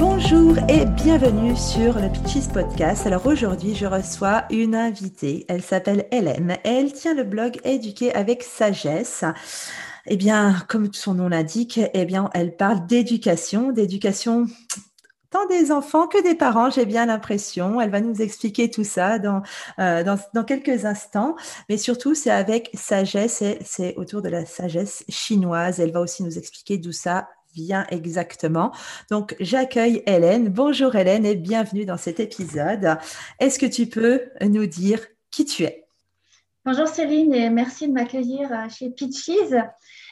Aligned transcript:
Bonjour 0.00 0.56
et 0.70 0.86
bienvenue 0.86 1.54
sur 1.54 1.98
le 1.98 2.10
Pitches 2.10 2.48
Podcast. 2.50 3.06
Alors 3.06 3.26
aujourd'hui, 3.26 3.74
je 3.74 3.84
reçois 3.84 4.44
une 4.48 4.74
invitée. 4.74 5.44
Elle 5.46 5.60
s'appelle 5.60 6.06
Hélène 6.10 6.56
et 6.64 6.70
elle 6.70 6.94
tient 6.94 7.12
le 7.12 7.22
blog 7.22 7.60
Éduquer 7.64 8.14
avec 8.14 8.42
sagesse. 8.42 9.24
Eh 10.06 10.16
bien, 10.16 10.56
comme 10.68 10.90
son 10.94 11.12
nom 11.12 11.28
l'indique, 11.28 11.78
eh 11.92 12.06
bien, 12.06 12.30
elle 12.32 12.56
parle 12.56 12.86
d'éducation, 12.86 13.72
d'éducation 13.72 14.46
tant 15.28 15.46
des 15.46 15.70
enfants 15.70 16.08
que 16.08 16.22
des 16.22 16.34
parents, 16.34 16.70
j'ai 16.70 16.86
bien 16.86 17.04
l'impression. 17.04 17.78
Elle 17.78 17.90
va 17.90 18.00
nous 18.00 18.22
expliquer 18.22 18.70
tout 18.70 18.84
ça 18.84 19.18
dans, 19.18 19.42
euh, 19.80 20.02
dans, 20.02 20.18
dans, 20.32 20.44
quelques 20.44 20.86
instants. 20.86 21.36
Mais 21.68 21.76
surtout, 21.76 22.14
c'est 22.14 22.30
avec 22.30 22.70
sagesse 22.72 23.42
et 23.42 23.58
c'est 23.66 23.94
autour 23.96 24.22
de 24.22 24.30
la 24.30 24.46
sagesse 24.46 25.04
chinoise. 25.10 25.78
Elle 25.78 25.92
va 25.92 26.00
aussi 26.00 26.24
nous 26.24 26.38
expliquer 26.38 26.78
d'où 26.78 26.90
ça 26.90 27.28
vient 27.54 27.86
exactement. 27.90 28.72
Donc, 29.10 29.36
j'accueille 29.40 30.02
Hélène. 30.06 30.48
Bonjour 30.48 30.94
Hélène 30.94 31.26
et 31.26 31.36
bienvenue 31.36 31.84
dans 31.84 31.96
cet 31.96 32.20
épisode. 32.20 32.96
Est-ce 33.38 33.58
que 33.58 33.66
tu 33.66 33.86
peux 33.86 34.22
nous 34.42 34.66
dire 34.66 35.00
qui 35.30 35.44
tu 35.44 35.64
es? 35.64 35.86
Bonjour 36.66 36.86
Céline 36.86 37.32
et 37.32 37.48
merci 37.48 37.88
de 37.88 37.92
m'accueillir 37.94 38.52
euh, 38.52 38.68
chez 38.68 38.90
Pitches. 38.90 39.54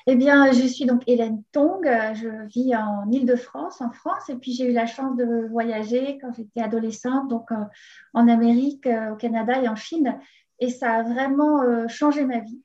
Eh 0.07 0.17
bien, 0.17 0.51
je 0.51 0.67
suis 0.67 0.87
donc 0.87 1.03
Hélène 1.07 1.43
Tong. 1.53 1.85
Je 2.15 2.47
vis 2.47 2.75
en 2.75 3.11
Île-de-France, 3.11 3.83
en 3.83 3.91
France, 3.91 4.31
et 4.31 4.35
puis 4.35 4.53
j'ai 4.53 4.65
eu 4.65 4.73
la 4.73 4.87
chance 4.87 5.15
de 5.19 5.47
voyager 5.51 6.19
quand 6.23 6.33
j'étais 6.35 6.63
adolescente, 6.63 7.29
donc 7.29 7.53
euh, 7.53 7.57
en 8.15 8.29
Amérique, 8.29 8.87
euh, 8.87 9.13
au 9.13 9.17
Canada 9.17 9.61
et 9.63 9.69
en 9.69 9.77
Chine. 9.77 10.19
Et 10.59 10.71
ça 10.71 10.95
a 10.95 11.03
vraiment 11.03 11.87
changé 11.87 12.25
ma 12.25 12.41
vie. 12.41 12.63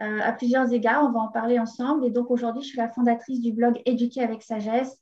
Euh, 0.00 0.18
à 0.22 0.32
plusieurs 0.32 0.72
égards. 0.72 1.04
On 1.04 1.12
va 1.12 1.20
en 1.20 1.28
parler 1.28 1.58
ensemble. 1.58 2.04
Et 2.04 2.10
donc 2.10 2.30
aujourd'hui, 2.30 2.62
je 2.62 2.68
suis 2.68 2.78
la 2.78 2.88
fondatrice 2.88 3.40
du 3.40 3.52
blog 3.52 3.80
Éduquer 3.86 4.22
avec 4.22 4.42
sagesse. 4.42 4.98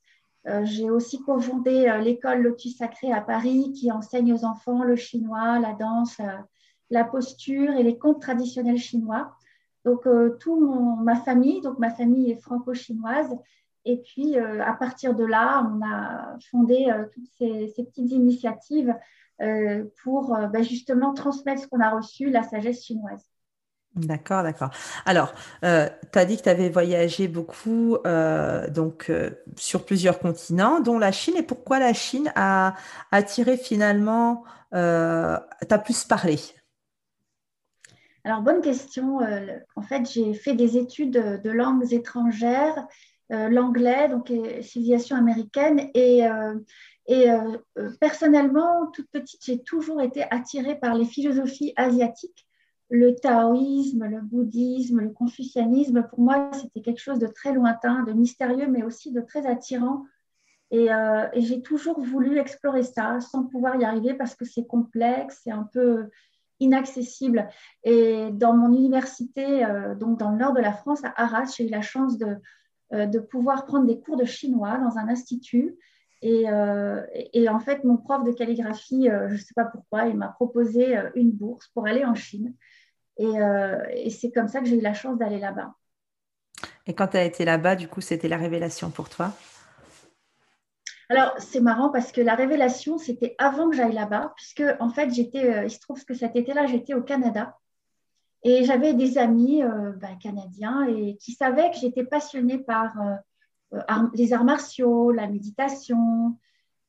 Euh, 0.49 0.65
j'ai 0.65 0.91
aussi 0.91 1.23
cofondé 1.23 1.89
euh, 1.89 1.99
l'école 1.99 2.43
Lotus 2.43 2.77
Sacré 2.77 3.11
à 3.11 3.23
Paris 3.23 3.73
qui 3.73 3.91
enseigne 3.91 4.35
aux 4.35 4.45
enfants 4.45 4.83
le 4.83 4.97
chinois, 4.97 5.59
la 5.61 5.73
danse, 5.73 6.21
la 6.91 7.05
posture 7.05 7.73
et 7.73 7.83
les 7.83 7.97
contes 7.97 8.21
traditionnels 8.21 8.79
chinois. 8.79 9.35
Donc, 9.85 10.07
tout 10.39 11.01
ma 11.03 11.17
famille, 11.17 11.61
donc 11.61 11.79
ma 11.81 11.91
famille 11.91 12.31
est 12.31 12.41
franco-chinoise. 12.41 13.37
Et 13.85 13.97
puis, 13.97 14.37
à 14.37 14.73
partir 14.75 15.17
de 15.17 15.25
là, 15.25 15.69
on 15.69 15.85
a 15.85 16.39
fondé 16.51 16.89
toutes 17.13 17.27
ces, 17.37 17.73
petites 17.83 18.13
initiatives 18.13 18.95
pour 20.05 20.37
ben, 20.53 20.63
justement 20.63 21.15
transmettre 21.15 21.63
ce 21.63 21.67
qu'on 21.67 21.81
a 21.81 21.91
reçu, 21.91 22.31
la 22.31 22.45
sagesse 22.45 22.85
chinoise. 22.85 23.32
D'accord, 23.95 24.43
d'accord. 24.43 24.71
Alors, 25.05 25.35
euh, 25.65 25.87
tu 26.13 26.19
as 26.19 26.25
dit 26.25 26.39
que 26.39 26.45
tu 26.45 26.49
avais 26.49 26.71
voyagé 26.71 27.29
beaucoup 27.29 27.99
euh, 28.07 28.67
donc 28.71 29.11
euh, 29.11 29.31
sur 29.57 29.85
plusieurs 29.85 30.19
continents, 30.19 30.81
dont 30.81 30.99
la 30.99 31.13
Chine. 31.13 31.35
Et 31.37 31.43
pourquoi 31.43 31.79
la 31.79 31.93
Chine 31.93 32.33
a 32.35 32.75
attiré 33.11 33.59
finalement, 33.59 34.45
t'as 34.71 35.79
plus 35.85 36.05
parlé? 36.05 36.39
Alors, 38.25 38.41
bonne 38.41 38.63
question. 38.63 39.19
en 39.77 39.83
fait, 39.83 40.11
j'ai 40.11 40.33
fait 40.33 40.55
des 40.55 40.79
études 40.79 41.43
de 41.43 41.51
langues 41.51 41.93
étrangères, 41.93 42.87
l'anglais, 43.29 44.09
donc 44.09 44.33
civilisation 44.63 45.17
américaine. 45.17 45.91
Et, 45.93 46.23
et 47.09 47.27
personnellement, 48.01 48.87
toute 48.95 49.11
petite, 49.11 49.45
j'ai 49.45 49.63
toujours 49.63 50.01
été 50.01 50.25
attirée 50.31 50.79
par 50.79 50.95
les 50.95 51.05
philosophies 51.05 51.75
asiatiques 51.77 52.47
le 52.93 53.15
taoïsme, 53.15 54.05
le 54.05 54.21
bouddhisme, 54.21 55.01
le 55.01 55.09
confucianisme, 55.09 56.07
pour 56.11 56.21
moi, 56.21 56.51
c'était 56.53 56.83
quelque 56.83 57.01
chose 57.01 57.19
de 57.19 57.27
très 57.27 57.55
lointain, 57.55 58.03
de 58.03 58.13
mystérieux, 58.13 58.69
mais 58.69 58.83
aussi 58.83 59.13
de 59.13 59.23
très 59.23 59.47
attirant. 59.47 60.05
Euh, 60.75 61.27
et, 61.33 61.41
j'ai 61.41 61.63
toujours 61.63 61.99
voulu 62.01 62.39
explorer 62.39 62.83
ça 62.83 63.19
sans 63.21 63.45
pouvoir 63.45 63.77
y 63.77 63.85
arriver 63.85 64.13
parce 64.13 64.35
que 64.35 64.45
c'est 64.45 64.67
complexe, 64.67 65.41
c'est 65.43 65.51
un 65.51 65.67
peu 65.73 66.11
inaccessible. 66.61 67.49
Et 67.83 68.29
dans 68.33 68.55
mon 68.55 68.75
université, 68.75 69.65
euh, 69.65 69.95
donc 69.95 70.19
dans 70.19 70.31
le 70.31 70.37
nord 70.37 70.53
de 70.53 70.61
la 70.61 70.73
France, 70.75 71.03
à 71.03 71.15
Arras, 71.17 71.51
j'ai 71.57 71.67
eu 71.67 71.71
la 71.71 71.81
chance 71.81 72.19
de, 72.19 72.37
euh, 72.93 73.21
pouvoir 73.31 73.65
prendre 73.65 73.87
des 73.87 74.01
cours 74.01 74.19
de 74.19 74.27
chinois 74.27 74.77
dans 74.77 74.99
un 74.99 75.09
institut. 75.09 75.79
Et, 76.21 76.47
en 77.49 77.59
fait, 77.59 77.85
mon 77.85 77.97
prof 77.97 78.23
de 78.23 78.33
calligraphie, 78.33 79.09
je 79.09 79.33
ne 79.33 79.39
sais 79.39 79.55
pas 79.57 79.65
pourquoi, 79.65 80.07
il 80.07 80.17
m'a 80.17 80.29
proposé 80.29 80.97
une 81.17 81.33
bourse 81.33 81.67
pour 81.69 81.87
aller 81.87 82.05
en 82.05 82.15
Chine. 82.15 82.55
Euh, 83.21 83.85
et, 83.91 84.11
c'est 84.11 84.31
comme 84.31 84.49
ça 84.49 84.61
que 84.61 84.67
j'ai 84.67 84.77
eu 84.77 84.81
la 84.81 84.95
chance 84.95 85.19
d'aller 85.19 85.39
là-bas. 85.39 85.75
Et 86.87 86.95
quand 86.95 87.09
tu 87.09 87.17
as 87.17 87.25
été 87.25 87.45
là-bas, 87.45 87.77
du 87.77 87.89
coup, 87.89 88.01
c'était 88.01 88.29
la 88.29 88.37
révélation 88.37 88.91
pour 88.91 89.09
toi? 89.09 89.33
Alors, 91.09 91.35
c'est 91.39 91.61
marrant 91.61 91.91
parce 91.91 92.11
que 92.11 92.21
la 92.21 92.35
révélation, 92.35 92.99
c'était 92.99 93.35
avant 93.39 93.69
que 93.69 93.77
j'aille 93.77 93.93
là-bas, 93.93 94.33
puisque 94.37 94.65
en 94.81 94.89
fait, 94.89 95.13
j'étais, 95.13 95.45
euh, 95.45 95.65
il 95.65 95.71
se 95.71 95.81
trouve 95.81 96.05
que 96.05 96.15
cet 96.15 96.37
été-là, 96.37 96.67
j'étais 96.67 96.95
au 96.95 97.03
Canada 97.03 97.59
et 98.43 98.65
j'avais 98.65 98.95
des 98.95 99.19
amis 99.19 99.63
euh, 99.63 99.93
ben, 99.93 100.17
canadiens 100.19 100.87
et 100.87 101.17
qui 101.19 101.33
savaient 101.33 101.71
que 101.71 101.77
j'étais 101.77 102.05
passionnée 102.05 102.59
par 102.59 102.95
les 104.15 104.33
arts 104.33 104.45
martiaux, 104.45 105.13
la 105.13 105.29
méditation. 105.29 106.37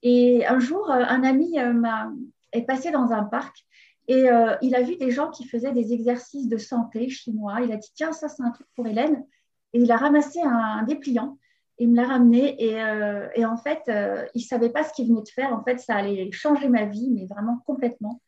Et 0.01 0.45
un 0.47 0.59
jour, 0.59 0.91
un 0.91 1.23
ami 1.23 1.57
m'a, 1.59 2.11
est 2.51 2.63
passé 2.63 2.91
dans 2.91 3.11
un 3.11 3.23
parc 3.23 3.65
et 4.07 4.29
euh, 4.29 4.55
il 4.61 4.75
a 4.75 4.81
vu 4.81 4.97
des 4.97 5.11
gens 5.11 5.29
qui 5.29 5.47
faisaient 5.47 5.71
des 5.71 5.93
exercices 5.93 6.47
de 6.47 6.57
santé 6.57 7.09
chinois. 7.09 7.61
Il 7.61 7.71
a 7.71 7.77
dit 7.77 7.91
Tiens, 7.95 8.11
ça, 8.11 8.27
c'est 8.27 8.43
un 8.43 8.51
truc 8.51 8.67
pour 8.75 8.87
Hélène. 8.87 9.25
Et 9.73 9.79
il 9.79 9.91
a 9.91 9.97
ramassé 9.97 10.39
un, 10.41 10.83
dépliant 10.83 11.37
et 11.79 11.87
me 11.87 11.95
l'a 11.95 12.07
ramené. 12.07 12.61
Et, 12.63 12.81
euh, 12.81 13.27
en 13.45 13.57
fait, 13.57 13.81
euh, 13.87 14.25
il 14.35 14.39
ne 14.39 14.45
savait 14.45 14.69
pas 14.69 14.83
ce 14.83 14.93
qu'il 14.93 15.07
venait 15.07 15.21
de 15.21 15.29
faire. 15.29 15.53
En 15.53 15.63
fait, 15.63 15.79
ça 15.79 15.95
allait 15.95 16.31
changer 16.31 16.67
ma 16.67 16.85
vie, 16.85 17.09
mais 17.11 17.25
vraiment 17.25 17.59
complètement. 17.65 18.21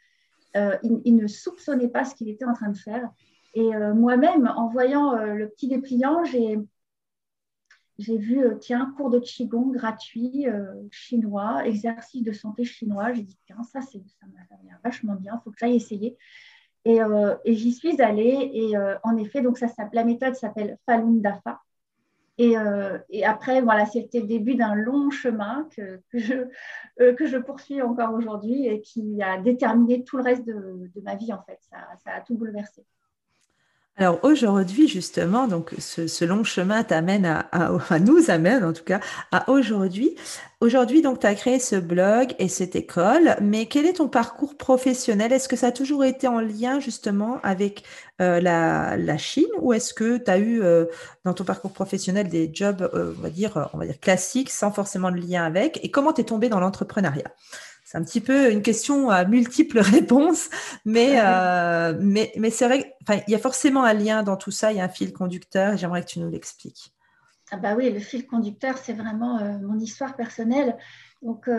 Il, 0.55 1.01
il, 1.03 1.17
ne 1.17 1.27
soupçonnait 1.27 1.89
pas 1.89 2.05
ce 2.05 2.15
qu'il 2.15 2.29
était 2.29 2.45
en 2.45 2.53
train 2.53 2.69
de 2.69 2.77
faire. 2.77 3.09
Et 3.55 3.71
moi-même, 3.93 4.49
en 4.55 4.69
voyant 4.69 5.13
le 5.13 5.49
petit 5.49 5.67
dépliant, 5.67 6.23
j'ai 6.23 6.57
j'ai 7.97 8.17
vu, 8.17 8.43
euh, 8.43 8.55
tiens, 8.55 8.93
cours 8.97 9.09
de 9.09 9.19
Qigong 9.19 9.71
gratuit, 9.71 10.47
euh, 10.47 10.73
chinois, 10.91 11.65
exercice 11.65 12.23
de 12.23 12.33
santé 12.33 12.65
chinois. 12.65 13.13
J'ai 13.13 13.23
dit, 13.23 13.37
tiens, 13.45 13.63
ça, 13.63 13.81
ça 13.81 13.97
m'a 14.21 14.57
l'air 14.63 14.79
vachement 14.83 15.15
bien, 15.15 15.39
il 15.39 15.43
faut 15.43 15.51
que 15.51 15.57
j'aille 15.59 15.75
essayer. 15.75 16.17
Et, 16.83 17.01
euh, 17.01 17.35
j'y 17.45 17.71
suis 17.71 18.01
allée. 18.01 18.51
Et 18.53 18.73
en 19.03 19.17
effet, 19.17 19.41
donc 19.41 19.57
ça, 19.57 19.67
la 19.93 20.03
méthode 20.03 20.35
s'appelle 20.35 20.77
Falun 20.85 21.15
Dafa. 21.15 21.61
Et, 22.37 22.55
et, 23.09 23.25
après, 23.25 23.61
voilà, 23.61 23.85
c'était 23.85 24.19
le 24.19 24.27
début 24.27 24.55
d'un 24.55 24.75
long 24.75 25.09
chemin 25.09 25.67
que, 25.75 26.01
que 26.11 26.19
je, 26.19 26.33
que 27.15 27.25
je 27.25 27.37
poursuis 27.37 27.81
encore 27.81 28.13
aujourd'hui 28.13 28.67
et 28.67 28.81
qui 28.81 29.21
a 29.21 29.39
déterminé 29.39 30.03
tout 30.03 30.17
le 30.17 30.23
reste 30.23 30.45
de, 30.45 30.91
de 30.93 31.01
ma 31.01 31.15
vie, 31.15 31.31
en 31.31 31.41
fait. 31.43 31.59
Ça, 31.61 31.77
ça 32.03 32.11
a 32.11 32.21
tout 32.21 32.35
bouleversé. 32.35 32.85
Alors 33.97 34.19
aujourd'hui, 34.23 34.89
justement, 34.89 35.47
donc 35.47 35.73
ce, 35.79 36.25
long 36.25 36.43
chemin 36.43 36.83
t'amène 36.83 37.25
à, 37.25 37.47
à, 37.51 37.99
nous 37.99 38.29
amène 38.29 38.63
en 38.63 38.73
tout 38.73 38.83
cas 38.83 38.99
à 39.31 39.49
aujourd'hui. 39.49 40.15
Aujourd'hui, 40.61 41.01
donc, 41.01 41.19
tu 41.19 41.27
as 41.27 41.35
créé 41.35 41.59
ce 41.59 41.75
blog 41.75 42.33
et 42.39 42.47
cette 42.47 42.75
école, 42.75 43.35
mais 43.41 43.67
quel 43.67 43.85
est 43.85 43.97
ton 43.97 44.07
parcours 44.07 44.57
professionnel? 44.57 45.31
Est-ce 45.31 45.47
que 45.47 45.55
ça 45.55 45.67
a 45.67 45.71
toujours 45.71 46.03
été 46.03 46.27
en 46.27 46.39
lien 46.39 46.79
justement 46.79 47.39
avec 47.43 47.83
euh, 48.19 48.41
la, 48.41 49.17
Chine 49.17 49.45
ou 49.59 49.73
est-ce 49.73 49.93
que 49.93 50.17
tu 50.17 50.31
as 50.31 50.39
eu 50.39 50.63
euh, 50.63 50.85
dans 51.23 51.33
ton 51.33 51.43
parcours 51.43 51.71
professionnel 51.71 52.29
des 52.29 52.49
jobs, 52.51 52.89
euh, 52.93 53.13
on, 53.17 53.21
va 53.21 53.29
dire, 53.29 53.69
on 53.73 53.77
va 53.77 53.85
dire 53.85 53.99
classiques 53.99 54.49
sans 54.49 54.71
forcément 54.71 55.11
de 55.11 55.17
lien 55.17 55.43
avec? 55.43 55.79
Et 55.83 55.91
comment 55.91 56.13
tu 56.13 56.21
es 56.21 56.23
tombé 56.23 56.49
dans 56.49 56.59
l'entrepreneuriat? 56.59 57.31
Un 57.95 58.03
petit 58.03 58.21
peu 58.21 58.51
une 58.51 58.61
question 58.61 59.09
à 59.09 59.25
multiples 59.25 59.79
réponses, 59.81 60.49
mais, 60.85 61.15
euh, 61.17 61.97
mais, 61.99 62.31
mais 62.37 62.49
c'est 62.49 62.65
vrai 62.65 62.95
qu'il 63.05 63.23
y 63.33 63.35
a 63.35 63.39
forcément 63.39 63.83
un 63.83 63.93
lien 63.93 64.23
dans 64.23 64.37
tout 64.37 64.51
ça, 64.51 64.71
il 64.71 64.77
y 64.77 64.81
a 64.81 64.83
un 64.83 64.89
fil 64.89 65.13
conducteur 65.13 65.73
et 65.73 65.77
j'aimerais 65.77 66.01
que 66.01 66.09
tu 66.09 66.19
nous 66.19 66.29
l'expliques. 66.29 66.93
ah 67.51 67.57
bah 67.57 67.75
oui, 67.75 67.91
le 67.91 67.99
fil 67.99 68.27
conducteur, 68.27 68.77
c'est 68.77 68.93
vraiment 68.93 69.39
mon 69.61 69.79
histoire 69.79 70.15
personnelle. 70.15 70.77
Donc, 71.21 71.49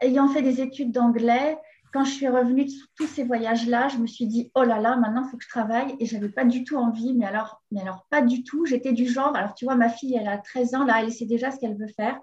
ayant 0.00 0.28
fait 0.28 0.42
des 0.42 0.60
études 0.60 0.92
d'anglais, 0.92 1.56
quand 1.92 2.04
je 2.04 2.10
suis 2.10 2.28
revenue 2.28 2.64
de 2.64 2.72
tous 2.96 3.06
ces 3.06 3.22
voyages-là, 3.22 3.88
je 3.88 3.98
me 3.98 4.06
suis 4.06 4.26
dit, 4.26 4.50
oh 4.54 4.64
là 4.64 4.80
là, 4.80 4.96
maintenant, 4.96 5.24
il 5.26 5.30
faut 5.30 5.36
que 5.36 5.44
je 5.44 5.48
travaille. 5.48 5.94
Et 6.00 6.06
je 6.06 6.16
n'avais 6.16 6.30
pas 6.30 6.44
du 6.44 6.64
tout 6.64 6.76
envie, 6.76 7.12
mais 7.12 7.26
alors, 7.26 7.62
mais 7.70 7.82
alors 7.82 8.06
pas 8.08 8.22
du 8.22 8.44
tout. 8.44 8.64
J'étais 8.64 8.92
du 8.92 9.06
genre, 9.06 9.36
alors 9.36 9.54
tu 9.54 9.66
vois, 9.66 9.76
ma 9.76 9.90
fille, 9.90 10.16
elle 10.18 10.28
a 10.28 10.38
13 10.38 10.74
ans, 10.74 10.84
là, 10.84 11.02
elle 11.02 11.12
sait 11.12 11.26
déjà 11.26 11.50
ce 11.50 11.58
qu'elle 11.58 11.76
veut 11.76 11.92
faire. 11.94 12.18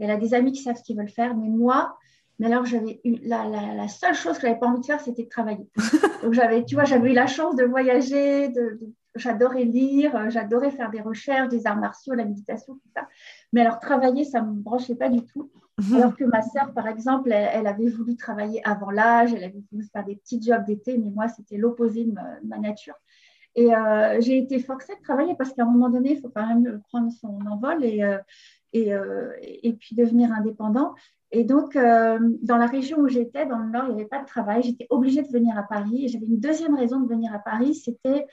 Elle 0.00 0.10
a 0.10 0.16
des 0.16 0.34
amis 0.34 0.50
qui 0.50 0.62
savent 0.62 0.76
ce 0.76 0.82
qu'ils 0.82 0.96
veulent 0.96 1.08
faire. 1.08 1.36
Mais 1.36 1.48
moi, 1.48 1.96
mais 2.42 2.48
alors, 2.48 2.64
j'avais 2.64 3.00
la, 3.22 3.46
la, 3.46 3.86
seule 3.86 4.14
chose 4.14 4.34
que 4.34 4.42
je 4.42 4.46
n'avais 4.48 4.58
pas 4.58 4.66
envie 4.66 4.80
de 4.80 4.84
faire, 4.84 5.00
c'était 5.00 5.22
de 5.22 5.28
travailler. 5.28 5.64
Donc, 6.24 6.32
j'avais, 6.32 6.64
tu 6.64 6.74
vois, 6.74 6.82
j'avais 6.82 7.12
eu 7.12 7.14
la 7.14 7.28
chance 7.28 7.54
de 7.54 7.62
voyager, 7.62 8.48
de, 8.48 8.80
j'adorais 9.14 9.62
lire, 9.62 10.28
j'adorais 10.28 10.72
faire 10.72 10.90
des 10.90 11.00
recherches, 11.00 11.50
des 11.50 11.68
arts 11.68 11.76
martiaux, 11.76 12.14
la 12.14 12.24
méditation, 12.24 12.74
tout 12.74 12.90
ça. 12.96 13.06
Mais 13.52 13.60
alors, 13.60 13.78
travailler, 13.78 14.24
ça 14.24 14.40
ne 14.40 14.48
me 14.48 14.60
branchait 14.60 14.96
pas 14.96 15.08
du 15.08 15.24
tout. 15.24 15.52
Mhm. 15.78 15.94
Alors 15.94 16.16
que 16.16 16.24
ma 16.24 16.42
sœur, 16.42 16.72
par 16.74 16.88
exemple, 16.88 17.30
elle, 17.30 17.68
avait 17.68 17.88
voulu 17.88 18.16
travailler 18.16 18.60
avant 18.66 18.90
l'âge, 18.90 19.32
elle 19.32 19.44
avait 19.44 19.62
voulu 19.70 19.84
faire 19.92 20.04
des 20.04 20.16
petits 20.16 20.42
jobs 20.42 20.64
d'été, 20.64 20.98
mais 20.98 21.10
moi, 21.10 21.28
c'était 21.28 21.58
l'opposé 21.58 22.02
de, 22.02 22.12
ma 22.42 22.58
nature. 22.58 22.96
Et 23.54 23.72
euh, 23.72 24.20
j'ai 24.20 24.38
été 24.38 24.58
forcée 24.58 24.96
de 24.96 25.02
travailler 25.02 25.36
parce 25.36 25.52
qu'à 25.52 25.62
un 25.62 25.66
moment 25.66 25.90
donné, 25.90 26.14
il 26.14 26.20
faut 26.20 26.30
quand 26.34 26.44
même 26.44 26.82
prendre 26.88 27.12
son 27.12 27.38
envol 27.46 27.84
et, 27.84 28.02
euh, 28.02 28.18
euh, 28.74 29.32
et, 29.42 29.72
puis 29.74 29.94
devenir 29.94 30.32
indépendant. 30.32 30.94
Et 31.30 31.44
donc, 31.44 31.74
dans 31.74 32.56
la 32.58 32.66
région 32.66 32.98
où 32.98 33.08
j'étais, 33.08 33.46
dans 33.46 33.58
le 33.58 33.70
Nord, 33.70 33.84
il 33.88 33.94
n'y 33.94 34.00
avait 34.00 34.08
pas 34.08 34.20
de 34.20 34.26
travail. 34.26 34.62
J'étais 34.62 34.86
obligée 34.90 35.22
de 35.22 35.28
venir 35.28 35.56
à 35.56 35.62
Paris. 35.62 36.04
Et 36.04 36.08
j'avais 36.08 36.26
une 36.26 36.38
deuxième 36.38 36.74
raison 36.74 37.00
de 37.00 37.08
venir 37.08 37.32
à 37.32 37.38
Paris, 37.38 37.74
c'était 37.74 38.26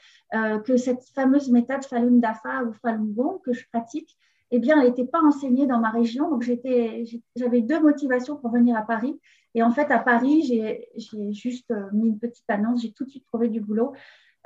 que 0.65 0.75
cette 0.75 1.05
fameuse 1.15 1.49
méthode 1.49 1.85
Falun 1.85 2.17
Dafa 2.17 2.65
ou 2.65 2.73
Falun 2.73 3.05
Gong 3.05 3.39
que 3.41 3.53
je 3.53 3.63
pratique, 3.71 4.17
eh 4.51 4.59
bien, 4.59 4.81
elle 4.81 4.89
n'était 4.89 5.05
pas 5.05 5.21
enseignée 5.21 5.65
dans 5.65 5.79
ma 5.79 5.91
région. 5.91 6.29
Donc, 6.29 6.43
j'avais 6.43 7.61
deux 7.61 7.79
motivations 7.79 8.35
pour 8.35 8.51
venir 8.51 8.75
à 8.75 8.81
Paris. 8.81 9.17
Et 9.55 9.63
en 9.63 9.71
fait, 9.71 9.91
à 9.91 9.99
Paris, 9.99 10.43
j'ai 10.43 10.89
juste 11.31 11.71
euh, 11.71 11.89
mis 11.91 12.07
une 12.07 12.19
petite 12.19 12.49
annonce. 12.49 12.81
J'ai 12.81 12.91
tout 12.91 13.05
de 13.05 13.09
suite 13.09 13.25
trouvé 13.25 13.49
du 13.49 13.61
boulot. 13.61 13.93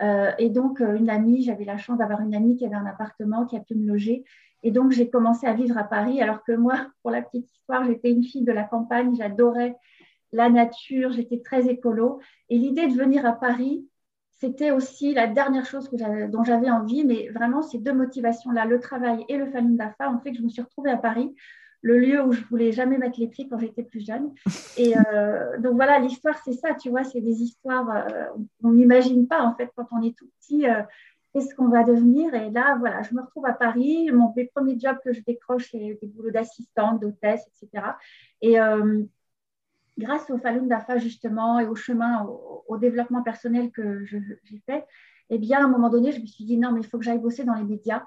Euh, 0.01 0.31
et 0.38 0.50
donc, 0.50 0.81
euh, 0.81 0.96
une 0.96 1.10
amie, 1.10 1.44
j'avais 1.44 1.66
la 1.66 1.78
chance 1.78 1.98
d'avoir 1.98 2.22
une 2.22 2.34
amie 2.34 2.56
qui 2.57 2.66
avait 2.66 2.75
un 2.75 2.86
appartement, 2.86 3.46
qui 3.46 3.56
a 3.56 3.60
pu 3.60 3.75
me 3.75 3.86
loger. 3.86 4.24
Et 4.63 4.71
donc, 4.71 4.92
j'ai 4.92 5.10
commencé 5.10 5.45
à 5.45 5.54
vivre 5.54 5.77
à 5.77 5.83
Paris, 5.83 6.21
alors 6.21 6.44
que 6.44 6.54
moi, 6.54 6.75
pour 7.01 7.12
la 7.12 7.21
petite 7.21 7.51
histoire, 7.51 7.86
j'étais 7.86 8.12
une 8.12 8.24
fille 8.24 8.44
de 8.44 8.51
la 8.51 8.63
campagne, 8.63 9.15
j'adorais 9.15 9.75
la 10.31 10.50
nature, 10.50 11.12
j'étais 11.12 11.42
très 11.42 11.68
écolo. 11.68 12.19
Et 12.50 12.57
l'idée 12.57 12.88
de 12.88 12.94
venir 12.94 13.25
à 13.25 13.33
Paris, 13.33 13.86
c'était 14.31 14.71
aussi 14.71 15.13
la 15.13 15.27
dernière 15.27 15.65
chose 15.65 15.88
que 15.88 16.27
dont 16.27 16.44
j'avais 16.44 16.69
envie, 16.69 17.06
mais 17.06 17.30
vraiment 17.30 17.62
ces 17.62 17.77
deux 17.77 17.94
motivations-là, 17.94 18.65
le 18.65 18.80
travail 18.80 19.24
et 19.30 19.38
le 19.38 19.45
Falun 19.45 19.75
Dafa, 19.75 20.10
ont 20.10 20.19
fait 20.19 20.31
que 20.31 20.38
je 20.38 20.44
me 20.44 20.50
suis 20.50 20.62
retrouvée 20.62 20.92
à 20.92 20.98
Paris, 20.98 21.33
le 21.81 22.00
lieu 22.00 22.24
où 22.24 22.31
je 22.31 22.44
voulais 22.45 22.71
jamais 22.71 22.98
mettre 22.98 23.19
les 23.19 23.27
pieds 23.27 23.48
quand 23.48 23.60
j'étais 23.60 23.83
plus 23.83 24.06
jeune. 24.06 24.31
Et 24.77 24.95
euh, 24.98 25.60
donc 25.60 25.75
voilà, 25.75 26.00
l'histoire, 26.00 26.38
c'est 26.44 26.54
ça, 26.54 26.74
tu 26.74 26.89
vois, 26.89 27.04
c'est 27.04 27.21
des 27.21 27.42
histoires, 27.42 27.89
euh, 27.89 28.25
on 28.63 28.71
n'imagine 28.71 29.27
pas 29.27 29.44
en 29.44 29.56
fait 29.56 29.69
quand 29.75 29.88
on 29.92 30.01
est 30.01 30.18
tout 30.18 30.27
petit. 30.39 30.68
Euh, 30.68 30.81
qu'est-ce 31.34 31.54
qu'on 31.56 31.68
va 31.68 31.84
devenir 31.84 32.34
Et 32.34 32.50
là, 32.52 32.78
voilà, 32.80 33.02
je 33.02 33.14
me 33.14 33.22
retrouve 33.22 33.46
à 33.46 33.54
Paris. 33.54 34.12
Mon, 34.12 34.34
mes 34.36 34.46
premiers 34.46 34.80
jobs 34.80 34.98
que 35.04 35.14
je 35.14 35.22
décroche, 35.22 35.70
c'est 35.72 35.98
des 36.02 36.08
boulots 36.08 36.32
d'assistante, 36.32 37.02
d'hôtesse, 37.02 37.46
etc. 37.48 37.86
Et 38.42 38.58
grâce 39.98 40.30
au 40.30 40.38
Falun 40.38 40.68
Dafa 40.68 40.98
justement 40.98 41.60
et 41.60 41.68
au 41.68 41.76
chemin, 41.76 42.26
au, 42.68 42.78
développement 42.78 43.22
personnel 43.22 43.72
que 43.72 44.04
j'ai 44.06 44.62
fait, 44.66 44.86
eh 45.30 45.38
bien, 45.38 45.60
à 45.60 45.64
un 45.64 45.68
moment 45.68 45.90
donné, 45.90 46.12
je 46.12 46.22
me 46.22 46.26
suis 46.26 46.46
dit 46.46 46.58
non, 46.58 46.72
mais 46.72 46.82
il 46.82 46.88
faut 46.88 46.98
que 46.98 47.04
j'aille 47.04 47.20
bosser 47.20 47.44
dans 47.44 47.56
les 47.56 47.64
médias. 47.64 48.04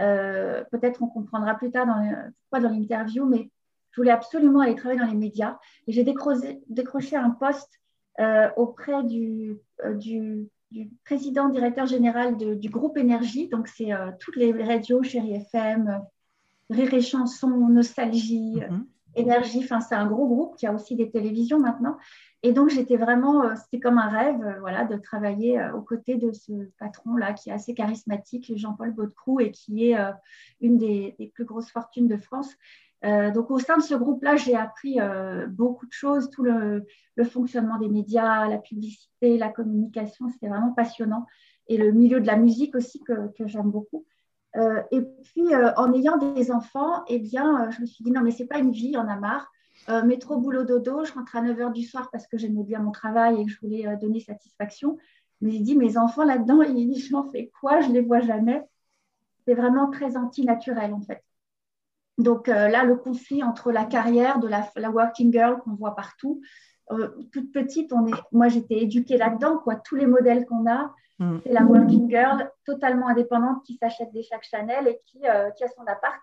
Euh, 0.00 0.64
peut-être 0.70 1.02
on 1.02 1.08
comprendra 1.08 1.54
plus 1.54 1.70
tard 1.70 1.86
dans, 1.86 2.60
dans 2.60 2.68
l'interview, 2.68 3.26
mais 3.26 3.50
je 3.90 4.00
voulais 4.00 4.10
absolument 4.10 4.60
aller 4.60 4.74
travailler 4.74 5.00
dans 5.00 5.06
les 5.06 5.16
médias. 5.16 5.58
Et 5.86 5.92
j'ai 5.92 6.04
décroché, 6.04 7.16
un 7.16 7.30
poste 7.30 7.80
euh, 8.20 8.48
auprès 8.56 9.02
du, 9.04 9.58
euh, 9.84 10.44
du, 10.72 10.90
président 11.04 11.48
directeur 11.48 11.86
général 11.86 12.36
du 12.36 12.68
groupe 12.68 12.96
Énergie. 12.96 13.48
Donc, 13.48 13.68
c'est 13.68 13.90
toutes 14.18 14.36
les 14.36 14.52
radios, 14.52 15.02
Chérie 15.02 15.34
FM, 15.34 16.02
Rire 16.70 16.94
et 16.94 17.00
Chanson, 17.00 17.48
Nostalgie. 17.48 18.60
Mm-hmm. 18.60 18.84
Énergie, 19.14 19.60
enfin, 19.62 19.80
c'est 19.80 19.94
un 19.94 20.06
gros 20.06 20.26
groupe 20.26 20.56
qui 20.56 20.66
a 20.66 20.72
aussi 20.72 20.96
des 20.96 21.10
télévisions 21.10 21.58
maintenant. 21.60 21.98
Et 22.42 22.52
donc, 22.52 22.70
j'étais 22.70 22.96
vraiment, 22.96 23.44
euh, 23.44 23.54
c'était 23.56 23.78
comme 23.78 23.98
un 23.98 24.08
rêve 24.08 24.42
euh, 24.42 24.58
voilà, 24.60 24.84
de 24.84 24.96
travailler 24.96 25.60
euh, 25.60 25.74
aux 25.74 25.82
côtés 25.82 26.16
de 26.16 26.32
ce 26.32 26.52
patron-là 26.78 27.34
qui 27.34 27.50
est 27.50 27.52
assez 27.52 27.74
charismatique, 27.74 28.52
Jean-Paul 28.56 28.92
Baudecroux, 28.92 29.40
et 29.40 29.50
qui 29.50 29.90
est 29.90 29.96
une 30.60 30.78
des, 30.78 31.14
plus 31.34 31.44
grosses 31.44 31.70
fortunes 31.70 32.08
de 32.08 32.16
France. 32.16 32.52
Donc, 33.02 33.50
au 33.50 33.58
sein 33.58 33.76
de 33.78 33.82
ce 33.82 33.94
groupe-là, 33.94 34.36
j'ai 34.36 34.54
appris 34.54 34.98
beaucoup 35.48 35.86
de 35.86 35.92
choses, 35.92 36.30
tout 36.30 36.42
le, 36.44 36.84
fonctionnement 37.24 37.78
des 37.78 37.88
médias, 37.88 38.48
la 38.48 38.58
publicité, 38.58 39.38
la 39.38 39.48
communication, 39.48 40.28
c'était 40.28 40.48
vraiment 40.48 40.72
passionnant. 40.72 41.26
Et 41.66 41.76
le 41.78 41.90
milieu 41.92 42.20
de 42.20 42.26
la 42.26 42.36
musique 42.36 42.76
aussi, 42.76 43.00
que 43.00 43.46
j'aime 43.46 43.70
beaucoup. 43.70 44.04
Euh, 44.56 44.82
et 44.90 45.00
puis, 45.00 45.54
euh, 45.54 45.72
en 45.76 45.92
ayant 45.94 46.18
des 46.18 46.52
enfants, 46.52 47.04
eh 47.08 47.18
bien, 47.18 47.68
euh, 47.68 47.70
je 47.70 47.80
me 47.80 47.86
suis 47.86 48.04
dit, 48.04 48.10
non, 48.10 48.20
mais 48.20 48.30
ce 48.30 48.42
n'est 48.42 48.48
pas 48.48 48.58
une 48.58 48.72
vie, 48.72 48.94
on 48.96 49.08
a 49.08 49.16
marre. 49.16 49.50
métro, 50.04 50.38
boulot, 50.38 50.64
dodo, 50.64 51.04
je 51.04 51.12
rentre 51.12 51.36
à 51.36 51.42
9 51.42 51.58
h 51.58 51.72
du 51.72 51.82
soir 51.84 52.08
parce 52.12 52.26
que 52.26 52.36
j'aimais 52.38 52.62
bien 52.62 52.80
mon 52.80 52.92
travail 52.92 53.40
et 53.40 53.44
que 53.44 53.50
je 53.50 53.58
voulais 53.60 53.96
donner 53.96 54.20
satisfaction. 54.20 54.98
Mais 55.40 55.52
j'ai 55.52 55.60
dit, 55.60 55.76
mes 55.76 55.96
enfants 55.96 56.24
là-dedans, 56.24 56.60
j'en 57.10 57.30
fais 57.30 57.50
quoi? 57.60 57.80
Je 57.80 57.90
les 57.90 58.02
vois 58.02 58.20
jamais. 58.20 58.62
C'est 59.46 59.54
vraiment 59.54 59.90
très 59.90 60.16
anti-naturel, 60.16 60.92
en 60.92 61.00
fait. 61.00 61.22
Donc 62.18 62.46
là, 62.46 62.84
le 62.84 62.96
conflit 62.96 63.42
entre 63.42 63.72
la 63.72 63.84
carrière 63.84 64.38
de 64.38 64.46
la, 64.46 64.68
la 64.76 64.90
working 64.90 65.32
girl 65.32 65.58
qu'on 65.58 65.74
voit 65.74 65.96
partout, 65.96 66.40
toute 67.32 67.52
petite, 67.52 67.92
on 67.92 68.06
est, 68.06 68.20
moi 68.32 68.48
j'étais 68.48 68.82
éduquée 68.82 69.16
là-dedans, 69.16 69.58
quoi. 69.58 69.76
Tous 69.76 69.96
les 69.96 70.06
modèles 70.06 70.44
qu'on 70.44 70.70
a, 70.70 70.92
Mm. 71.22 71.38
C'est 71.44 71.52
la 71.52 71.64
working 71.64 72.10
girl 72.10 72.50
totalement 72.64 73.08
indépendante 73.08 73.62
qui 73.64 73.74
s'achète 73.74 74.12
des 74.12 74.22
sacs 74.22 74.44
Chanel 74.44 74.88
et 74.88 75.00
qui, 75.06 75.20
euh, 75.26 75.50
qui 75.50 75.64
a 75.64 75.68
son 75.68 75.82
appart. 75.86 76.20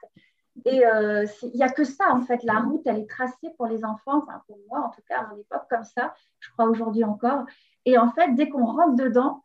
Et 0.66 0.86
euh, 0.86 1.26
il 1.44 1.56
n'y 1.56 1.64
a 1.64 1.70
que 1.70 1.86
ça, 1.86 2.12
en 2.12 2.22
fait. 2.22 2.44
La 2.44 2.60
route, 2.60 2.82
elle 2.86 3.00
est 3.00 3.10
tracée 3.10 3.50
pour 3.56 3.68
les 3.68 3.86
enfants, 3.86 4.18
enfin 4.18 4.42
pour 4.46 4.58
moi 4.68 4.80
en 4.80 4.90
tout 4.90 5.02
cas, 5.08 5.22
à 5.22 5.28
mon 5.28 5.40
époque, 5.40 5.64
comme 5.70 5.86
ça, 5.86 6.14
je 6.40 6.52
crois 6.52 6.66
aujourd'hui 6.66 7.04
encore. 7.06 7.46
Et 7.86 7.98
en 7.98 8.12
fait, 8.12 8.34
dès 8.36 8.50
qu'on 8.50 8.66
rentre 8.66 8.96
dedans, 8.96 9.42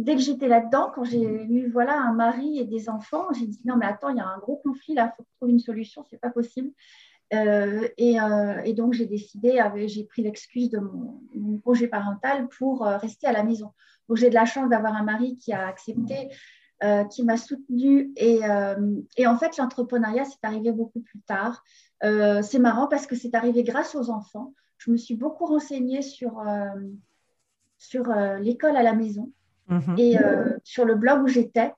dès 0.00 0.16
que 0.16 0.22
j'étais 0.22 0.48
là-dedans, 0.48 0.90
quand 0.94 1.04
j'ai 1.04 1.22
eu 1.22 1.70
voilà, 1.70 2.00
un 2.00 2.12
mari 2.12 2.58
et 2.58 2.64
des 2.64 2.88
enfants, 2.88 3.26
j'ai 3.32 3.46
dit 3.46 3.60
non, 3.64 3.76
mais 3.76 3.86
attends, 3.86 4.10
il 4.10 4.16
y 4.16 4.20
a 4.20 4.26
un 4.26 4.38
gros 4.38 4.56
conflit 4.56 4.94
là, 4.94 5.12
il 5.12 5.16
faut 5.16 5.26
trouver 5.36 5.52
une 5.52 5.60
solution, 5.60 6.04
c'est 6.10 6.20
pas 6.20 6.30
possible. 6.30 6.70
Euh, 7.32 7.86
et, 7.96 8.16
et, 8.64 8.74
donc, 8.74 8.92
j'ai 8.92 9.06
décidé, 9.06 9.62
j'ai 9.86 10.04
pris 10.04 10.22
l'excuse 10.22 10.68
de 10.70 10.80
mon, 10.80 11.20
mon, 11.34 11.58
projet 11.58 11.86
parental 11.86 12.48
pour 12.48 12.82
rester 12.82 13.28
à 13.28 13.32
la 13.32 13.44
maison 13.44 13.72
j'ai 14.16 14.30
de 14.30 14.34
la 14.34 14.44
chance 14.44 14.68
d'avoir 14.68 14.94
un 14.94 15.02
mari 15.02 15.36
qui 15.36 15.52
a 15.52 15.66
accepté, 15.66 16.30
euh, 16.82 17.04
qui 17.04 17.24
m'a 17.24 17.36
soutenue. 17.36 18.12
Euh, 18.20 19.00
et, 19.16 19.26
en 19.26 19.36
fait, 19.36 19.56
l'entrepreneuriat, 19.56 20.24
c'est 20.24 20.42
arrivé 20.42 20.72
beaucoup 20.72 21.00
plus 21.00 21.20
tard. 21.20 21.62
Euh, 22.04 22.42
c'est 22.42 22.58
marrant 22.58 22.88
parce 22.88 23.06
que 23.06 23.16
c'est 23.16 23.34
arrivé 23.34 23.62
grâce 23.62 23.94
aux 23.94 24.10
enfants. 24.10 24.54
Je 24.78 24.90
me 24.90 24.96
suis 24.96 25.14
beaucoup 25.14 25.44
renseignée 25.44 26.00
sur, 26.00 26.42
sur 27.76 28.04
l'école 28.38 28.76
à 28.78 28.82
la 28.82 28.94
maison 28.94 29.30
mhm. 29.70 29.94
et 29.98 30.16
sur 30.64 30.84
le 30.84 30.94
blog 30.94 31.22
où 31.22 31.28
j'étais. 31.28 31.72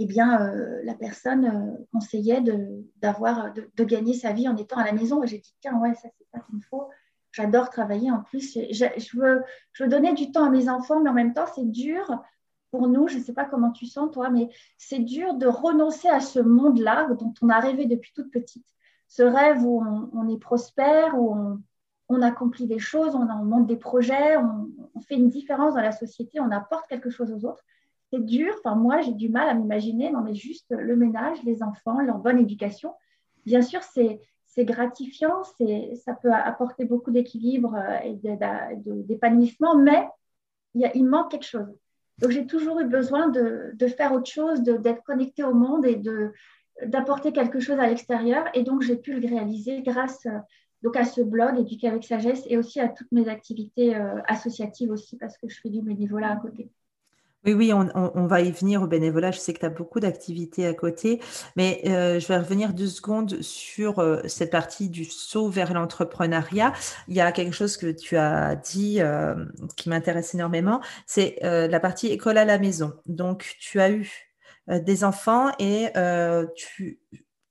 Eh 0.00 0.06
bien, 0.06 0.52
la 0.84 0.94
personne 0.94 1.76
conseillait 1.92 2.40
de, 2.40 2.84
de, 3.02 3.84
gagner 3.84 4.14
sa 4.14 4.32
vie 4.32 4.48
en 4.48 4.56
étant 4.56 4.76
à 4.76 4.84
la 4.84 4.92
maison. 4.92 5.24
Et 5.24 5.26
j'ai 5.26 5.38
dit, 5.38 5.54
tiens, 5.60 5.76
ouais, 5.80 5.94
ça, 5.94 6.08
c'est 6.16 6.26
ça 6.32 6.38
qu'il 6.40 6.56
me 6.56 6.60
faut. 6.60 6.88
J'adore 7.32 7.70
travailler 7.70 8.10
en 8.10 8.22
plus. 8.22 8.54
Je, 8.54 9.16
veux, 9.16 9.42
je 9.72 9.84
veux 9.84 9.88
donner 9.88 10.14
du 10.14 10.32
temps 10.32 10.44
à 10.44 10.50
mes 10.50 10.68
enfants, 10.68 11.00
mais 11.00 11.10
en 11.10 11.14
même 11.14 11.34
temps, 11.34 11.46
c'est 11.54 11.68
dur 11.68 12.22
pour 12.70 12.88
nous. 12.88 13.08
Je 13.08 13.18
ne 13.18 13.22
sais 13.22 13.32
pas 13.32 13.44
comment 13.44 13.70
tu 13.70 13.86
sens, 13.86 14.10
toi, 14.12 14.30
mais 14.30 14.48
c'est 14.76 14.98
dur 14.98 15.34
de 15.34 15.46
renoncer 15.46 16.08
à 16.08 16.20
ce 16.20 16.40
monde-là 16.40 17.08
dont 17.18 17.34
on 17.42 17.48
a 17.48 17.60
rêvé 17.60 17.86
depuis 17.86 18.12
toute 18.14 18.30
petite. 18.30 18.66
Ce 19.08 19.22
rêve 19.22 19.64
où 19.64 19.82
on, 20.12 20.28
est 20.28 20.38
prospère, 20.38 21.18
où 21.18 21.34
on, 21.34 21.62
accomplit 22.22 22.66
des 22.66 22.78
choses, 22.78 23.14
on, 23.14 23.24
monte 23.44 23.66
des 23.66 23.76
projets, 23.76 24.36
on, 24.36 24.68
on, 24.94 25.00
fait 25.00 25.14
une 25.14 25.28
différence 25.28 25.74
dans 25.74 25.82
la 25.82 25.92
société, 25.92 26.40
on 26.40 26.50
apporte 26.50 26.86
quelque 26.88 27.10
chose 27.10 27.32
aux 27.32 27.44
autres. 27.44 27.62
C'est 28.12 28.24
dur. 28.24 28.54
Enfin, 28.58 28.74
moi, 28.74 29.00
j'ai 29.02 29.12
du 29.12 29.28
mal 29.28 29.48
à 29.48 29.54
m'imaginer, 29.54 30.10
non, 30.10 30.22
mais 30.22 30.34
juste 30.34 30.70
le 30.70 30.96
ménage, 30.96 31.42
les 31.44 31.62
enfants, 31.62 32.00
leur 32.00 32.18
bonne 32.18 32.38
éducation. 32.38 32.94
Bien 33.44 33.62
sûr, 33.62 33.82
c'est 33.82 34.20
c'est 34.58 34.64
gratifiant, 34.64 35.44
ça 35.44 36.14
peut 36.14 36.32
apporter 36.32 36.84
beaucoup 36.84 37.10
d'équilibre 37.10 37.76
euh, 37.76 37.98
et 38.02 38.18
d'épanouissement, 39.04 39.76
mais 39.76 40.08
il, 40.74 40.90
il, 40.94 41.04
manque 41.04 41.30
quelque 41.30 41.46
chose. 41.46 41.78
Donc 42.18 42.30
j'ai 42.30 42.46
toujours 42.46 42.80
eu 42.80 42.86
besoin 42.86 43.28
de, 43.28 43.74
faire 43.96 44.12
autre 44.12 44.28
chose, 44.28 44.62
d'être 44.62 45.04
connecté 45.04 45.44
au 45.44 45.54
monde 45.54 45.86
et 45.86 46.02
d'apporter 46.86 47.32
quelque 47.32 47.60
chose 47.60 47.78
à 47.78 47.86
l'extérieur. 47.86 48.46
Et 48.54 48.64
donc 48.64 48.82
j'ai 48.82 48.96
pu 48.96 49.12
le 49.12 49.28
réaliser 49.28 49.82
grâce 49.82 50.26
donc 50.82 50.96
à 50.96 51.04
ce 51.04 51.20
blog 51.20 51.58
Éduquer 51.58 51.88
avec 51.88 52.04
sagesse 52.04 52.42
et 52.46 52.56
aussi 52.56 52.80
à 52.80 52.88
toutes 52.88 53.10
mes 53.12 53.28
activités 53.28 53.96
euh, 53.96 54.20
associatives 54.26 54.90
aussi 54.90 55.16
parce 55.16 55.36
que 55.36 55.48
je 55.48 55.60
fais 55.60 55.70
du 55.70 55.82
bénévolat 55.82 56.32
à 56.32 56.36
côté. 56.36 56.70
Oui, 57.44 57.54
oui, 57.54 57.72
on, 57.72 58.26
va 58.26 58.40
y 58.40 58.50
venir 58.50 58.82
au 58.82 58.88
bénévolat. 58.88 59.30
Je 59.30 59.38
sais 59.38 59.54
que 59.54 59.60
tu 59.60 59.64
as 59.64 59.70
beaucoup 59.70 60.00
d'activités 60.00 60.66
à 60.66 60.74
côté, 60.74 61.20
mais 61.56 61.80
euh, 61.86 62.18
je 62.18 62.26
vais 62.26 62.36
revenir 62.36 62.74
deux 62.74 62.88
secondes 62.88 63.40
sur 63.42 64.00
euh, 64.00 64.20
cette 64.26 64.50
partie 64.50 64.90
du 64.90 65.04
saut 65.04 65.48
vers 65.48 65.72
l'entrepreneuriat. 65.72 66.72
Il 67.06 67.14
y 67.14 67.20
a 67.20 67.30
quelque 67.30 67.54
chose 67.54 67.76
que 67.76 67.92
tu 67.92 68.16
as 68.16 68.56
dit 68.56 69.00
qui 69.76 69.88
m'intéresse 69.88 70.34
énormément, 70.34 70.80
c'est 71.06 71.38
la 71.42 71.80
partie 71.80 72.08
école 72.08 72.38
à 72.38 72.44
la 72.44 72.58
maison. 72.58 72.92
Donc, 73.06 73.56
tu 73.60 73.80
as 73.80 73.92
eu 73.92 74.10
des 74.66 75.04
enfants 75.04 75.50
et 75.60 75.86
tu 76.56 77.00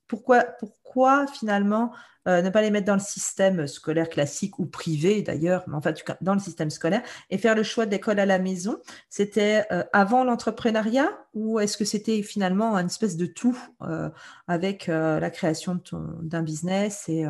pourquoi, 0.07 0.43
pourquoi 0.59 1.27
finalement 1.27 1.91
euh, 2.27 2.41
ne 2.41 2.49
pas 2.49 2.61
les 2.61 2.71
mettre 2.71 2.85
dans 2.85 2.93
le 2.93 2.99
système 2.99 3.67
scolaire 3.67 4.09
classique 4.09 4.59
ou 4.59 4.65
privé 4.65 5.21
d'ailleurs, 5.21 5.63
mais 5.67 5.75
enfin 5.75 5.93
dans 6.21 6.33
le 6.33 6.39
système 6.39 6.69
scolaire, 6.69 7.01
et 7.29 7.37
faire 7.37 7.55
le 7.55 7.63
choix 7.63 7.85
d'école 7.85 8.19
à 8.19 8.25
la 8.25 8.39
maison. 8.39 8.77
C'était 9.09 9.65
euh, 9.71 9.83
avant 9.93 10.23
l'entrepreneuriat 10.23 11.09
ou 11.33 11.59
est-ce 11.59 11.77
que 11.77 11.85
c'était 11.85 12.21
finalement 12.23 12.75
une 12.75 12.87
espèce 12.87 13.17
de 13.17 13.25
tout 13.25 13.57
euh, 13.81 14.09
avec 14.47 14.87
la 14.87 15.29
création 15.29 15.79
d'un 16.21 16.41
business 16.41 17.07
et, 17.09 17.25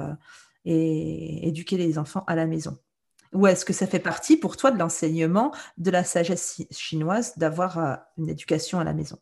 et 0.65 1.47
éduquer 1.47 1.77
les 1.77 1.97
enfants 1.97 2.23
à 2.27 2.35
la 2.35 2.45
maison? 2.45 2.77
Ou 3.33 3.47
est-ce 3.47 3.65
que 3.65 3.73
ça 3.73 3.87
fait 3.87 3.99
partie 3.99 4.37
pour 4.37 4.55
toi 4.57 4.71
de 4.71 4.79
l'enseignement 4.79 5.53
de 5.77 5.91
la 5.91 6.03
sagesse 6.03 6.61
chinoise 6.71 7.37
d'avoir 7.37 7.99
une 8.17 8.29
éducation 8.29 8.79
à 8.79 8.83
la 8.83 8.93
maison? 8.93 9.17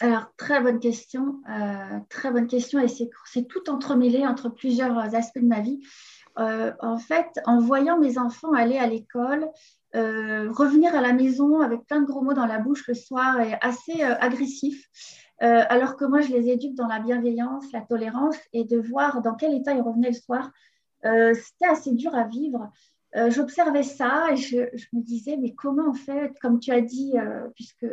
Alors, 0.00 0.26
très 0.36 0.60
bonne 0.60 0.78
question. 0.78 1.40
Euh, 1.48 1.98
très 2.10 2.30
bonne 2.30 2.46
question. 2.46 2.80
Et 2.80 2.88
c'est 2.88 3.48
tout 3.48 3.70
entremêlé 3.70 4.26
entre 4.26 4.50
plusieurs 4.50 4.98
aspects 5.14 5.40
de 5.40 5.46
ma 5.46 5.60
vie. 5.60 5.80
Euh, 6.38 6.72
en 6.80 6.98
fait, 6.98 7.28
en 7.46 7.58
voyant 7.60 7.98
mes 7.98 8.18
enfants 8.18 8.52
aller 8.52 8.76
à 8.76 8.86
l'école, 8.86 9.48
euh, 9.94 10.50
revenir 10.52 10.94
à 10.94 11.00
la 11.00 11.14
maison 11.14 11.60
avec 11.60 11.86
plein 11.86 12.02
de 12.02 12.06
gros 12.06 12.20
mots 12.20 12.34
dans 12.34 12.46
la 12.46 12.58
bouche 12.58 12.86
le 12.88 12.94
soir 12.94 13.40
est 13.40 13.58
assez 13.62 14.02
agressif. 14.02 14.86
alors 15.38 15.96
que 15.96 16.04
moi, 16.04 16.20
je 16.20 16.28
les 16.32 16.50
éduque 16.50 16.74
dans 16.74 16.88
la 16.88 16.98
bienveillance, 16.98 17.72
la 17.72 17.80
tolérance 17.80 18.36
et 18.52 18.64
de 18.64 18.78
voir 18.78 19.22
dans 19.22 19.34
quel 19.34 19.54
état 19.54 19.72
ils 19.72 19.80
revenaient 19.80 20.10
le 20.10 20.14
soir, 20.14 20.50
c'était 21.02 21.70
assez 21.70 21.92
dur 21.92 22.14
à 22.14 22.24
vivre. 22.24 22.70
Euh, 23.14 23.30
j'observais 23.30 23.82
ça 23.82 24.28
et 24.32 24.36
je, 24.36 24.58
me 24.92 25.00
disais, 25.00 25.36
mais 25.36 25.54
comment 25.54 25.88
en 25.88 25.94
fait, 25.94 26.38
comme 26.40 26.58
tu 26.58 26.72
as 26.72 26.80
dit, 26.80 27.12
euh, 27.16 27.48
puisque 27.54 27.86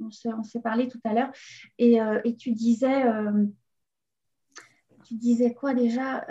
on, 0.00 0.10
s'est 0.42 0.60
parlé 0.60 0.88
tout 0.88 1.00
à 1.04 1.12
l'heure, 1.12 1.30
et, 1.78 2.00
euh, 2.00 2.20
tu 2.38 2.52
disais, 2.52 3.04
tu 5.04 5.14
disais 5.14 5.52
quoi 5.54 5.74
déjà 5.74 6.24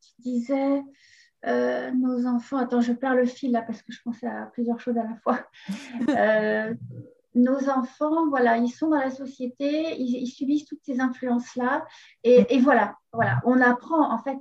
Tu 0.00 0.22
disais, 0.22 0.82
nos 1.44 2.26
enfants, 2.26 2.56
attends, 2.56 2.80
je 2.80 2.92
perds 2.92 3.14
le 3.14 3.26
fil 3.26 3.52
là 3.52 3.62
parce 3.62 3.82
que 3.82 3.92
je 3.92 4.02
pensais 4.02 4.26
à 4.26 4.46
plusieurs 4.46 4.80
choses 4.80 4.98
à 4.98 5.04
la 5.04 5.14
fois. 5.16 5.46
nos 7.36 7.68
enfants, 7.68 8.28
voilà, 8.28 8.56
ils 8.56 8.70
sont 8.70 8.88
dans 8.88 8.98
la 8.98 9.10
société, 9.10 9.94
ils, 10.00 10.26
subissent 10.26 10.64
toutes 10.64 10.82
ces 10.82 11.00
influences-là. 11.00 11.86
Et, 12.24 12.58
voilà, 12.60 12.96
voilà, 13.12 13.40
on 13.44 13.60
apprend, 13.60 14.10
en 14.10 14.18
fait, 14.18 14.38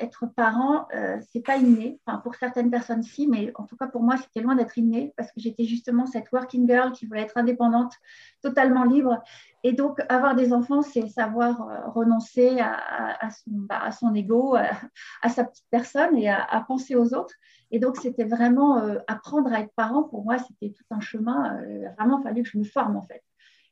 être 0.00 0.26
parent, 0.26 0.88
euh, 0.94 1.18
c'est 1.32 1.40
pas 1.40 1.56
inné. 1.56 2.00
Enfin, 2.04 2.18
pour 2.18 2.34
certaines 2.34 2.70
personnes, 2.70 3.04
si, 3.04 3.28
mais 3.28 3.52
en 3.54 3.64
tout 3.64 3.76
cas, 3.76 3.86
pour 3.86 4.02
moi, 4.02 4.16
c'était 4.16 4.40
loin 4.40 4.56
d'être 4.56 4.76
inné 4.76 5.14
parce 5.16 5.30
que 5.30 5.40
j'étais 5.40 5.64
justement 5.64 6.04
cette 6.06 6.30
working 6.32 6.68
girl 6.68 6.92
qui 6.92 7.06
voulait 7.06 7.22
être 7.22 7.36
indépendante, 7.36 7.94
totalement 8.42 8.84
libre. 8.84 9.22
Et 9.64 9.72
donc, 9.72 10.00
avoir 10.08 10.34
des 10.34 10.52
enfants, 10.52 10.82
c'est 10.82 11.06
savoir 11.08 11.68
euh, 11.68 11.88
renoncer 11.90 12.58
à, 12.60 13.30
son, 13.30 13.50
bah, 13.50 13.80
à 13.80 14.16
ego, 14.16 14.56
à, 14.56 15.28
sa 15.28 15.44
petite 15.44 15.66
personne 15.70 16.16
et 16.16 16.28
à, 16.28 16.64
penser 16.66 16.96
aux 16.96 17.14
autres. 17.14 17.34
Et 17.70 17.78
donc, 17.78 17.96
c'était 17.96 18.24
vraiment 18.24 18.78
euh, 18.78 18.98
apprendre 19.06 19.52
à 19.52 19.60
être 19.60 19.72
parent. 19.76 20.02
Pour 20.02 20.24
moi, 20.24 20.38
c'était 20.38 20.70
tout 20.70 20.84
un 20.90 21.00
chemin. 21.00 21.62
il 21.68 21.86
a 21.86 21.92
vraiment 21.92 22.20
fallu 22.20 22.42
que 22.42 22.48
je 22.48 22.58
me 22.58 22.64
forme, 22.64 22.96
en 22.96 23.02
fait. 23.02 23.22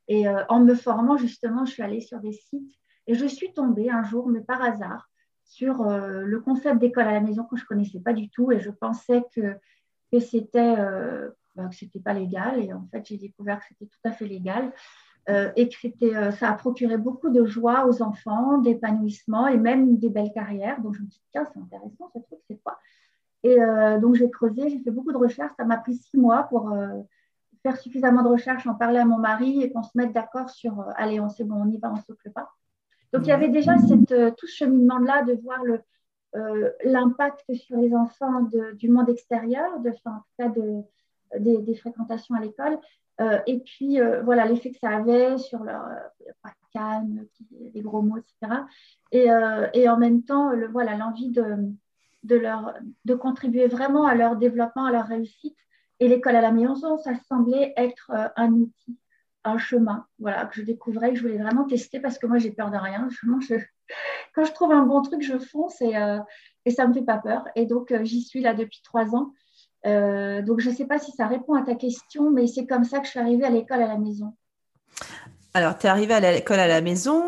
Et 0.07 0.29
euh, 0.29 0.45
en 0.49 0.61
me 0.61 0.75
formant, 0.75 1.17
justement, 1.17 1.65
je 1.65 1.73
suis 1.73 1.83
allée 1.83 2.01
sur 2.01 2.21
des 2.21 2.33
sites 2.33 2.73
et 3.07 3.15
je 3.15 3.27
suis 3.27 3.53
tombée 3.53 3.91
un 3.91 4.05
jour, 4.05 4.29
mais 4.29 4.41
par 4.41 4.63
hasard, 4.63 5.09
sur 5.45 5.83
le 5.83 6.41
concept 6.41 6.79
d'école 6.79 7.09
à 7.09 7.13
la 7.13 7.21
maison 7.21 7.43
que 7.43 7.57
je 7.57 7.65
ne 7.65 7.67
connaissais 7.67 7.99
pas 7.99 8.13
du 8.13 8.31
tout. 8.31 8.53
Et 8.53 8.61
je 8.61 8.71
pensais 8.71 9.25
que, 9.35 9.57
bah, 11.57 11.69
que 11.69 11.75
c'était 11.75 11.99
pas 11.99 12.13
légal. 12.13 12.63
Et 12.63 12.73
en 12.73 12.87
fait, 12.93 13.05
j'ai 13.07 13.17
découvert 13.17 13.59
que 13.59 13.67
c'était 13.69 13.87
tout 13.87 13.99
à 14.05 14.13
fait 14.13 14.27
légal. 14.27 14.73
Euh, 15.29 15.53
et 15.55 15.69
que 15.69 16.05
euh, 16.05 16.31
ça 16.33 16.51
a 16.51 16.55
procuré 16.55 16.97
beaucoup 16.97 17.29
de 17.29 17.45
joie 17.45 17.87
aux 17.87 18.03
enfants, 18.03 18.59
d'épanouissement 18.59 19.49
et 19.49 19.59
même 19.59 19.99
des 19.99 20.09
belles 20.09 20.33
carrières. 20.33 20.81
Donc 20.81 20.95
je 20.95 21.03
me 21.03 21.09
suis 21.09 21.21
dit, 21.21 21.29
tiens, 21.31 21.45
c'est 21.53 21.61
intéressant 21.61 22.11
ce 22.15 22.19
truc, 22.21 22.39
c'est 22.49 22.61
quoi? 22.63 22.79
Et 23.43 23.61
euh, 23.61 23.99
donc 23.99 24.15
j'ai 24.15 24.31
creusé, 24.31 24.71
j'ai 24.71 24.81
fait 24.81 24.91
beaucoup 24.91 25.13
de 25.13 25.19
recherches. 25.19 25.53
Ça 25.57 25.65
m'a 25.65 25.77
pris 25.77 25.95
six 25.95 26.17
mois 26.17 26.45
pour 26.45 26.75
faire 27.63 27.77
suffisamment 27.77 28.23
de 28.23 28.29
recherches, 28.29 28.67
en 28.67 28.75
parler 28.75 28.99
à 28.99 29.05
mon 29.05 29.19
mari 29.19 29.63
et 29.63 29.71
qu'on 29.71 29.83
se 29.83 29.91
mette 29.95 30.13
d'accord 30.13 30.49
sur, 30.49 30.85
allez, 30.97 31.21
on 31.21 31.29
sait 31.29 31.45
bon, 31.45 31.57
on 31.57 31.71
y 31.71 31.79
va, 31.79 31.91
on 31.91 31.97
ne 31.97 32.01
s'occupe 32.01 32.33
pas. 32.33 32.51
Donc 33.13 33.27
il 33.27 33.29
y 33.29 33.33
avait 33.33 33.49
déjà 33.49 33.77
cette, 33.79 34.37
tout 34.37 34.47
ce 34.47 34.57
cheminement-là 34.57 35.25
de 35.25 35.35
voir 35.43 35.63
le, 35.65 35.83
l'impact 36.85 37.53
sur 37.55 37.77
les 37.77 37.95
enfants 37.95 38.49
du 38.75 38.89
monde 38.89 39.11
extérieur, 39.11 39.81
de, 39.81 39.91
en 39.91 40.19
tout 40.19 40.23
cas 40.39 40.49
de, 40.49 40.83
des, 41.39 41.75
fréquentations 41.75 42.35
à 42.35 42.41
l'école, 42.41 42.75
euh, 42.75 42.77
et 43.47 43.61
puis, 43.61 44.01
euh, 44.01 44.23
voilà, 44.23 44.47
l'effet 44.47 44.71
que 44.71 44.79
ça 44.79 44.91
avait 44.91 45.37
sur 45.37 45.63
leur 45.63 45.85
euh, 45.85 46.51
calme, 46.73 47.27
les 47.75 47.83
gros 47.83 48.03
mots, 48.03 48.19
etc. 48.19 48.63
Et, 49.13 49.27
et 49.75 49.89
en 49.89 49.97
même 49.99 50.23
temps, 50.23 50.51
le, 50.51 50.69
voilà, 50.69 50.97
l'envie 50.97 51.31
de, 51.31 51.57
de, 52.23 52.37
leur, 52.37 52.75
de 53.05 53.15
contribuer 53.15 53.67
vraiment 53.67 54.07
à 54.07 54.15
leur 54.15 54.37
développement, 54.37 54.85
à 54.85 54.93
leur 54.93 55.07
réussite. 55.07 55.57
Et 55.99 56.09
l'école 56.09 56.37
à 56.37 56.41
la 56.41 56.53
maison, 56.53 56.97
ça 56.99 57.13
semblait 57.29 57.75
être 57.77 58.13
un 58.37 58.53
outil, 58.53 58.99
un 59.45 59.59
chemin, 59.59 60.07
voilà, 60.21 60.47
que 60.47 60.55
je 60.55 60.63
découvrais, 60.63 61.11
que 61.11 61.17
je 61.17 61.23
voulais 61.23 61.43
vraiment 61.43 61.65
tester 61.65 61.99
parce 61.99 62.19
que 62.19 62.27
moi, 62.27 62.39
j'ai 62.39 62.53
peur 62.53 62.71
de 62.71 62.77
rien. 62.77 63.09
Je, 63.41 63.57
quand 64.33 64.45
je 64.45 64.53
trouve 64.53 64.71
un 64.71 64.87
bon 64.87 65.03
truc, 65.03 65.21
je 65.21 65.37
fonce 65.37 65.83
et, 65.83 65.95
et 66.65 66.71
ça 66.71 66.85
ne 66.85 66.91
me 66.91 66.95
fait 66.95 67.03
pas 67.03 67.19
peur. 67.19 67.49
Et 67.57 67.67
donc, 67.67 67.93
j'y 68.05 68.23
suis 68.23 68.41
là 68.41 68.55
depuis 68.55 68.81
trois 68.85 69.17
ans. 69.17 69.33
Euh, 69.87 70.43
donc, 70.43 70.61
je 70.61 70.71
ne 70.71 70.75
sais 70.75 70.87
pas 70.87 70.99
si 70.99 71.13
ça 71.13 71.27
répond 71.27 71.55
à 71.55 71.63
ta 71.63 71.75
question, 71.75 72.31
mais 72.31 72.47
c'est 72.47 72.67
comme 72.67 72.85
ça 72.85 72.99
que 72.99 73.07
je 73.07 73.11
suis 73.11 73.21
arrivée 73.21 73.45
à 73.45 73.51
l'école 73.51 73.83
à 73.83 73.87
la 73.87 73.99
maison. 73.99 74.35
Alors, 75.55 75.77
tu 75.79 75.87
es 75.87 75.91
arrivée 75.91 76.15
à 76.15 76.21
l'école 76.21 76.61
à 76.61 76.69
la 76.69 76.81
maison 76.81 77.23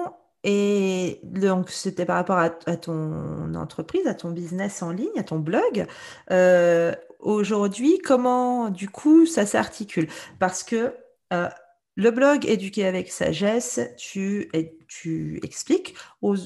et 0.45 1.21
donc 1.23 1.71
c'était 1.71 2.05
par 2.05 2.17
rapport 2.17 2.39
à, 2.39 2.51
ton 2.51 3.55
entreprise, 3.55 4.07
à 4.07 4.15
ton 4.15 4.31
business 4.31 4.83
en 4.83 4.91
ligne, 4.91 5.19
à 5.19 5.23
ton 5.23 5.39
blog. 5.39 5.87
Euh, 6.31 6.93
aujourd'hui, 7.21 7.99
comment 7.99 8.69
du 8.71 8.89
coup 8.89 9.27
ça 9.27 9.47
s'articule? 9.47 10.09
Parce 10.41 10.65
que 10.65 10.95
euh, 11.33 11.49
le 11.97 12.11
blog 12.11 12.47
Éduquer 12.47 12.87
avec 12.87 13.11
sagesse, 13.11 13.81
tu, 13.99 14.49
expliques 15.43 15.95
aux, 16.23 16.37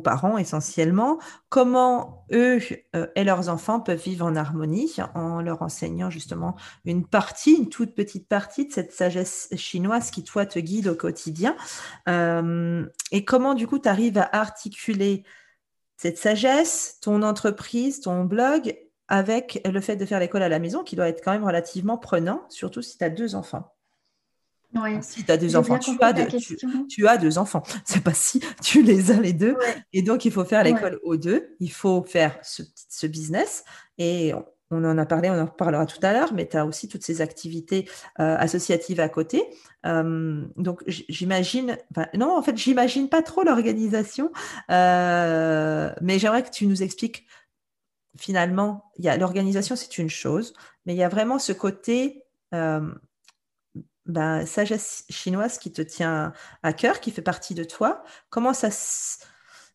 parents 0.00 0.36
essentiellement 0.36 1.18
comment 1.48 2.26
eux 2.32 2.58
euh, 2.96 3.06
et 3.14 3.22
leurs 3.22 3.48
enfants 3.48 3.80
peuvent 3.80 4.02
vivre 4.02 4.26
en 4.26 4.34
harmonie 4.34 4.96
en 5.14 5.40
leur 5.40 5.62
enseignant 5.62 6.10
justement 6.10 6.56
une 6.84 7.06
partie, 7.06 7.54
une 7.54 7.68
toute 7.68 7.94
petite 7.94 8.28
partie 8.28 8.66
de 8.66 8.72
cette 8.72 8.92
sagesse 8.92 9.48
chinoise 9.56 10.10
qui 10.10 10.24
toi 10.24 10.44
te 10.44 10.58
guide 10.58 10.88
au 10.88 10.96
quotidien. 10.96 11.56
Euh, 12.08 12.84
et 13.12 13.24
comment 13.24 13.54
du 13.54 13.68
coup 13.68 13.78
tu 13.78 13.88
arrives 13.88 14.18
à 14.18 14.28
articuler 14.36 15.22
cette 15.96 16.18
sagesse, 16.18 16.98
ton 17.00 17.22
entreprise, 17.22 18.00
ton 18.00 18.24
blog 18.24 18.76
avec 19.06 19.60
le 19.64 19.80
fait 19.80 19.96
de 19.96 20.06
faire 20.06 20.20
l'école 20.20 20.42
à 20.42 20.48
la 20.48 20.58
maison 20.58 20.82
qui 20.82 20.96
doit 20.96 21.08
être 21.08 21.22
quand 21.22 21.32
même 21.32 21.44
relativement 21.44 21.98
prenant, 21.98 22.44
surtout 22.48 22.82
si 22.82 22.96
tu 22.96 23.04
as 23.04 23.10
deux 23.10 23.34
enfants? 23.34 23.74
Si 25.02 25.24
tu 25.24 25.32
as 25.32 25.36
deux 25.36 25.56
enfants, 25.56 25.78
tu 25.78 25.90
as, 26.00 26.12
tu, 26.88 27.08
as, 27.08 27.18
deux 27.18 27.38
enfants. 27.38 27.62
C'est 27.84 28.02
pas 28.02 28.14
si, 28.14 28.40
tu 28.62 28.82
les 28.82 29.10
as 29.10 29.20
les 29.20 29.32
deux. 29.32 29.56
Et 29.92 30.02
donc, 30.02 30.24
il 30.24 30.32
faut 30.32 30.44
faire 30.44 30.62
l'école 30.62 31.00
aux 31.02 31.16
deux. 31.16 31.56
Il 31.60 31.72
faut 31.72 32.04
faire 32.04 32.38
ce, 32.42 33.06
business. 33.06 33.64
Et 33.98 34.32
on 34.70 34.84
en 34.84 34.96
a 34.98 35.06
parlé, 35.06 35.28
on 35.30 35.40
en 35.40 35.46
reparlera 35.46 35.86
tout 35.86 35.98
à 36.02 36.12
l'heure, 36.12 36.32
mais 36.32 36.46
tu 36.46 36.56
as 36.56 36.64
aussi 36.64 36.86
toutes 36.86 37.02
ces 37.02 37.20
activités 37.20 37.88
euh, 38.20 38.36
associatives 38.36 39.00
à 39.00 39.08
côté. 39.08 39.42
Euh, 39.86 40.44
donc, 40.56 40.84
j'imagine, 40.86 41.76
non, 42.14 42.36
en 42.36 42.42
fait, 42.42 42.56
j'imagine 42.56 43.08
pas 43.08 43.22
trop 43.22 43.42
l'organisation, 43.42 44.30
euh, 44.70 45.90
mais 46.00 46.20
j'aimerais 46.20 46.44
que 46.44 46.50
tu 46.50 46.66
nous 46.66 46.82
expliques 46.82 47.26
finalement, 48.16 48.92
l'organisation, 48.98 49.76
c'est 49.76 49.98
une 49.98 50.10
chose, 50.10 50.52
mais 50.84 50.94
il 50.94 50.98
y 50.98 51.02
a 51.02 51.08
vraiment 51.08 51.38
ce 51.38 51.52
côté 51.52 52.24
ben, 54.10 54.46
sagesse 54.46 55.04
chinoise 55.08 55.58
qui 55.58 55.72
te 55.72 55.82
tient 55.82 56.32
à 56.62 56.72
cœur, 56.72 57.00
qui 57.00 57.10
fait 57.10 57.22
partie 57.22 57.54
de 57.54 57.64
toi, 57.64 58.02
comment 58.28 58.52
ça 58.52 58.70
se 58.70 59.18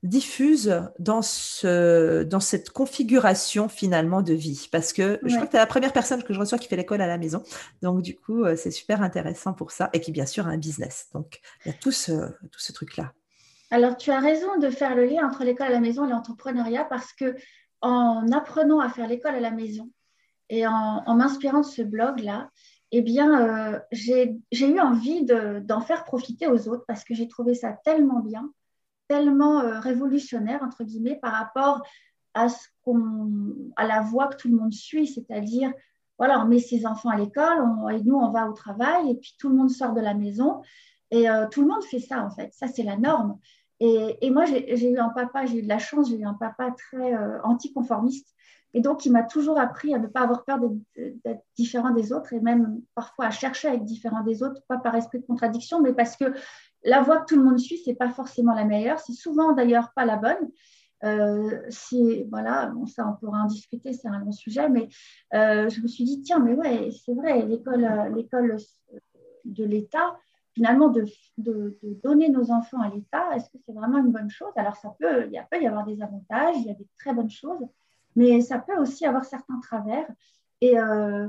diffuse 0.04 0.84
dans, 1.00 1.22
ce, 1.22 2.24
dans 2.24 2.40
cette 2.40 2.70
configuration 2.70 3.68
finalement 3.68 4.22
de 4.22 4.34
vie? 4.34 4.70
Parce 4.72 4.94
que 4.94 5.20
je 5.24 5.36
crois 5.36 5.48
que 5.48 5.52
tu 5.52 5.58
es 5.58 5.60
la 5.60 5.66
première 5.66 5.94
personne 5.94 6.24
que 6.24 6.34
je 6.34 6.40
reçois 6.40 6.58
qui 6.58 6.68
fait 6.68 6.76
l'école 6.76 7.02
à 7.02 7.08
la 7.08 7.18
maison. 7.18 7.44
Donc 7.82 8.02
du 8.02 8.16
coup, 8.16 8.44
euh, 8.44 8.56
c'est 8.56 8.72
super 8.72 9.02
intéressant 9.02 9.54
pour 9.54 9.72
ça. 9.72 9.90
Et 9.94 10.00
qui 10.00 10.12
bien 10.12 10.26
sûr 10.26 10.48
a 10.48 10.52
un 10.52 10.58
business. 10.58 11.08
Donc 11.14 11.40
il 11.66 11.72
y 11.72 11.76
a 11.76 11.78
tout 11.78 11.92
ce, 11.92 12.12
tout 12.12 12.60
ce 12.60 12.72
truc-là. 12.72 13.14
Alors 13.72 13.98
tu 13.98 14.12
as 14.12 14.20
raison 14.20 14.58
de 14.60 14.70
faire 14.70 14.96
le 14.96 15.06
lien 15.06 15.28
entre 15.28 15.44
l'école 15.44 15.68
à 15.68 15.72
la 15.72 15.80
maison 15.80 16.06
et 16.06 16.10
l'entrepreneuriat 16.10 16.86
parce 16.86 17.12
que 17.14 17.36
en 17.82 18.32
apprenant 18.32 18.80
à 18.80 18.90
faire 18.90 19.08
l'école 19.08 19.36
à 19.36 19.40
la 19.40 19.52
maison 19.52 19.90
et 20.50 20.68
en, 20.68 21.04
en 21.06 21.16
m'inspirant 21.16 21.62
de 21.62 21.66
ce 21.66 21.82
blog-là, 21.82 22.50
eh 22.92 23.02
bien, 23.02 23.82
j'ai 23.92 24.38
eu 24.52 24.80
envie 24.80 25.26
d'en 25.26 25.82
faire 25.82 26.04
profiter 26.04 26.48
aux 26.48 26.68
autres 26.68 26.86
parce 26.88 27.04
que 27.04 27.14
j'ai 27.14 27.28
trouvé 27.28 27.54
ça 27.56 27.74
tellement 27.84 28.20
bien, 28.20 28.52
tellement 29.08 29.80
révolutionnaire, 29.80 30.62
entre 30.64 30.84
guillemets, 30.84 31.20
par 31.22 31.34
rapport 31.34 31.84
à, 32.34 32.50
ce 32.50 32.68
à 33.76 33.88
la 33.88 34.02
voie 34.02 34.28
que 34.28 34.38
tout 34.38 34.50
le 34.50 34.56
monde 34.56 34.74
suit, 34.74 35.08
c'est-à-dire, 35.08 35.74
voilà, 36.18 36.40
on 36.40 36.46
met 36.46 36.60
ses 36.60 36.86
enfants 36.86 37.10
à 37.10 37.18
l'école, 37.18 37.58
et 37.92 38.02
nous, 38.04 38.16
on 38.16 38.30
va 38.30 38.48
au 38.48 38.54
travail, 38.54 39.12
et 39.12 39.16
puis 39.16 39.36
tout 39.40 39.50
le 39.50 39.56
monde 39.56 39.70
sort 39.70 39.94
de 39.94 40.02
la 40.02 40.14
maison, 40.14 40.62
et 41.12 41.26
tout 41.52 41.62
le 41.62 41.68
monde 41.68 41.84
fait 41.84 42.00
ça, 42.00 42.24
en 42.24 42.30
fait. 42.30 42.54
Ça, 42.54 42.68
c'est 42.68 42.84
la 42.84 42.98
norme. 42.98 43.40
Et, 43.80 44.30
moi, 44.30 44.46
j'ai 44.46 44.90
eu 44.90 44.98
un 44.98 45.10
papa, 45.10 45.46
j'ai 45.46 45.60
eu 45.60 45.64
de 45.64 45.68
la 45.68 45.80
chance, 45.80 46.10
j'ai 46.10 46.18
eu 46.18 46.26
un 46.26 46.34
papa 46.34 46.72
très 46.72 47.14
euh, 47.14 47.42
anticonformiste. 47.44 48.34
Et 48.76 48.82
donc, 48.82 49.06
il 49.06 49.12
m'a 49.14 49.24
toujours 49.24 49.58
appris 49.58 49.96
à 49.96 50.00
ne 50.00 50.08
pas 50.08 50.20
avoir 50.20 50.44
peur 50.44 50.60
d'être 50.98 51.44
différent 51.56 51.92
des 51.92 52.12
autres 52.12 52.34
et 52.34 52.42
même 52.42 52.82
parfois 52.94 53.28
à 53.28 53.32
chercher 53.32 53.70
à 53.70 53.74
être 53.76 53.86
différent 53.86 54.22
des 54.22 54.44
autres, 54.44 54.62
pas 54.68 54.78
par 54.78 54.94
esprit 54.96 55.22
de 55.22 55.26
contradiction, 55.26 55.82
mais 55.82 55.94
parce 55.94 56.18
que 56.18 56.34
la 56.84 57.02
voie 57.02 57.20
que 57.22 57.26
tout 57.28 57.38
le 57.38 57.44
monde 57.46 57.58
suit, 57.58 57.78
ce 57.78 57.90
n'est 57.90 57.96
pas 57.96 58.10
forcément 58.10 58.54
la 58.54 58.66
meilleure. 58.66 59.00
C'est 59.00 59.14
souvent 59.14 59.54
d'ailleurs 59.54 59.94
pas 59.96 60.04
la 60.04 60.18
bonne. 60.18 60.52
Euh, 61.06 61.62
voilà, 62.30 62.66
bon, 62.68 62.86
ça, 62.86 63.08
on 63.08 63.16
pourra 63.16 63.44
en 63.44 63.48
discuter, 63.48 63.94
c'est 63.94 64.10
un 64.10 64.20
long 64.20 64.34
sujet, 64.34 64.68
mais 64.68 64.90
euh, 65.34 65.70
je 65.70 65.82
me 65.82 65.88
suis 65.88 66.04
dit, 66.04 66.22
tiens, 66.22 66.40
mais 66.40 66.54
ouais, 66.54 66.90
c'est 67.06 67.14
vrai, 67.14 67.46
l'école 67.46 68.58
de 69.46 69.64
l'État, 69.64 70.18
finalement 70.54 70.90
de, 70.90 71.06
donner 72.04 72.28
nos 72.28 72.52
enfants 72.52 72.82
à 72.82 72.90
l'État, 72.90 73.36
est-ce 73.38 73.50
que 73.50 73.58
c'est 73.66 73.74
vraiment 73.74 74.00
une 74.00 74.12
bonne 74.12 74.30
chose? 74.30 74.52
Alors, 74.58 74.76
ça 74.76 74.94
peut, 75.00 75.30
il 75.32 75.48
peut 75.50 75.62
y 75.62 75.68
avoir 75.68 75.86
des 75.86 76.02
avantages, 76.02 76.56
il 76.58 76.66
y 76.66 76.72
a 76.72 76.76
des 76.76 76.88
très 76.98 77.14
bonnes 77.14 77.30
choses, 77.30 77.66
mais 78.16 78.42
ça 78.42 78.60
peut 78.60 78.78
aussi 78.78 79.06
avoir 79.06 79.26
certains 79.26 79.60
travers. 79.60 80.08
Et, 80.62 80.80
euh, 80.80 81.28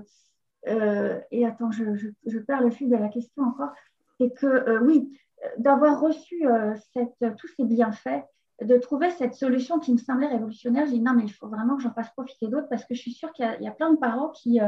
euh, 0.69 1.21
et 1.31 1.47
attends, 1.47 1.71
je, 1.71 2.39
perds 2.39 2.63
le 2.63 2.71
fil 2.71 2.89
de 2.89 2.97
la 2.97 3.09
question 3.09 3.43
encore. 3.43 3.73
C'est 4.19 4.31
que, 4.31 4.47
euh, 4.47 4.81
oui, 4.81 5.19
d'avoir 5.59 6.01
reçu 6.01 6.45
cette, 6.93 7.37
tous 7.37 7.49
ces 7.57 7.65
bienfaits, 7.65 8.25
de 8.63 8.79
trouver 8.79 9.11
cette 9.11 9.35
solution 9.35 9.79
qui 9.79 9.93
me 9.93 9.99
semblait 9.99 10.29
révolutionnaire, 10.29 10.87
j'ai 10.87 10.93
dit 10.93 11.01
non, 11.01 11.13
mais 11.13 11.25
il 11.25 11.33
faut 11.33 11.49
vraiment 11.49 11.77
que 11.77 11.83
j'en 11.83 11.93
fasse 11.93 12.11
profiter 12.11 12.49
d'autres 12.49 12.69
parce 12.69 12.85
que 12.85 12.95
je 12.95 13.01
suis 13.01 13.13
sûre 13.13 13.33
qu'il 13.33 13.45
y, 13.61 13.65
y, 13.65 13.69
a 13.69 13.73
plein 13.73 13.93
de 13.93 13.99
parents 13.99 14.31
qui 14.31 14.61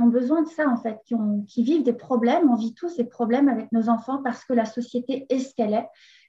ont 0.00 0.06
besoin 0.06 0.42
de 0.42 0.48
ça, 0.48 0.68
en 0.68 0.76
fait, 0.76 1.00
qui, 1.04 1.14
ont, 1.14 1.42
qui 1.42 1.62
vivent 1.62 1.82
des 1.82 1.92
problèmes. 1.92 2.48
On 2.48 2.54
vit 2.54 2.74
tous 2.74 2.88
ces 2.88 3.04
problèmes 3.04 3.48
avec 3.48 3.72
nos 3.72 3.88
enfants 3.88 4.22
parce 4.22 4.44
que 4.44 4.52
la 4.52 4.64
société 4.64 5.26
est 5.28 5.40
ce 5.40 5.54
qu'elle 5.54 5.74
est. 5.74 5.88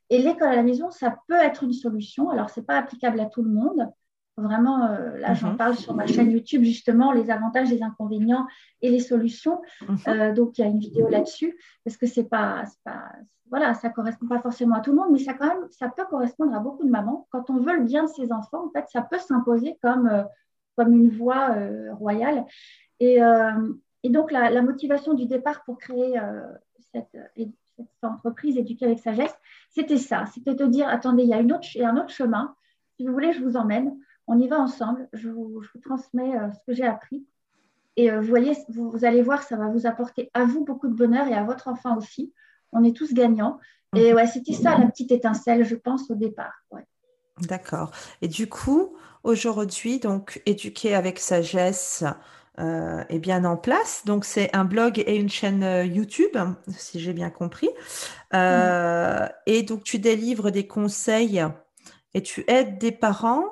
Et 0.10 0.22
l'école 0.22 0.50
à 0.50 0.56
la 0.56 0.64
maison, 0.64 0.90
ça 0.90 1.18
peut 1.28 1.36
être 1.36 1.64
une 1.64 1.74
solution. 1.74 2.30
Alors, 2.32 2.50
ce 2.50 2.60
n'est 2.60 2.66
pas 2.66 2.78
applicable 2.78 3.20
à 3.20 3.26
tout 3.26 3.44
le 3.44 3.52
monde. 3.52 3.88
Vraiment, 4.40 4.86
euh, 4.86 5.18
là, 5.18 5.34
j'en 5.34 5.52
mhm. 5.52 5.58
parle 5.58 5.76
sur 5.76 5.94
ma 5.94 6.08
chaîne 6.08 6.32
YouTube, 6.32 6.64
justement, 6.64 7.12
les 7.12 7.30
avantages, 7.30 7.70
les 7.70 7.84
inconvénients 7.84 8.48
et 8.82 8.90
les 8.90 9.00
solutions. 9.00 9.62
Mhm. 9.88 9.98
Euh, 10.08 10.34
donc, 10.34 10.58
il 10.58 10.62
y 10.62 10.64
a 10.64 10.68
une 10.68 10.80
vidéo 10.80 11.08
là-dessus, 11.10 11.58
parce 11.84 11.98
que 11.98 12.06
c'est 12.06 12.24
pas, 12.24 12.64
pas, 12.84 13.12
voilà, 13.50 13.74
ça 13.74 13.90
correspond 13.90 14.28
pas 14.28 14.40
forcément 14.40 14.76
à 14.76 14.82
tout 14.82 14.92
le 14.92 14.98
monde, 14.98 15.10
mais 15.12 15.20
ça, 15.20 15.34
quand 15.34 15.48
même, 15.48 15.68
ça 15.72 15.90
peut 15.90 16.06
correspondre 16.10 16.56
à 16.56 16.60
beaucoup 16.60 16.84
de 16.84 16.90
mamans. 16.90 17.28
Quand 17.32 17.50
on 17.50 17.58
veut 17.58 17.76
le 17.76 17.84
bien 17.84 18.04
de 18.04 18.10
ses 18.10 18.32
enfants, 18.32 18.66
en 18.66 18.70
fait, 18.70 18.86
ça 18.90 19.02
peut 19.02 19.20
s'imposer 19.20 19.78
comme, 19.82 20.08
euh, 20.08 20.24
comme 20.76 20.94
une 20.94 21.10
voie 21.10 21.56
royale. 21.92 22.46
Euh, 23.02 23.74
et, 24.04 24.10
donc, 24.10 24.32
la, 24.32 24.62
motivation 24.62 25.14
du 25.14 25.26
départ 25.26 25.64
pour 25.66 25.78
créer 25.78 26.20
cette, 26.94 27.16
entreprise 28.02 28.58
éduquée 28.58 28.86
avec 28.86 29.00
sagesse, 29.00 29.36
c'était 29.70 29.98
ça. 29.98 30.26
C'était 30.34 30.54
de 30.54 30.66
dire, 30.66 30.88
attendez, 30.88 31.24
il 31.24 31.30
y 31.30 31.34
a 31.34 31.40
une 31.40 31.54
autre, 31.54 31.68
un 31.82 31.98
autre 31.98 32.10
chemin. 32.10 32.56
Si 32.98 33.08
vous 33.08 33.14
voulez, 33.14 33.32
je 33.32 33.42
vous 33.42 33.56
emmène. 33.56 33.98
On 34.30 34.40
y 34.40 34.48
va 34.48 34.60
ensemble. 34.60 35.10
Je 35.14 35.30
vous, 35.30 35.62
transmets 35.84 36.38
euh, 36.38 36.52
ce 36.52 36.60
que 36.66 36.74
j'ai 36.74 36.86
appris. 36.86 37.26
Et 37.96 38.10
vous 38.12 38.28
voyez, 38.28 38.56
vous, 38.70 39.04
allez 39.04 39.22
voir, 39.22 39.44
ça 39.44 39.58
va 39.58 39.68
vous 39.68 39.86
apporter 39.86 40.30
à 40.34 40.46
vous 40.46 40.64
beaucoup 40.64 40.88
de 40.88 40.94
bonheur 40.94 41.28
et 41.28 41.34
à 41.34 41.44
votre 41.44 41.68
enfant 41.68 41.98
aussi. 41.98 42.34
On 42.72 42.84
est 42.86 42.96
tous 42.96 43.14
gagnants. 43.14 43.60
Et 43.94 44.14
ouais, 44.14 44.26
c'était 44.26 44.54
ça 44.54 44.78
la 44.78 44.86
petite 44.86 45.12
étincelle, 45.12 45.66
je 45.66 45.76
pense, 45.76 46.10
au 46.10 46.16
départ. 46.16 46.64
D'accord. 47.42 47.92
Et 48.22 48.30
du 48.30 48.48
coup, 48.48 48.96
aujourd'hui, 49.24 50.00
donc, 50.00 50.42
éduquer 50.46 50.96
avec 50.96 51.20
sagesse, 51.20 52.06
euh, 52.60 53.04
est 53.08 53.20
bien 53.20 53.46
en 53.46 53.56
place. 53.56 54.04
Donc, 54.06 54.26
c'est 54.26 54.54
un 54.54 54.66
blog 54.66 55.00
et 55.00 55.16
une 55.16 55.30
chaîne 55.30 55.64
euh, 55.64 55.86
YouTube, 55.86 56.38
si 56.76 57.00
j'ai 57.00 57.14
bien 57.14 57.30
compris. 57.30 57.70
Euh, 58.34 59.28
et 59.46 59.64
donc, 59.64 59.84
tu 59.84 59.98
délivres 59.98 60.52
des 60.52 60.68
conseils 60.68 61.42
et 62.14 62.22
tu 62.22 62.44
aides 62.48 62.78
des 62.78 62.92
parents 62.92 63.46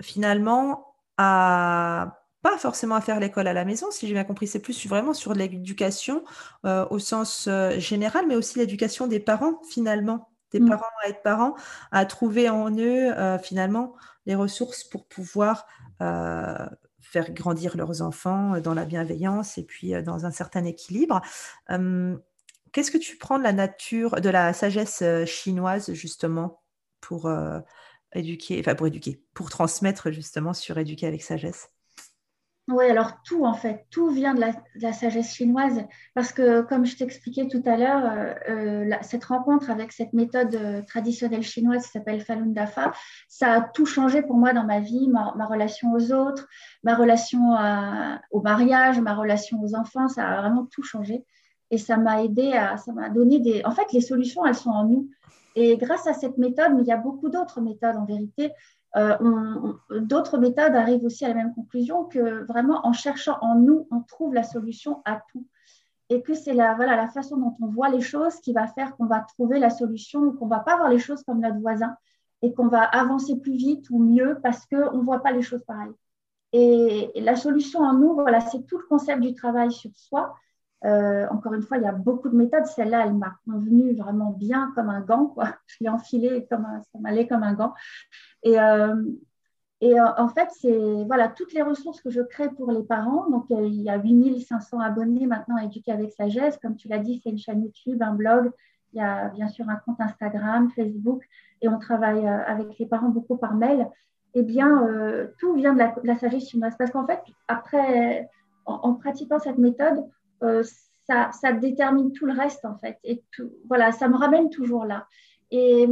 finalement 0.00 0.94
à 1.16 2.20
pas 2.42 2.58
forcément 2.58 2.94
à 2.94 3.00
faire 3.00 3.20
l'école 3.20 3.46
à 3.46 3.54
la 3.54 3.64
maison, 3.64 3.90
si 3.90 4.06
j'ai 4.06 4.12
bien 4.12 4.24
compris, 4.24 4.46
c'est 4.46 4.58
plus 4.58 4.86
vraiment 4.86 5.14
sur 5.14 5.32
l'éducation 5.32 6.24
au 6.64 6.98
sens 6.98 7.48
général, 7.78 8.26
mais 8.28 8.36
aussi 8.36 8.58
l'éducation 8.58 9.06
des 9.06 9.20
parents 9.20 9.60
finalement, 9.70 10.28
des 10.50 10.60
mm. 10.60 10.68
parents 10.68 10.84
à 11.04 11.08
être 11.08 11.22
parents, 11.22 11.54
à 11.90 12.04
trouver 12.04 12.50
en 12.50 12.76
eux 12.76 13.14
finalement 13.42 13.94
les 14.26 14.34
ressources 14.34 14.84
pour 14.84 15.06
pouvoir 15.06 15.66
faire 17.14 17.32
grandir 17.32 17.76
leurs 17.76 18.02
enfants 18.02 18.54
euh, 18.54 18.60
dans 18.60 18.74
la 18.74 18.84
bienveillance 18.84 19.56
et 19.56 19.62
puis 19.62 19.94
euh, 19.94 20.02
dans 20.02 20.26
un 20.26 20.30
certain 20.30 20.64
équilibre. 20.64 21.20
Qu'est-ce 22.72 22.90
que 22.90 22.98
tu 22.98 23.16
prends 23.16 23.38
de 23.38 23.44
la 23.44 23.52
nature, 23.52 24.20
de 24.20 24.28
la 24.28 24.52
sagesse 24.52 25.02
euh, 25.02 25.24
chinoise 25.24 25.92
justement 25.92 26.60
pour 27.00 27.30
éduquer, 28.14 28.60
enfin 28.60 28.74
pour 28.74 28.86
éduquer, 28.86 29.22
pour 29.34 29.50
transmettre 29.50 30.10
justement 30.10 30.52
sur 30.52 30.78
éduquer 30.78 31.06
avec 31.06 31.22
sagesse. 31.22 31.68
Oui, 32.68 32.86
alors 32.86 33.20
tout 33.22 33.44
en 33.44 33.52
fait, 33.52 33.84
tout 33.90 34.08
vient 34.08 34.32
de 34.32 34.40
la, 34.40 34.92
sagesse 34.94 35.34
chinoise. 35.34 35.84
Parce 36.14 36.32
que 36.32 36.62
comme 36.62 36.86
je 36.86 36.96
t'expliquais 36.96 37.46
tout 37.46 37.62
à 37.66 37.76
l'heure, 37.76 38.06
euh, 38.06 38.34
euh, 38.48 38.96
cette 39.02 39.24
rencontre 39.24 39.68
avec 39.70 39.92
cette 39.92 40.14
méthode 40.14 40.54
euh, 40.54 40.80
traditionnelle 40.82 41.42
chinoise 41.42 41.84
qui 41.84 41.90
s'appelle 41.90 42.22
Falun 42.22 42.46
Dafa, 42.46 42.92
ça 43.28 43.52
a 43.52 43.60
tout 43.60 43.84
changé 43.84 44.22
pour 44.22 44.36
moi 44.36 44.54
dans 44.54 44.64
ma 44.64 44.80
vie, 44.80 45.08
ma, 45.08 45.44
relation 45.44 45.92
aux 45.92 46.10
autres, 46.12 46.48
ma 46.82 46.94
relation 46.94 47.54
au 48.30 48.40
mariage, 48.40 48.98
ma 48.98 49.14
relation 49.14 49.62
aux 49.62 49.74
enfants, 49.74 50.08
ça 50.08 50.26
a 50.26 50.40
vraiment 50.40 50.64
tout 50.64 50.82
changé. 50.82 51.22
Et 51.70 51.76
ça 51.76 51.98
m'a 51.98 52.22
aidé 52.22 52.52
à, 52.52 52.78
ça 52.78 52.92
m'a 52.92 53.10
donné 53.10 53.40
des, 53.40 53.62
en 53.64 53.72
fait 53.72 53.92
les 53.92 54.00
solutions 54.00 54.46
elles 54.46 54.54
sont 54.54 54.70
en 54.70 54.84
nous 54.84 55.10
et 55.54 55.76
grâce 55.76 56.06
à 56.06 56.14
cette 56.14 56.38
méthode, 56.38 56.74
mais 56.74 56.82
il 56.82 56.88
y 56.88 56.92
a 56.92 56.96
beaucoup 56.96 57.28
d'autres 57.28 57.60
méthodes 57.60 57.96
en 57.96 58.04
vérité, 58.04 58.52
euh, 58.96 59.72
d'autres 60.00 60.38
méthodes 60.38 60.74
arrivent 60.74 61.04
aussi 61.04 61.24
à 61.24 61.28
la 61.28 61.34
même 61.34 61.54
conclusion 61.54 62.04
que 62.04 62.44
vraiment 62.44 62.86
en 62.86 62.92
cherchant 62.92 63.38
en 63.40 63.56
nous, 63.56 63.86
on 63.90 64.00
trouve 64.02 64.34
la 64.34 64.44
solution 64.44 65.02
à 65.04 65.20
tout. 65.32 65.46
Et 66.10 66.22
que 66.22 66.34
c'est 66.34 66.52
la, 66.52 66.74
voilà, 66.74 66.96
la 66.96 67.08
façon 67.08 67.38
dont 67.38 67.56
on 67.62 67.66
voit 67.66 67.88
les 67.88 68.02
choses 68.02 68.36
qui 68.36 68.52
va 68.52 68.66
faire 68.68 68.94
qu'on 68.96 69.06
va 69.06 69.20
trouver 69.20 69.58
la 69.58 69.70
solution 69.70 70.32
qu'on 70.32 70.44
ne 70.44 70.50
va 70.50 70.60
pas 70.60 70.76
voir 70.76 70.90
les 70.90 70.98
choses 70.98 71.22
comme 71.24 71.40
notre 71.40 71.58
voisin 71.58 71.96
et 72.42 72.52
qu'on 72.52 72.68
va 72.68 72.82
avancer 72.82 73.36
plus 73.36 73.56
vite 73.56 73.88
ou 73.90 73.98
mieux 73.98 74.38
parce 74.42 74.66
qu'on 74.66 74.98
ne 74.98 75.02
voit 75.02 75.22
pas 75.22 75.32
les 75.32 75.42
choses 75.42 75.64
pareilles. 75.64 75.94
Et, 76.52 77.10
la 77.20 77.36
solution 77.36 77.80
en 77.80 77.94
nous, 77.94 78.14
voilà, 78.14 78.40
c'est 78.40 78.64
tout 78.66 78.78
le 78.78 78.84
concept 78.84 79.20
du 79.20 79.34
travail 79.34 79.72
sur 79.72 79.90
soi. 79.94 80.36
Euh, 80.84 81.26
encore 81.30 81.54
une 81.54 81.62
fois, 81.62 81.78
il 81.78 81.82
y 81.82 81.86
a 81.86 81.92
beaucoup 81.92 82.28
de 82.28 82.36
méthodes. 82.36 82.66
Celle-là, 82.66 83.06
elle 83.06 83.14
m'a 83.14 83.36
convenu 83.44 83.94
vraiment 83.94 84.30
bien 84.30 84.72
comme 84.74 84.90
un 84.90 85.00
gant. 85.00 85.26
Quoi. 85.26 85.48
Je 85.66 85.76
l'ai 85.80 85.88
enfilée 85.88 86.46
comme 86.50 86.66
ça 86.92 86.98
m'allait 87.00 87.26
comme 87.26 87.42
un 87.42 87.54
gant. 87.54 87.74
Et, 88.42 88.60
euh, 88.60 88.94
euh, 89.82 89.98
en 90.16 90.28
fait, 90.28 90.48
c'est 90.50 91.04
voilà, 91.06 91.28
toutes 91.28 91.52
les 91.52 91.60
ressources 91.60 92.00
que 92.00 92.08
je 92.08 92.22
crée 92.22 92.48
pour 92.48 92.70
les 92.70 92.82
parents. 92.82 93.28
Donc, 93.28 93.46
il 93.50 93.82
y 93.82 93.90
a 93.90 93.98
8500 93.98 94.80
abonnés 94.80 95.26
maintenant 95.26 95.56
à 95.56 95.64
Éduquer 95.64 95.92
avec 95.92 96.12
Sagesse. 96.12 96.58
Comme 96.58 96.76
tu 96.76 96.88
l'as 96.88 96.98
dit, 96.98 97.20
c'est 97.22 97.30
une 97.30 97.38
chaîne 97.38 97.62
YouTube, 97.62 98.02
un 98.02 98.14
blog. 98.14 98.50
Il 98.92 98.98
y 98.98 99.02
a 99.02 99.28
bien 99.28 99.48
sûr 99.48 99.68
un 99.68 99.76
compte 99.76 100.00
Instagram, 100.00 100.70
Facebook. 100.70 101.22
Et 101.60 101.68
on 101.68 101.78
travaille 101.78 102.26
avec 102.26 102.78
les 102.78 102.86
parents 102.86 103.08
beaucoup 103.08 103.36
par 103.36 103.54
mail. 103.54 103.88
Eh 104.34 104.42
bien, 104.42 104.86
tout 105.38 105.54
vient 105.54 105.74
de 105.74 105.82
la, 106.02 106.16
sagesse 106.16 106.48
chinoise. 106.48 106.74
Parce 106.78 106.90
qu'en 106.90 107.06
fait, 107.06 107.20
après, 107.48 108.30
en, 108.64 108.94
pratiquant 108.94 109.38
cette 109.38 109.58
méthode, 109.58 110.04
ça, 111.06 111.30
ça, 111.32 111.52
détermine 111.52 112.12
tout 112.12 112.26
le 112.26 112.32
reste, 112.32 112.64
en 112.64 112.76
fait. 112.78 112.98
Et 113.04 113.22
voilà, 113.68 113.92
ça 113.92 114.08
me 114.08 114.16
ramène 114.16 114.50
toujours 114.50 114.84
là. 114.84 115.06
Et 115.50 115.86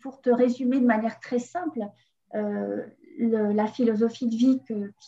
pour 0.00 0.20
te 0.20 0.30
résumer 0.30 0.80
de 0.80 0.86
manière 0.86 1.20
très 1.20 1.38
simple, 1.38 1.80
euh, 2.34 2.82
la 3.18 3.66
philosophie 3.66 4.26
de 4.26 4.34
vie 4.34 4.60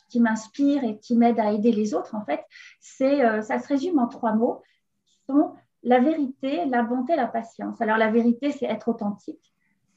qui 0.08 0.20
m'inspire 0.20 0.82
et 0.82 0.98
qui 0.98 1.14
m'aide 1.16 1.38
à 1.38 1.52
aider 1.52 1.72
les 1.72 1.94
autres, 1.94 2.14
en 2.14 2.24
fait, 2.24 2.42
c'est, 2.80 3.22
euh, 3.22 3.42
ça 3.42 3.58
se 3.58 3.68
résume 3.68 3.98
en 3.98 4.08
trois 4.08 4.32
mots, 4.32 4.62
qui 5.06 5.18
sont 5.28 5.52
la 5.82 6.00
vérité, 6.00 6.64
la 6.66 6.82
bonté, 6.82 7.16
la 7.16 7.26
patience. 7.26 7.80
Alors 7.80 7.98
la 7.98 8.10
vérité, 8.10 8.50
c'est 8.50 8.66
être 8.66 8.88
authentique. 8.88 9.52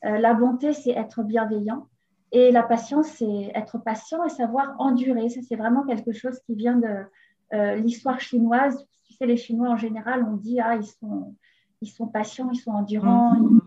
Euh, 0.06 0.18
la 0.18 0.34
bonté, 0.34 0.74
c'est 0.74 0.92
être 0.92 1.24
bienveillant. 1.24 1.88
Et 2.34 2.52
la 2.52 2.64
patience, 2.64 3.08
c'est 3.08 3.52
être 3.56 3.78
patient 3.78 4.24
et 4.26 4.30
savoir 4.30 4.76
endurer. 4.80 5.30
Ça, 5.30 5.42
c'est 5.48 5.56
vraiment 5.56 5.84
quelque 5.86 6.12
chose 6.12 6.40
qui 6.46 6.56
vient 6.56 6.78
de 6.78 7.06
l'histoire 7.52 8.20
chinoise. 8.20 8.86
Tu 9.08 9.14
sais, 9.14 9.26
les 9.26 9.38
Chinois, 9.38 9.70
en 9.70 9.78
général, 9.78 10.24
on 10.24 10.36
dit, 10.36 10.60
ah, 10.60 10.76
ils 10.76 10.86
sont, 10.86 11.36
ils 11.82 11.90
sont 11.90 12.08
patients, 12.08 12.50
ils 12.52 12.60
sont 12.60 12.72
endurants, 12.72 13.36
mm-hmm 13.36 13.62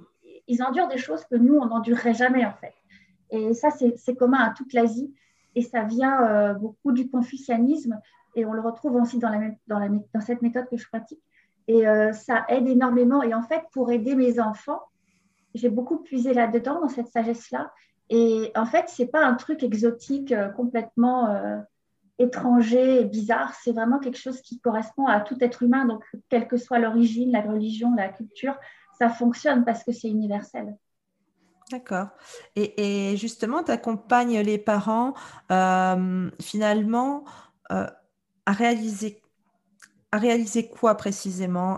ils 0.47 0.63
endurent 0.63 0.89
des 0.89 0.99
choses 0.99 1.25
que 1.25 1.37
nous, 1.37 1.57
on 1.57 1.67
n'endurerait 1.67 2.15
jamais, 2.15 2.45
en 2.45 2.53
fait. 2.53 2.75
Et 3.31 3.55
ça, 3.55 3.71
c'est 3.71 4.15
commun 4.15 4.39
à 4.39 4.51
toute 4.51 4.73
l'Asie. 4.73 5.13
Et 5.55 5.63
ça 5.63 5.83
vient 5.83 6.23
euh, 6.23 6.55
beaucoup 6.55 6.93
du 6.93 7.09
confucianisme. 7.09 8.01
Et 8.35 8.45
on 8.45 8.53
le 8.53 8.61
retrouve 8.61 8.97
aussi 8.97 9.19
dans, 9.19 9.31
la, 9.31 9.51
dans, 9.69 9.79
la, 9.79 9.89
dans 9.89 10.21
cette 10.21 10.43
méthode 10.43 10.69
que 10.69 10.77
je 10.77 10.89
pratique. 10.89 11.23
Et 11.69 11.87
euh, 11.87 12.13
ça 12.13 12.45
aide 12.49 12.69
énormément. 12.69 13.23
Et 13.23 13.35
en 13.35 13.43
fait, 13.43 13.63
pour 13.73 13.91
aider 13.91 14.15
mes 14.15 14.41
enfants, 14.41 14.83
j'ai 15.55 15.69
beaucoup 15.69 15.99
puisé 15.99 16.35
là-dedans, 16.35 16.81
dans 16.81 16.89
cette 16.89 17.09
sagesse-là. 17.09 17.73
Et 18.11 18.53
en 18.55 18.67
fait, 18.67 18.89
ce 18.89 19.03
n'est 19.03 19.09
pas 19.09 19.25
un 19.25 19.35
truc 19.35 19.63
exotique, 19.63 20.33
euh, 20.33 20.49
complètement 20.49 21.29
euh, 21.29 21.59
étranger 22.19 23.01
et 23.01 23.05
bizarre. 23.05 23.53
C'est 23.63 23.73
vraiment 23.73 23.99
quelque 23.99 24.19
chose 24.19 24.41
qui 24.41 24.61
correspond 24.61 25.07
à 25.07 25.21
tout 25.21 25.37
être 25.41 25.63
humain. 25.63 25.85
Donc, 25.87 26.05
quelle 26.29 26.49
que 26.49 26.57
soit 26.57 26.79
l'origine, 26.79 27.33
la 27.33 27.43
religion, 27.43 27.95
la 27.95 28.09
culture, 28.09 28.55
ça 28.99 29.09
fonctionne 29.09 29.65
parce 29.65 29.83
que 29.85 29.93
c'est 29.93 30.09
universel. 30.09 30.77
D'accord. 31.71 32.09
Et, 32.57 33.17
justement, 33.17 33.63
tu 33.63 33.71
accompagnes 33.71 34.41
les 34.41 34.59
parents 34.59 35.15
euh, 35.51 36.31
finalement 36.41 37.25
à 37.71 38.53
réaliser 38.53 39.21
à 40.13 40.19
réaliser 40.19 40.69
quoi 40.69 40.95
précisément? 40.95 41.77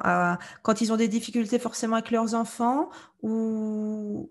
Quand 0.63 0.83
ils 0.83 0.93
ont 0.93 0.99
des 0.99 1.09
difficultés 1.09 1.59
forcément 1.59 1.97
avec 1.97 2.11
leurs 2.11 2.35
enfants 2.35 2.91
ou, 3.23 4.29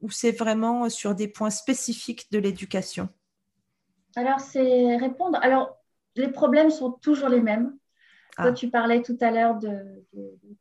ou 0.00 0.10
c'est 0.10 0.32
vraiment 0.32 0.88
sur 0.88 1.14
des 1.14 1.28
points 1.28 1.50
spécifiques 1.50 2.32
de 2.32 2.38
l'éducation? 2.38 3.10
Alors, 4.16 4.40
c'est 4.40 4.96
répondre. 4.96 5.38
Alors, 5.42 5.76
les 6.16 6.28
problèmes 6.28 6.70
sont 6.70 6.92
toujours 6.92 7.28
les 7.28 7.40
mêmes. 7.40 7.76
Toi, 8.36 8.46
ah. 8.48 8.52
tu 8.52 8.68
parlais 8.68 9.02
tout 9.02 9.16
à 9.20 9.30
l'heure 9.30 9.58
de, 9.58 10.04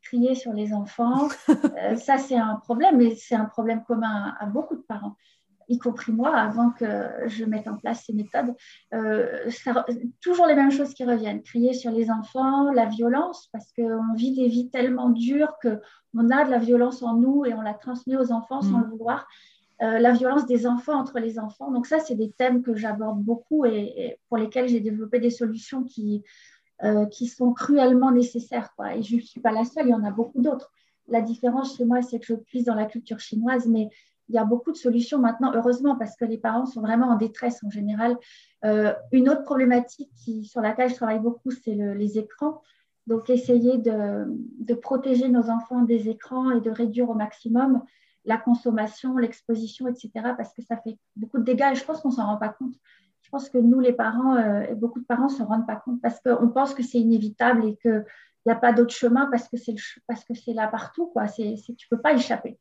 crier 0.02 0.36
sur 0.36 0.54
les 0.54 0.74
enfants. 0.74 1.28
Euh, 1.84 1.96
ça, 1.96 2.18
c'est 2.18 2.38
un 2.38 2.56
problème, 2.58 2.98
mais 2.98 3.16
c'est 3.16 3.36
un 3.36 3.46
problème 3.46 3.84
commun 3.84 4.36
à, 4.40 4.46
beaucoup 4.46 4.76
de 4.76 4.82
parents, 4.82 5.18
y 5.68 5.80
compris 5.80 6.12
moi, 6.12 6.36
avant 6.36 6.70
que 6.70 6.86
je 7.26 7.46
mette 7.46 7.68
en 7.68 7.78
place 7.78 8.04
ces 8.06 8.14
méthodes. 8.14 8.54
Euh, 8.94 9.50
toujours 10.22 10.46
les 10.46 10.56
mêmes 10.56 10.72
choses 10.72 10.94
qui 10.94 11.04
reviennent. 11.04 11.42
Crier 11.42 11.74
sur 11.74 11.92
les 11.92 12.12
enfants, 12.12 12.72
la 12.72 12.86
violence, 12.86 13.50
parce 13.52 13.72
qu'on 13.74 14.14
vit 14.16 14.34
des 14.36 14.48
vies 14.48 14.70
tellement 14.70 15.10
dures 15.10 15.58
qu'on 15.62 16.30
a 16.30 16.46
de 16.46 16.52
la 16.52 16.60
violence 16.60 17.02
en 17.02 17.16
nous 17.16 17.44
et 17.46 17.54
on 17.54 17.62
la 17.62 17.74
transmet 17.74 18.16
aux 18.16 18.32
enfants 18.32 18.62
sans 18.62 18.78
mm. 18.78 18.84
le 18.84 18.90
vouloir. 18.90 19.28
Euh, 19.84 20.00
la 20.00 20.14
violence 20.14 20.46
des 20.46 20.66
enfants 20.66 20.98
entre 20.98 21.20
les 21.20 21.40
enfants. 21.40 21.70
Donc 21.70 21.88
ça, 21.88 22.00
c'est 22.00 22.16
des 22.16 22.32
thèmes 22.32 22.62
que 22.62 22.74
j'aborde 22.74 23.22
beaucoup 23.22 23.66
et, 23.66 24.18
pour 24.30 24.38
lesquels 24.38 24.70
j'ai 24.70 24.80
développé 24.80 25.20
des 25.20 25.30
solutions 25.30 25.84
qui, 25.84 26.24
euh, 26.84 27.06
qui 27.08 27.28
sont 27.28 27.52
cruellement 27.54 28.12
nécessaires. 28.12 28.74
Et 28.96 29.04
je 29.04 29.18
ne 29.18 29.22
suis 29.22 29.42
pas 29.42 29.52
la 29.52 29.66
seule, 29.66 29.88
il 29.88 29.92
y 29.92 29.94
en 29.94 30.06
a 30.06 30.12
beaucoup 30.12 30.42
d'autres. 30.42 30.72
La 31.10 31.22
différence 31.22 31.76
chez 31.76 31.84
moi, 31.84 32.02
c'est 32.02 32.20
que 32.20 32.26
je 32.26 32.36
puise 32.36 32.64
dans 32.64 32.76
la 32.76 32.86
culture 32.86 33.20
chinoise, 33.20 33.68
mais 33.68 33.90
il 34.30 34.36
y 34.36 34.38
a 34.38 34.46
beaucoup 34.46 34.72
de 34.72 34.78
solutions 34.78 35.20
maintenant, 35.20 35.52
heureusement, 35.54 35.98
parce 35.98 36.16
que 36.16 36.24
les 36.24 36.38
parents 36.38 36.66
sont 36.66 36.80
vraiment 36.80 37.08
en 37.08 37.18
détresse 37.18 37.62
en 37.66 37.70
général. 37.70 38.16
Euh, 38.64 38.94
une 39.12 39.28
autre 39.28 39.44
problématique 39.44 40.12
qui, 40.16 40.46
sur 40.46 40.62
laquelle 40.62 40.92
je 40.92 40.96
travaille 40.96 41.20
beaucoup, 41.20 41.52
c'est 41.52 41.76
les 41.76 42.18
écrans. 42.18 42.62
Donc, 43.08 43.30
essayer 43.30 43.80
de, 43.80 44.28
de, 44.60 44.74
protéger 44.76 45.28
nos 45.28 45.50
enfants 45.50 45.82
des 45.82 46.08
écrans 46.08 46.52
et 46.52 46.62
de 46.62 46.72
réduire 46.72 47.10
au 47.10 47.16
maximum 47.16 47.84
la 48.26 48.38
consommation, 48.38 49.18
l'exposition, 49.18 49.88
etc., 49.88 50.12
parce 50.38 50.54
que 50.54 50.62
ça 50.62 50.78
fait 50.78 50.98
beaucoup 51.16 51.40
de 51.40 51.44
dégâts 51.44 51.72
et 51.72 51.76
je 51.76 51.84
pense 51.84 52.02
qu'on 52.02 52.10
ne 52.10 52.16
s'en 52.16 52.26
rend 52.26 52.38
pas 52.38 52.50
compte 52.50 52.76
je 53.24 53.30
pense 53.30 53.50
que 53.50 53.58
nous, 53.58 53.80
les 53.80 53.94
parents, 53.94 54.36
euh, 54.36 54.62
et 54.70 54.76
beaucoup 54.76 55.00
de 55.00 55.06
parents 55.06 55.26
ne 55.26 55.34
se 55.34 55.42
rendent 55.42 55.66
pas 55.66 55.78
compte 55.78 56.02
parce 56.02 56.20
qu'on 56.20 56.50
pense 56.50 56.74
que 56.74 56.84
c'est 56.84 57.00
inévitable 57.00 57.66
et 57.66 57.78
qu'il 57.78 58.06
n'y 58.46 58.52
a 58.52 58.56
pas 58.56 58.74
d'autre 58.74 58.94
chemin 58.94 59.28
parce 59.32 59.48
que 59.48 59.58
c'est 59.58 60.54
là 60.54 60.68
partout, 60.68 61.12
tu 61.36 61.42
ne 61.42 61.90
peux 61.90 62.00
pas 62.00 62.14
échapper. 62.14 62.60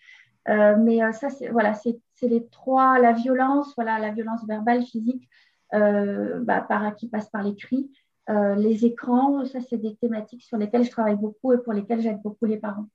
Euh, 0.48 0.76
mais 0.78 1.02
euh, 1.02 1.12
ça, 1.12 1.28
c'est, 1.30 1.48
voilà, 1.48 1.74
les 2.22 2.46
trois, 2.48 2.98
la 2.98 3.12
violence, 3.12 3.74
voilà, 3.76 3.98
la 3.98 4.12
violence 4.12 4.46
verbale, 4.46 4.82
physique, 4.84 5.28
bah, 5.72 6.60
par, 6.68 6.94
qui 6.96 7.08
passe 7.08 7.28
par 7.30 7.42
les 7.42 7.56
cris. 7.56 7.90
les 8.28 8.84
écrans, 8.84 9.44
ça, 9.44 9.60
c'est 9.60 9.78
des 9.78 9.96
thématiques 9.96 10.42
sur 10.42 10.56
lesquelles 10.56 10.84
je 10.84 10.90
travaille 10.90 11.16
beaucoup 11.16 11.52
et 11.52 11.58
pour 11.58 11.72
lesquelles 11.72 12.00
j'aide 12.00 12.22
beaucoup 12.22 12.44
les 12.44 12.58
parents. 12.58 12.88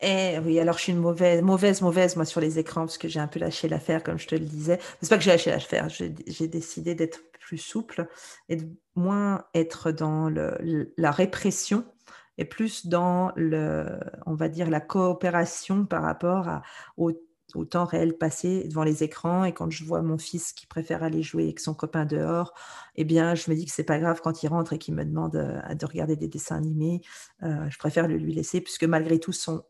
Eh 0.00 0.38
oui, 0.44 0.60
alors 0.60 0.76
je 0.78 0.82
suis 0.84 0.92
une 0.92 1.00
mauvaise, 1.00 1.42
mauvaise, 1.42 1.82
mauvaise, 1.82 2.14
moi, 2.16 2.24
sur 2.24 2.40
les 2.40 2.58
écrans, 2.60 2.82
parce 2.82 2.98
que 2.98 3.08
j'ai 3.08 3.18
un 3.18 3.26
peu 3.26 3.40
lâché 3.40 3.68
l'affaire, 3.68 4.02
comme 4.04 4.18
je 4.18 4.28
te 4.28 4.34
le 4.36 4.44
disais. 4.44 4.78
C'est 5.02 5.08
pas 5.08 5.16
que 5.18 5.24
j'ai 5.24 5.30
lâché 5.32 5.50
l'affaire, 5.50 5.88
j'ai 5.88 6.08
décidé 6.48 6.94
d'être 6.94 7.20
plus 7.40 7.58
souple 7.58 8.06
et 8.48 8.56
de 8.56 8.68
moins 8.94 9.44
être 9.54 9.90
dans 9.90 10.28
le, 10.28 10.92
la 10.96 11.10
répression 11.10 11.84
et 12.36 12.44
plus 12.44 12.86
dans 12.86 13.32
le, 13.34 13.98
on 14.26 14.34
va 14.34 14.48
dire, 14.48 14.70
la 14.70 14.80
coopération 14.80 15.84
par 15.84 16.02
rapport 16.02 16.46
à, 16.48 16.62
au 16.96 17.10
au 17.54 17.64
temps 17.64 17.84
réel 17.84 18.16
passé 18.16 18.64
devant 18.68 18.84
les 18.84 19.02
écrans 19.02 19.44
et 19.44 19.52
quand 19.52 19.70
je 19.70 19.84
vois 19.84 20.02
mon 20.02 20.18
fils 20.18 20.52
qui 20.52 20.66
préfère 20.66 21.02
aller 21.02 21.22
jouer 21.22 21.44
avec 21.44 21.60
son 21.60 21.74
copain 21.74 22.04
dehors, 22.04 22.52
eh 22.96 23.04
bien, 23.04 23.34
je 23.34 23.50
me 23.50 23.56
dis 23.56 23.64
que 23.64 23.72
c'est 23.72 23.84
pas 23.84 23.98
grave 23.98 24.20
quand 24.22 24.42
il 24.42 24.48
rentre 24.48 24.74
et 24.74 24.78
qu'il 24.78 24.94
me 24.94 25.04
demande 25.04 25.36
euh, 25.36 25.74
de 25.74 25.86
regarder 25.86 26.16
des 26.16 26.28
dessins 26.28 26.56
animés. 26.56 27.00
Euh, 27.42 27.68
je 27.70 27.78
préfère 27.78 28.06
le 28.08 28.16
lui 28.16 28.34
laisser 28.34 28.60
puisque 28.60 28.84
malgré 28.84 29.18
tout, 29.18 29.32
son, 29.32 29.62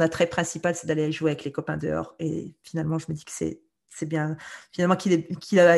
attrait 0.00 0.26
principal, 0.26 0.74
c'est 0.74 0.86
d'aller 0.86 1.12
jouer 1.12 1.30
avec 1.30 1.44
les 1.44 1.52
copains 1.52 1.76
dehors. 1.76 2.14
Et 2.18 2.54
finalement, 2.62 2.98
je 2.98 3.06
me 3.08 3.14
dis 3.14 3.24
que 3.24 3.32
c'est 3.32 3.60
c'est 3.94 4.06
bien 4.06 4.36
finalement 4.72 4.96
qu'il 4.96 5.26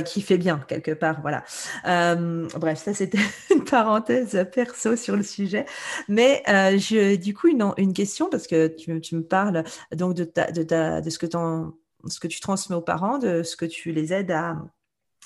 qui 0.05 0.23
fait 0.23 0.39
bien 0.39 0.65
quelque 0.69 0.93
part 0.93 1.21
voilà. 1.21 1.45
Euh, 1.87 2.47
bref 2.59 2.83
ça 2.83 2.95
c'était 2.95 3.19
une 3.51 3.65
parenthèse 3.65 4.47
perso 4.53 4.97
sur 4.97 5.17
le 5.17 5.23
sujet. 5.23 5.67
Mais 6.09 6.43
euh, 6.49 7.17
du 7.17 7.35
coup 7.35 7.49
une, 7.49 7.93
question 7.93 8.29
parce 8.29 8.47
que 8.47 8.69
tu, 8.69 9.15
me 9.15 9.23
parles 9.23 9.65
donc 9.95 10.15
de, 10.15 10.25
ta, 10.25 10.51
de, 10.51 10.63
ta, 10.63 11.01
de 11.01 11.11
ce 11.11 11.19
que 11.19 12.27
tu 12.27 12.41
transmets 12.41 12.77
aux 12.77 12.81
parents 12.83 13.19
de 13.19 13.43
ce 13.43 13.57
que 13.57 13.67
tu 13.67 13.93
les 13.93 14.13
aides 14.13 14.31
à 14.31 14.57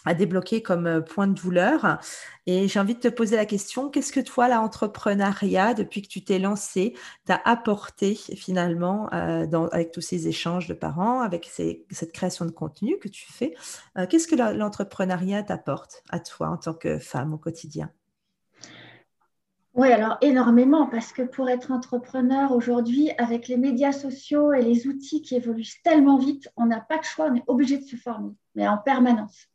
à 0.05 0.15
débloquer 0.15 0.63
comme 0.63 0.87
euh, 0.87 1.01
point 1.01 1.27
de 1.27 1.35
douleur. 1.35 1.99
Et 2.47 2.69
j'ai 2.69 2.81
envie 2.81 2.95
de 2.95 3.01
te 3.01 3.09
poser 3.09 3.37
la 3.37 3.47
question, 3.47 3.91
qu'est-ce 3.91 4.13
que 4.13 4.21
toi, 4.21 4.49
l'entrepreneuriat, 4.49 5.75
depuis 5.75 6.03
que 6.03 6.09
tu 6.09 6.25
t'es 6.25 6.39
lancé, 6.39 6.95
t'a 7.27 7.41
apporté 7.45 8.15
finalement 8.15 9.13
euh, 9.13 9.47
avec 9.73 9.93
tous 9.93 10.01
ces 10.01 10.29
échanges 10.29 10.67
de 10.67 10.75
parents, 10.75 11.21
avec 11.21 11.47
cette 11.47 12.13
création 12.13 12.47
de 12.47 12.51
contenu 12.51 12.99
que 12.99 13.09
tu 13.09 13.31
fais 13.31 13.55
euh, 13.99 14.07
Qu'est-ce 14.07 14.29
que 14.29 14.37
l'entrepreneuriat 14.37 15.43
t'apporte 15.43 16.03
à 16.11 16.21
toi 16.21 16.49
en 16.49 16.57
tant 16.57 16.75
que 16.75 16.99
femme 16.99 17.35
au 17.35 17.39
quotidien? 17.39 17.91
Oui, 19.75 19.93
alors 19.93 20.17
énormément, 20.23 20.87
parce 20.87 21.13
que 21.13 21.23
pour 21.23 21.49
être 21.49 21.71
entrepreneur 21.71 22.51
aujourd'hui, 22.51 23.13
avec 23.17 23.47
les 23.47 23.57
médias 23.57 23.93
sociaux 23.93 24.53
et 24.53 24.63
les 24.63 24.89
outils 24.89 25.23
qui 25.23 25.37
évoluent 25.37 25.63
tellement 25.85 26.19
vite, 26.19 26.49
on 26.57 26.67
n'a 26.67 26.81
pas 26.81 26.99
de 26.99 27.05
choix, 27.05 27.29
on 27.31 27.37
est 27.37 27.45
obligé 27.47 27.79
de 27.79 27.85
se 27.85 27.95
former, 27.95 28.33
mais 28.57 28.67
en 28.67 28.79
permanence. 28.79 29.47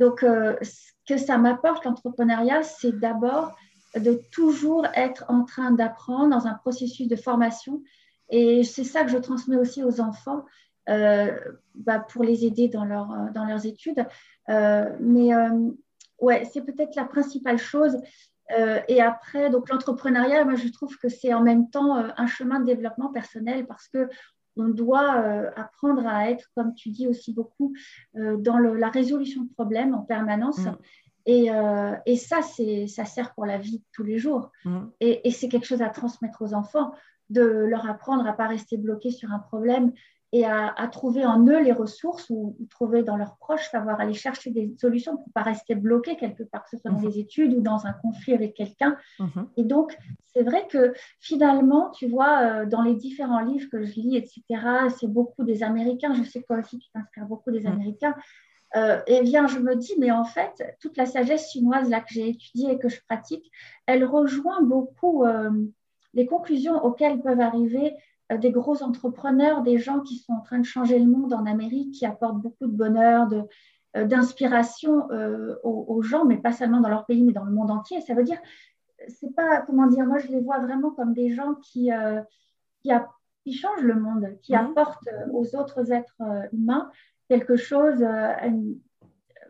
Donc, 0.00 0.22
euh, 0.22 0.56
ce 0.62 0.92
que 1.06 1.18
ça 1.18 1.36
m'apporte, 1.36 1.84
l'entrepreneuriat, 1.84 2.62
c'est 2.62 2.98
d'abord 2.98 3.54
de 3.94 4.18
toujours 4.32 4.86
être 4.94 5.26
en 5.28 5.44
train 5.44 5.72
d'apprendre 5.72 6.30
dans 6.30 6.46
un 6.46 6.54
processus 6.54 7.06
de 7.06 7.16
formation. 7.16 7.82
Et 8.30 8.64
c'est 8.64 8.84
ça 8.84 9.04
que 9.04 9.10
je 9.10 9.18
transmets 9.18 9.58
aussi 9.58 9.84
aux 9.84 10.00
enfants 10.00 10.46
euh, 10.88 11.38
bah, 11.74 12.00
pour 12.00 12.24
les 12.24 12.46
aider 12.46 12.68
dans, 12.68 12.86
euh, 12.86 13.30
dans 13.34 13.44
leurs 13.44 13.66
études. 13.66 14.06
mais 14.48 15.30
ouais, 16.18 16.48
c'est 16.50 16.62
peut-être 16.62 16.96
la 16.96 17.04
principale 17.04 17.58
chose. 17.58 17.96
et 18.88 19.02
après, 19.02 19.50
donc 19.50 19.68
l'entrepreneuriat, 19.68 20.44
moi 20.44 20.54
je 20.54 20.68
trouve 20.68 20.96
que 20.96 21.08
c'est 21.08 21.34
en 21.34 21.42
même 21.42 21.68
temps 21.68 21.94
un 21.94 22.26
chemin 22.26 22.58
de 22.60 22.64
développement 22.64 23.12
personnel 23.12 23.66
parce 23.66 23.86
que 23.88 24.08
on 24.56 24.68
doit 24.68 25.22
euh, 25.22 25.50
apprendre 25.56 26.06
à 26.06 26.30
être, 26.30 26.50
comme 26.54 26.74
tu 26.74 26.90
dis 26.90 27.06
aussi 27.06 27.32
beaucoup, 27.32 27.74
euh, 28.16 28.36
dans 28.36 28.58
la 28.58 28.88
résolution 28.88 29.42
de 29.42 29.52
problèmes 29.52 29.94
en 29.94 30.02
permanence. 30.02 30.58
Mm. 30.58 30.76
Euh, 31.28 31.96
et, 32.06 32.16
ça, 32.16 32.40
ça 32.42 33.04
sert 33.04 33.34
pour 33.34 33.46
la 33.46 33.58
vie 33.58 33.78
de 33.78 33.84
tous 33.92 34.02
les 34.02 34.18
jours. 34.18 34.50
Mm. 34.64 34.80
Et, 35.00 35.30
c'est 35.30 35.48
quelque 35.48 35.66
chose 35.66 35.82
à 35.82 35.90
transmettre 35.90 36.42
aux 36.42 36.54
enfants, 36.54 36.92
de 37.28 37.42
leur 37.42 37.88
apprendre 37.88 38.26
à 38.26 38.32
ne 38.32 38.36
pas 38.36 38.48
rester 38.48 38.76
bloqué 38.76 39.10
sur 39.10 39.30
un 39.30 39.38
problème 39.38 39.92
et 40.32 40.44
à, 40.44 40.88
trouver 40.92 41.26
en 41.26 41.44
eux 41.46 41.60
les 41.60 41.72
ressources 41.72 42.30
ou, 42.30 42.56
trouver 42.70 43.02
dans 43.02 43.16
leurs 43.16 43.36
proches, 43.36 43.68
savoir 43.68 43.98
aller 43.98 44.14
chercher 44.14 44.50
des 44.50 44.72
solutions 44.80 45.16
pour 45.16 45.26
ne 45.26 45.32
pas 45.32 45.42
rester 45.42 45.74
bloqué 45.74 46.16
quelque 46.16 46.44
part, 46.44 46.62
que 46.62 46.70
ce 46.70 46.76
soit 46.76 46.90
dans 46.90 47.00
mhm. 47.00 47.10
des 47.10 47.18
études 47.18 47.54
ou 47.54 47.60
dans 47.60 47.84
un 47.86 47.92
conflit 47.92 48.34
avec 48.34 48.54
quelqu'un. 48.54 48.96
Mhm. 49.18 49.48
Et 49.56 49.64
donc, 49.64 49.96
c'est 50.32 50.44
vrai 50.44 50.68
que 50.68 50.94
finalement, 51.18 51.90
tu 51.90 52.06
vois, 52.06 52.42
euh, 52.42 52.66
dans 52.66 52.82
les 52.82 52.94
différents 52.94 53.40
livres 53.40 53.68
que 53.70 53.82
je 53.82 53.94
lis, 53.94 54.16
etc., 54.16 54.42
c'est 54.96 55.08
beaucoup 55.08 55.42
des 55.42 55.64
Américains. 55.64 56.14
Je 56.14 56.22
sais 56.22 56.42
que 56.42 56.46
toi 56.46 56.58
aussi, 56.58 56.78
tu 56.78 56.88
t'inspires 56.92 57.26
beaucoup 57.26 57.50
des 57.50 57.62
mhm. 57.62 57.72
Américains. 57.72 58.14
Euh, 58.76 59.00
et 59.08 59.22
bien, 59.22 59.48
je 59.48 59.58
me 59.58 59.74
dis, 59.74 59.94
mais 59.98 60.12
en 60.12 60.24
fait, 60.24 60.76
toute 60.80 60.96
la 60.96 61.06
sagesse 61.06 61.50
chinoise 61.50 61.90
là 61.90 62.00
que 62.00 62.12
j'ai 62.14 62.28
étudiée 62.28 62.70
et 62.70 62.78
que 62.78 62.88
je 62.88 63.00
pratique, 63.08 63.50
elle 63.86 64.04
rejoint 64.04 64.62
beaucoup 64.62 65.24
euh, 65.24 65.50
les 66.14 66.26
conclusions 66.26 66.84
auxquelles 66.84 67.20
peuvent 67.20 67.40
arriver 67.40 67.94
des 68.38 68.52
gros 68.52 68.82
entrepreneurs, 68.82 69.62
des 69.62 69.78
gens 69.78 70.00
qui 70.00 70.18
sont 70.18 70.32
en 70.34 70.40
train 70.40 70.58
de 70.58 70.64
changer 70.64 70.98
le 70.98 71.06
monde 71.06 71.32
en 71.32 71.46
Amérique, 71.46 71.94
qui 71.94 72.06
apportent 72.06 72.40
beaucoup 72.40 72.66
de 72.66 72.76
bonheur, 72.76 73.28
euh, 73.96 74.04
d'inspiration 74.04 75.10
euh, 75.10 75.56
aux, 75.64 76.00
gens, 76.00 76.24
mais 76.24 76.36
pas 76.36 76.52
seulement 76.52 76.80
dans 76.80 76.88
leur 76.88 77.06
pays, 77.06 77.24
mais 77.24 77.32
dans 77.32 77.44
le 77.44 77.50
monde 77.50 77.72
entier. 77.72 78.00
Ça 78.00 78.14
veut 78.14 78.22
dire, 78.22 78.38
c'est 79.08 79.34
pas, 79.34 79.62
comment 79.62 79.88
dire, 79.88 80.06
moi 80.06 80.18
je 80.18 80.28
les 80.28 80.40
vois 80.40 80.60
vraiment 80.60 80.92
comme 80.92 81.12
des 81.12 81.34
gens 81.34 81.56
qui, 81.56 81.90
qui, 82.84 83.52
changent 83.52 83.82
le 83.82 83.94
monde, 83.94 84.36
qui 84.42 84.52
mhm. 84.52 84.58
apportent 84.60 85.08
aux 85.32 85.56
autres 85.56 85.92
êtres 85.92 86.22
humains 86.52 86.88
quelque 87.28 87.56
chose, 87.56 88.00
une, 88.00 88.78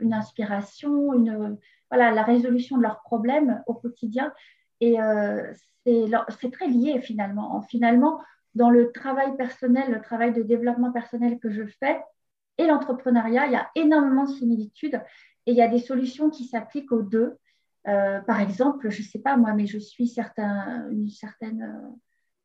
inspiration, 0.01 1.13
une, 1.13 1.59
voilà, 1.91 2.11
la 2.11 2.23
résolution 2.23 2.79
de 2.79 2.83
leurs 2.83 3.03
problèmes 3.03 3.63
au 3.67 3.75
quotidien. 3.75 4.33
Et 4.81 4.97
c'est 5.85 6.51
très 6.51 6.69
lié 6.69 7.03
finalement. 7.03 7.61
Finalement, 7.61 8.21
dans 8.55 8.71
le 8.71 8.93
travail 8.93 9.37
personnel, 9.37 9.91
le 9.93 10.01
travail 10.01 10.33
de 10.33 10.43
développement 10.43 10.93
personnel 10.93 11.39
que 11.39 11.51
je 11.51 11.65
fais 11.79 12.01
et 12.59 12.67
l'entrepreneuriat, 12.67 13.47
il 13.47 13.53
y 13.53 13.57
a 13.57 13.71
énormément 13.75 14.25
de 14.25 14.31
similitudes 14.31 15.01
et 15.47 15.53
il 15.53 15.57
y 15.57 15.63
a 15.63 15.69
des 15.69 15.79
solutions 15.79 16.31
qui 16.31 16.45
s'appliquent 16.45 16.93
aux 16.93 17.03
deux. 17.03 17.37
Euh, 17.89 18.21
par 18.21 18.41
exemple, 18.41 18.91
je 18.91 19.01
ne 19.01 19.07
sais 19.07 19.21
pas 19.21 19.37
moi, 19.37 19.55
mais 19.55 19.67
je 19.67 19.79
suis 19.79 20.09
certain, 20.09 20.87
une 20.91 21.09
certaine 21.09 21.97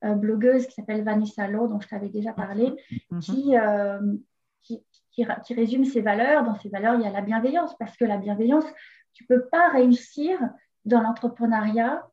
euh, 0.06 0.14
blogueuse 0.14 0.68
qui 0.68 0.74
s'appelle 0.74 1.04
Vanessa 1.04 1.48
Lowe, 1.48 1.68
dont 1.68 1.80
je 1.80 1.88
t'avais 1.88 2.10
déjà 2.10 2.32
parlé, 2.32 2.74
mhm. 3.12 3.22
euh, 3.50 4.14
qui, 4.62 4.84
qui, 5.12 5.26
qui, 5.44 5.54
résume 5.54 5.84
ses 5.84 6.02
valeurs. 6.02 6.44
Dans 6.44 6.56
ses 6.56 6.70
valeurs, 6.70 6.96
il 6.96 7.02
y 7.02 7.08
a 7.08 7.12
la 7.12 7.22
bienveillance, 7.22 7.76
parce 7.78 7.98
que 7.98 8.06
la 8.06 8.18
bienveillance, 8.18 8.66
tu 9.14 9.26
ne 9.30 9.36
peux 9.36 9.46
pas 9.48 9.70
réussir 9.70 10.40
dans 10.86 11.02
l'entrepreneuriat 11.02 12.08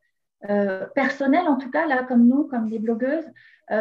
personnel, 0.93 1.47
en 1.47 1.57
tout 1.57 1.71
cas, 1.71 1.87
là, 1.87 2.03
comme 2.03 2.27
nous, 2.27 2.43
comme 2.45 2.69
des 2.69 2.79
blogueuses, 2.79 3.25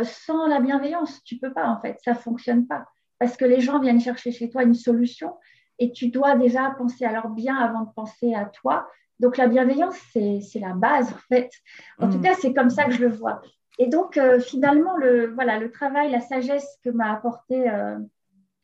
sans 0.04 0.46
la 0.46 0.60
bienveillance. 0.60 1.22
Tu 1.24 1.36
ne 1.36 1.40
peux 1.40 1.52
pas, 1.52 1.66
en 1.66 1.80
fait, 1.80 1.98
ça 2.04 2.12
ne 2.12 2.16
fonctionne 2.16 2.66
pas. 2.66 2.86
Parce 3.18 3.36
que 3.36 3.44
les 3.44 3.60
gens 3.60 3.78
viennent 3.78 4.00
chercher 4.00 4.32
chez 4.32 4.50
toi 4.50 4.62
une 4.62 4.74
solution 4.74 5.34
et 5.78 5.92
tu 5.92 6.08
dois 6.08 6.36
déjà 6.36 6.70
penser 6.78 7.04
à 7.04 7.12
leur 7.12 7.28
bien 7.28 7.56
avant 7.56 7.82
de 7.82 7.92
penser 7.94 8.34
à 8.34 8.44
toi. 8.44 8.88
Donc 9.20 9.36
la 9.36 9.46
bienveillance, 9.46 9.96
c'est 10.12 10.40
la 10.60 10.74
base 10.74 11.12
en 11.12 11.18
fait. 11.28 11.50
En 11.98 12.08
tout 12.08 12.18
mm. 12.18 12.22
cas, 12.22 12.34
c'est 12.40 12.54
comme 12.54 12.70
ça 12.70 12.84
que 12.84 12.92
je 12.92 13.00
le 13.00 13.08
vois. 13.08 13.40
Et 13.78 13.88
donc 13.88 14.16
euh, 14.16 14.40
finalement, 14.40 14.96
le, 14.96 15.32
voilà, 15.34 15.58
le 15.58 15.70
travail, 15.70 16.10
la 16.10 16.20
sagesse 16.20 16.78
que 16.84 16.90
m'a 16.90 17.12
apporté 17.12 17.70
euh, 17.70 17.98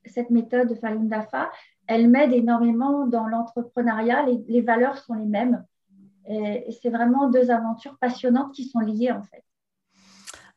cette 0.05 0.31
méthode 0.31 0.69
de 0.69 0.75
Falun 0.75 1.05
Dafa, 1.05 1.51
elle 1.87 2.09
m'aide 2.09 2.33
énormément 2.33 3.07
dans 3.07 3.27
l'entrepreneuriat. 3.27 4.27
Les, 4.47 4.61
valeurs 4.61 4.99
sont 4.99 5.15
les 5.15 5.27
mêmes. 5.27 5.65
Et, 6.29 6.67
c'est 6.83 6.91
vraiment 6.91 7.29
deux 7.31 7.51
aventures 7.51 7.97
passionnantes 7.99 8.53
qui 8.55 8.65
sont 8.65 8.81
liées 8.81 9.13
en 9.13 9.23
fait. 9.23 9.45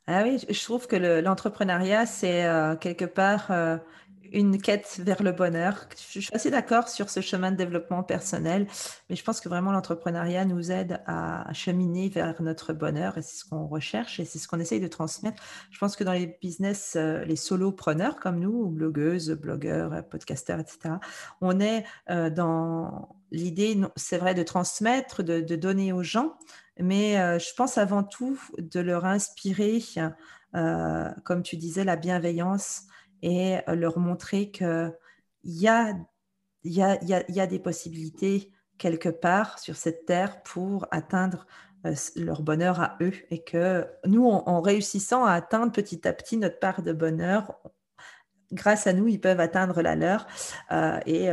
Ah 0.08 0.24
oui, 0.24 0.44
je 0.50 0.64
trouve 0.64 0.88
que 0.88 0.96
l'entrepreneuriat, 1.22 2.06
c'est 2.06 2.46
euh, 2.46 2.76
quelque 2.76 3.06
part 3.06 3.52
une 4.32 4.62
quête 4.62 5.00
vers 5.04 5.22
le 5.24 5.32
bonheur. 5.32 5.88
Je 5.96 6.20
suis 6.20 6.30
assez 6.34 6.50
d'accord 6.50 6.88
sur 6.88 7.10
ce 7.10 7.20
chemin 7.22 7.52
de 7.52 7.58
développement 7.58 8.04
personnel, 8.04 8.68
mais 9.10 9.16
je 9.16 9.24
pense 9.24 9.42
que 9.42 9.50
vraiment 9.50 9.72
l'entrepreneuriat 9.72 10.46
nous 10.46 10.72
aide 10.72 11.02
à 11.06 11.52
cheminer 11.54 12.10
vers 12.10 12.42
notre 12.42 12.74
bonheur 12.74 13.18
et 13.18 13.22
c'est 13.22 13.38
ce 13.38 13.46
qu'on 13.46 13.68
recherche 13.68 14.20
et 14.20 14.26
c'est 14.26 14.40
ce 14.40 14.48
qu'on 14.48 14.60
essaye 14.60 14.80
de 14.80 14.88
transmettre. 14.88 15.44
Je 15.70 15.78
pense 15.80 15.96
que 15.96 16.04
dans 16.04 16.14
les 16.14 16.38
business, 16.42 16.94
euh, 16.96 17.24
les 17.26 17.36
solopreneurs 17.36 18.18
comme 18.18 18.40
nous, 18.40 18.68
blogueuses, 18.70 19.32
blogueurs, 19.32 20.08
podcasteurs, 20.08 20.60
etc., 20.60 20.96
on 21.42 21.60
est 21.60 21.84
euh, 22.10 22.30
dans 22.30 23.16
l'idée, 23.32 23.80
c'est 23.96 24.18
vrai, 24.18 24.34
de 24.34 24.44
transmettre, 24.44 25.24
de, 25.24 25.56
donner 25.56 25.94
aux 25.94 26.04
gens, 26.04 26.38
mais 26.80 27.20
euh, 27.20 27.40
je 27.40 27.54
pense 27.56 27.78
avant 27.78 28.04
tout 28.04 28.40
de 28.58 28.80
leur 28.80 29.06
inspirer, 29.06 29.82
comme 30.54 31.44
tu 31.44 31.58
disais, 31.58 31.84
la 31.84 31.96
bienveillance 31.96 32.88
et 33.22 33.58
euh, 33.68 33.76
leur 33.76 34.00
montrer 34.00 34.52
qu'il 34.52 34.94
y 35.44 35.68
a, 35.68 35.96
y, 36.64 36.82
a, 36.82 37.04
y, 37.04 37.40
a, 37.40 37.48
des 37.48 37.60
possibilités 37.60 38.52
quelque 38.78 39.10
part 39.10 39.60
sur 39.60 39.76
cette 39.76 40.06
terre 40.06 40.42
pour 40.44 40.88
atteindre 40.92 41.46
euh, 41.86 41.94
leur 42.16 42.42
bonheur 42.42 42.80
à 42.80 42.98
eux 43.02 43.14
et 43.30 43.44
que 43.44 43.88
nous, 44.06 44.28
en, 44.28 44.62
réussissant 44.62 45.26
à 45.26 45.34
atteindre 45.34 45.72
petit 45.72 46.08
à 46.08 46.14
petit 46.14 46.38
notre 46.38 46.60
part 46.60 46.82
de 46.82 46.94
bonheur, 46.94 47.60
grâce 48.52 48.86
à 48.86 48.94
nous, 48.94 49.08
ils 49.08 49.22
peuvent 49.22 49.40
atteindre 49.40 49.82
la 49.82 49.96
leur. 49.96 50.28
Euh, 50.72 51.00
et 51.06 51.30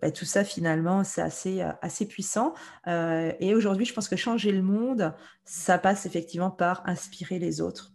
ben, 0.00 0.12
tout 0.12 0.24
ça, 0.24 0.44
finalement, 0.44 1.02
c'est 1.02 1.22
assez, 1.22 1.60
assez 1.82 2.06
puissant. 2.06 2.54
et 2.86 3.54
aujourd'hui, 3.54 3.84
je 3.84 3.92
pense 3.92 4.08
que 4.08 4.16
changer 4.16 4.52
le 4.52 4.62
monde, 4.62 5.12
ça 5.44 5.78
passe 5.78 6.06
effectivement 6.06 6.50
par 6.50 6.82
inspirer 6.86 7.38
les 7.38 7.60
autres 7.60 7.92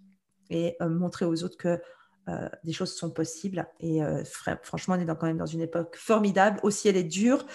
et 0.49 0.75
montrer 0.81 1.25
aux 1.25 1.43
autres 1.43 1.57
que 1.57 1.79
euh, 2.27 2.47
des 2.63 2.73
choses 2.73 2.95
sont 2.95 3.09
possibles. 3.09 3.67
Et 3.79 4.03
euh, 4.03 4.23
franchement, 4.61 4.95
on 4.97 4.99
est 4.99 5.05
quand 5.05 5.23
même 5.23 5.37
dans 5.37 5.45
une 5.45 5.61
époque 5.61 5.95
formidable. 5.97 6.59
Aussi, 6.63 6.87
elle 6.87 6.97
est 6.97 7.03
dure, 7.03 7.45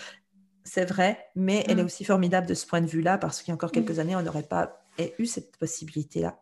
c'est 0.65 0.85
vrai, 0.85 1.19
mais 1.35 1.65
elle 1.69 1.79
est 1.79 1.83
mm. 1.83 1.87
aussi 1.87 2.05
formidable 2.05 2.47
de 2.47 2.55
ce 2.55 2.67
point 2.67 2.81
de 2.81 2.87
vue-là, 2.87 3.19
parce 3.19 3.41
qu'il 3.41 3.49
y 3.49 3.53
a 3.53 3.55
encore 3.55 3.73
quelques 3.73 3.99
années, 3.99 4.17
on 4.17 4.23
n'aurait 4.23 4.43
pas 4.43 4.83
eu 5.19 5.27
cette 5.27 5.57
possibilité-là 5.57 6.39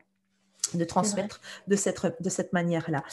de 0.73 0.85
transmettre 0.85 1.41
de 1.69 1.77
cette, 1.77 2.01
de 2.21 2.29
cette 2.31 2.53
manière-là. 2.53 3.05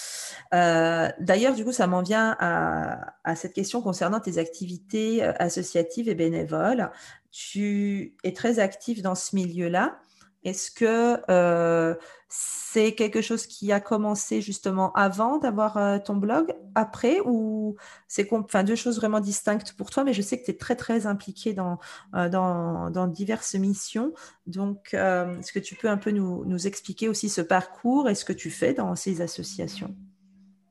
Euh, 0.54 1.10
d'ailleurs, 1.19 1.54
du 1.54 1.65
coup, 1.65 1.74
ça 1.74 1.86
m'en 1.86 2.02
vient 2.02 2.36
à, 2.39 3.13
à, 3.24 3.36
cette 3.36 3.54
question 3.54 3.82
concernant 3.82 4.19
tes 4.19 4.38
activités 4.38 5.21
associatives 5.24 6.08
et 6.08 6.15
bénévoles. 6.15 6.89
Tu 7.32 8.15
es 8.24 8.32
très 8.34 8.60
actif 8.60 9.02
dans 9.02 9.15
ce 9.15 9.36
milieu-là. 9.36 10.00
Est-ce 10.43 10.71
que 10.71 11.21
euh, 11.30 11.95
c'est 12.27 12.95
quelque 12.95 13.21
chose 13.21 13.45
qui 13.45 13.71
a 13.71 13.80
commencé 13.80 14.41
justement 14.41 14.91
avant 14.93 15.38
d'avoir 15.38 15.77
euh, 15.77 15.99
ton 15.99 16.15
blog, 16.15 16.54
après, 16.73 17.19
ou 17.25 17.75
c'est 18.08 18.27
enfin, 18.32 18.63
deux 18.63 18.75
choses 18.75 18.97
vraiment 18.97 19.19
distinctes 19.19 19.73
pour 19.73 19.89
toi, 19.91 20.04
mais 20.04 20.13
je 20.13 20.21
sais 20.21 20.39
que 20.39 20.45
tu 20.45 20.51
es 20.51 20.58
très 20.58 20.75
très 20.75 21.06
impliqué 21.06 21.54
dans, 21.54 21.77
euh, 22.15 22.30
dans, 22.30 22.89
dans, 22.89 23.08
diverses 23.08 23.56
missions. 23.56 24.13
Donc, 24.47 24.93
est-ce 24.93 25.51
que 25.51 25.60
tu 25.60 25.75
peux 25.75 25.89
un 25.89 25.97
peu 25.97 26.12
nous, 26.12 26.43
nous, 26.45 26.67
expliquer 26.67 27.08
aussi 27.08 27.30
ce 27.30 27.41
parcours 27.41 28.10
et 28.10 28.15
ce 28.15 28.25
que 28.25 28.34
tu 28.34 28.49
fais 28.49 28.73
dans 28.73 28.95
ces 28.95 29.21
associations? 29.21 29.95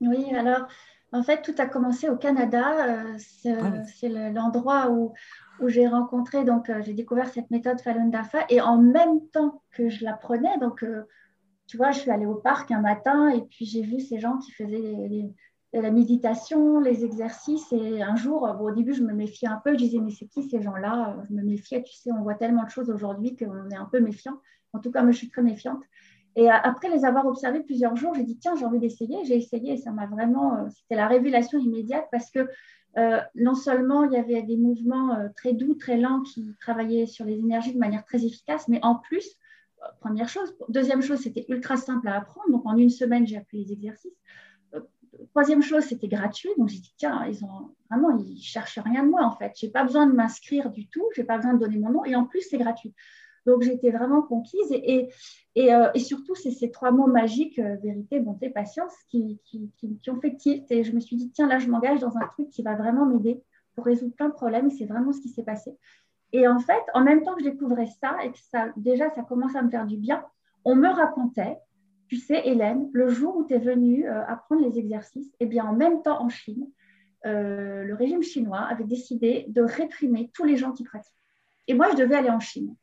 Oui, 0.00 0.34
alors 0.34 0.66
en 1.12 1.22
fait, 1.22 1.42
tout 1.42 1.54
a 1.58 1.66
commencé 1.66 2.08
au 2.08 2.16
Canada. 2.16 3.16
c'est 3.18 3.52
ah 3.52 4.30
l'endroit 4.30 4.90
où, 4.90 5.12
où 5.60 5.68
j'ai 5.68 5.86
rencontré, 5.86 6.44
donc 6.44 6.70
euh, 6.70 6.82
j'ai 6.82 6.94
découvert 6.94 7.28
cette 7.28 7.50
méthode 7.50 7.80
Falun 7.80 8.06
Dafa 8.06 8.44
et 8.48 8.60
en 8.60 8.78
même 8.78 9.20
temps 9.32 9.62
que 9.72 9.88
je 9.88 10.04
l'apprenais, 10.04 10.58
donc 10.58 10.82
euh, 10.82 11.02
tu 11.66 11.76
vois, 11.76 11.90
je 11.90 12.00
suis 12.00 12.10
allée 12.10 12.26
au 12.26 12.34
parc 12.34 12.70
un 12.70 12.80
matin 12.80 13.28
et 13.28 13.42
puis 13.42 13.64
j'ai 13.64 13.82
vu 13.82 14.00
ces 14.00 14.18
gens 14.18 14.38
qui 14.38 14.50
faisaient 14.52 15.32
la 15.72 15.90
méditation, 15.90 16.80
les 16.80 17.04
exercices 17.04 17.72
et 17.72 18.02
un 18.02 18.16
jour, 18.16 18.42
au 18.60 18.70
début 18.72 18.92
je 18.92 19.02
me 19.02 19.12
méfiais 19.12 19.48
un 19.48 19.60
peu, 19.64 19.72
je 19.72 19.78
disais 19.78 19.98
mais 19.98 20.10
c'est 20.10 20.26
qui 20.26 20.42
ces 20.42 20.60
gens-là? 20.60 21.16
Je 21.28 21.34
me 21.34 21.42
méfiais, 21.42 21.82
tu 21.82 21.94
sais, 21.94 22.10
on 22.10 22.22
voit 22.22 22.34
tellement 22.34 22.64
de 22.64 22.70
choses 22.70 22.90
aujourd'hui 22.90 23.36
qu'on 23.36 23.70
est 23.70 23.76
un 23.76 23.84
peu 23.84 24.00
méfiant. 24.00 24.40
En 24.72 24.80
tout 24.80 24.90
cas, 24.90 25.02
moi 25.02 25.12
je 25.12 25.18
suis 25.18 25.30
très 25.30 25.42
méfiante. 25.42 25.82
Et 26.36 26.50
euh, 26.50 26.54
après 26.62 26.88
les 26.88 27.04
avoir 27.04 27.26
observés 27.26 27.60
plusieurs 27.60 27.96
jours, 27.96 28.14
j'ai 28.14 28.24
dit 28.24 28.38
tiens, 28.38 28.54
j'ai 28.56 28.64
envie 28.64 28.78
d'essayer. 28.78 29.24
J'ai 29.24 29.36
essayé 29.36 29.74
et 29.74 29.76
ça 29.76 29.92
m'a 29.92 30.06
vraiment, 30.06 30.68
c'était 30.70 30.96
la 30.96 31.06
révélation 31.06 31.58
immédiate 31.58 32.06
parce 32.10 32.30
que 32.30 32.48
euh, 32.98 33.20
non 33.36 33.54
seulement 33.54 34.04
il 34.04 34.12
y 34.12 34.16
avait 34.16 34.42
des 34.42 34.56
mouvements 34.56 35.14
euh, 35.14 35.28
très 35.36 35.52
doux, 35.52 35.74
très 35.74 35.96
lents 35.96 36.22
qui 36.22 36.54
travaillaient 36.60 37.06
sur 37.06 37.24
les 37.24 37.38
énergies 37.38 37.72
de 37.72 37.78
manière 37.78 38.04
très 38.04 38.24
efficace, 38.24 38.66
mais 38.66 38.80
en 38.82 38.96
plus, 38.96 39.36
euh, 39.82 39.86
première 40.00 40.28
chose. 40.28 40.56
Deuxième 40.68 41.00
chose, 41.00 41.20
c'était 41.20 41.46
ultra 41.48 41.76
simple 41.76 42.08
à 42.08 42.16
apprendre. 42.16 42.50
Donc 42.50 42.66
en 42.66 42.76
une 42.76 42.90
semaine, 42.90 43.26
j'ai 43.26 43.36
appris 43.36 43.64
les 43.64 43.72
exercices. 43.72 44.16
troisième 45.30 45.62
chose, 45.62 45.84
c'était 45.84 46.08
gratuit. 46.08 46.50
Donc 46.58 46.68
j'ai 46.68 46.80
dit, 46.80 46.92
tiens, 46.96 47.24
ils 47.26 47.44
ont 47.44 47.76
vraiment, 47.88 48.18
ils 48.18 48.42
cherchent 48.42 48.80
rien 48.80 49.04
de 49.04 49.10
moi 49.10 49.24
en 49.24 49.36
fait. 49.36 49.52
Je 49.56 49.66
n'ai 49.66 49.72
pas 49.72 49.84
besoin 49.84 50.06
de 50.06 50.12
m'inscrire 50.12 50.70
du 50.70 50.88
tout, 50.88 51.04
je 51.14 51.20
n'ai 51.20 51.26
pas 51.26 51.36
besoin 51.36 51.54
de 51.54 51.60
donner 51.60 51.78
mon 51.78 51.90
nom 51.90 52.04
et 52.04 52.16
en 52.16 52.24
plus, 52.24 52.42
c'est 52.42 52.58
gratuit. 52.58 52.94
Donc 53.46 53.62
j'étais 53.62 53.90
vraiment 53.90 54.22
conquise 54.22 54.72
euh, 54.72 55.88
et, 55.94 55.98
surtout 55.98 56.34
c'est 56.34 56.50
ces 56.50 56.70
trois 56.70 56.90
mots 56.90 57.06
magiques, 57.06 57.58
euh, 57.58 57.76
vérité, 57.82 58.20
bonté, 58.20 58.50
patience, 58.50 58.94
qui, 59.08 59.40
ont 60.08 60.20
fait 60.20 60.36
tilt 60.36 60.70
et 60.70 60.84
je 60.84 60.92
me 60.92 61.00
suis 61.00 61.16
dit, 61.16 61.30
tiens, 61.30 61.48
là 61.48 61.58
je 61.58 61.68
m'engage 61.68 62.00
dans 62.00 62.16
un 62.16 62.26
truc 62.28 62.50
qui 62.50 62.62
va 62.62 62.74
vraiment 62.76 63.06
m'aider 63.06 63.42
pour 63.74 63.84
résoudre 63.84 64.14
plein 64.14 64.28
de 64.28 64.34
problèmes 64.34 64.66
et 64.66 64.70
c'est 64.70 64.84
vraiment 64.84 65.12
ce 65.12 65.20
qui 65.20 65.28
s'est 65.28 65.42
passé. 65.42 65.76
Et 66.32 66.46
en 66.46 66.58
fait, 66.58 66.82
en 66.94 67.02
même 67.02 67.22
temps 67.22 67.34
que 67.34 67.42
je 67.42 67.48
découvrais 67.48 67.88
ça 68.00 68.16
et 68.24 68.30
que 68.30 68.38
ça, 68.38 68.68
déjà 68.76 69.10
ça 69.10 69.22
commence 69.22 69.56
à 69.56 69.62
me 69.62 69.70
faire 69.70 69.86
du 69.86 69.96
bien, 69.96 70.24
on 70.64 70.76
me 70.76 70.88
racontait, 70.88 71.56
tu 72.08 72.16
sais 72.16 72.46
Hélène, 72.46 72.90
le 72.92 73.08
jour 73.08 73.36
où 73.36 73.44
tu 73.46 73.54
es 73.54 73.58
venue 73.58 74.06
euh, 74.06 74.24
apprendre 74.26 74.62
les 74.62 74.78
exercices, 74.78 75.32
eh 75.40 75.46
bien 75.46 75.64
en 75.64 75.72
même 75.72 76.02
temps 76.02 76.22
en 76.22 76.28
Chine, 76.28 76.68
le 77.22 77.92
régime 77.92 78.22
chinois 78.22 78.60
avait 78.60 78.84
décidé 78.84 79.44
de 79.48 79.60
réprimer 79.60 80.30
tous 80.32 80.44
les 80.44 80.56
gens 80.56 80.72
qui 80.72 80.84
pratiquent. 80.84 81.14
Et 81.68 81.74
moi, 81.74 81.88
je 81.90 81.96
devais 81.96 82.16
aller 82.16 82.30
en 82.30 82.40
Chine. 82.40 82.74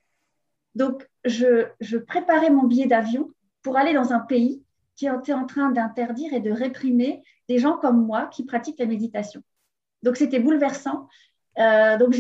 Donc, 0.77 1.09
je, 1.25 1.97
préparais 1.97 2.51
mon 2.51 2.63
billet 2.63 2.85
d'avion 2.85 3.31
pour 3.63 3.77
aller 3.77 3.93
dans 3.93 4.13
un 4.13 4.19
pays 4.19 4.63
qui 4.95 5.07
était 5.07 5.33
en 5.33 5.45
train 5.45 5.71
d'interdire 5.71 6.33
et 6.33 6.39
de 6.39 6.51
réprimer 6.51 7.23
des 7.49 7.57
gens 7.57 7.77
comme 7.77 8.05
moi 8.05 8.27
qui 8.27 8.45
pratiquent 8.45 8.79
la 8.79 8.85
méditation. 8.85 9.41
Donc, 10.03 10.17
c'était 10.17 10.39
bouleversant. 10.39 11.07
Euh, 11.57 11.97
donc, 11.97 12.13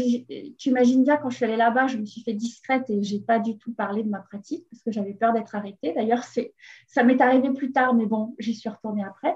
tu 0.57 0.69
imagines 0.69 1.03
bien, 1.03 1.17
quand 1.17 1.29
je 1.29 1.35
suis 1.35 1.45
allée 1.45 1.55
là-bas, 1.55 1.85
je 1.85 1.97
me 1.97 2.05
suis 2.05 2.23
fait 2.23 2.33
discrète 2.33 2.89
et 2.89 3.03
je 3.03 3.15
n'ai 3.15 3.21
pas 3.21 3.37
du 3.37 3.59
tout 3.59 3.73
parlé 3.73 4.01
de 4.01 4.09
ma 4.09 4.21
pratique 4.21 4.65
parce 4.71 4.81
que 4.81 4.91
j'avais 4.91 5.13
peur 5.13 5.33
d'être 5.33 5.53
arrêtée. 5.53 5.93
D'ailleurs, 5.93 6.23
ça 6.23 7.03
m'est 7.03 7.21
arrivé 7.21 7.51
plus 7.51 7.71
tard, 7.71 7.93
mais 7.93 8.07
bon, 8.07 8.35
j'y 8.39 8.55
suis 8.55 8.69
retournée 8.69 9.03
après. 9.03 9.35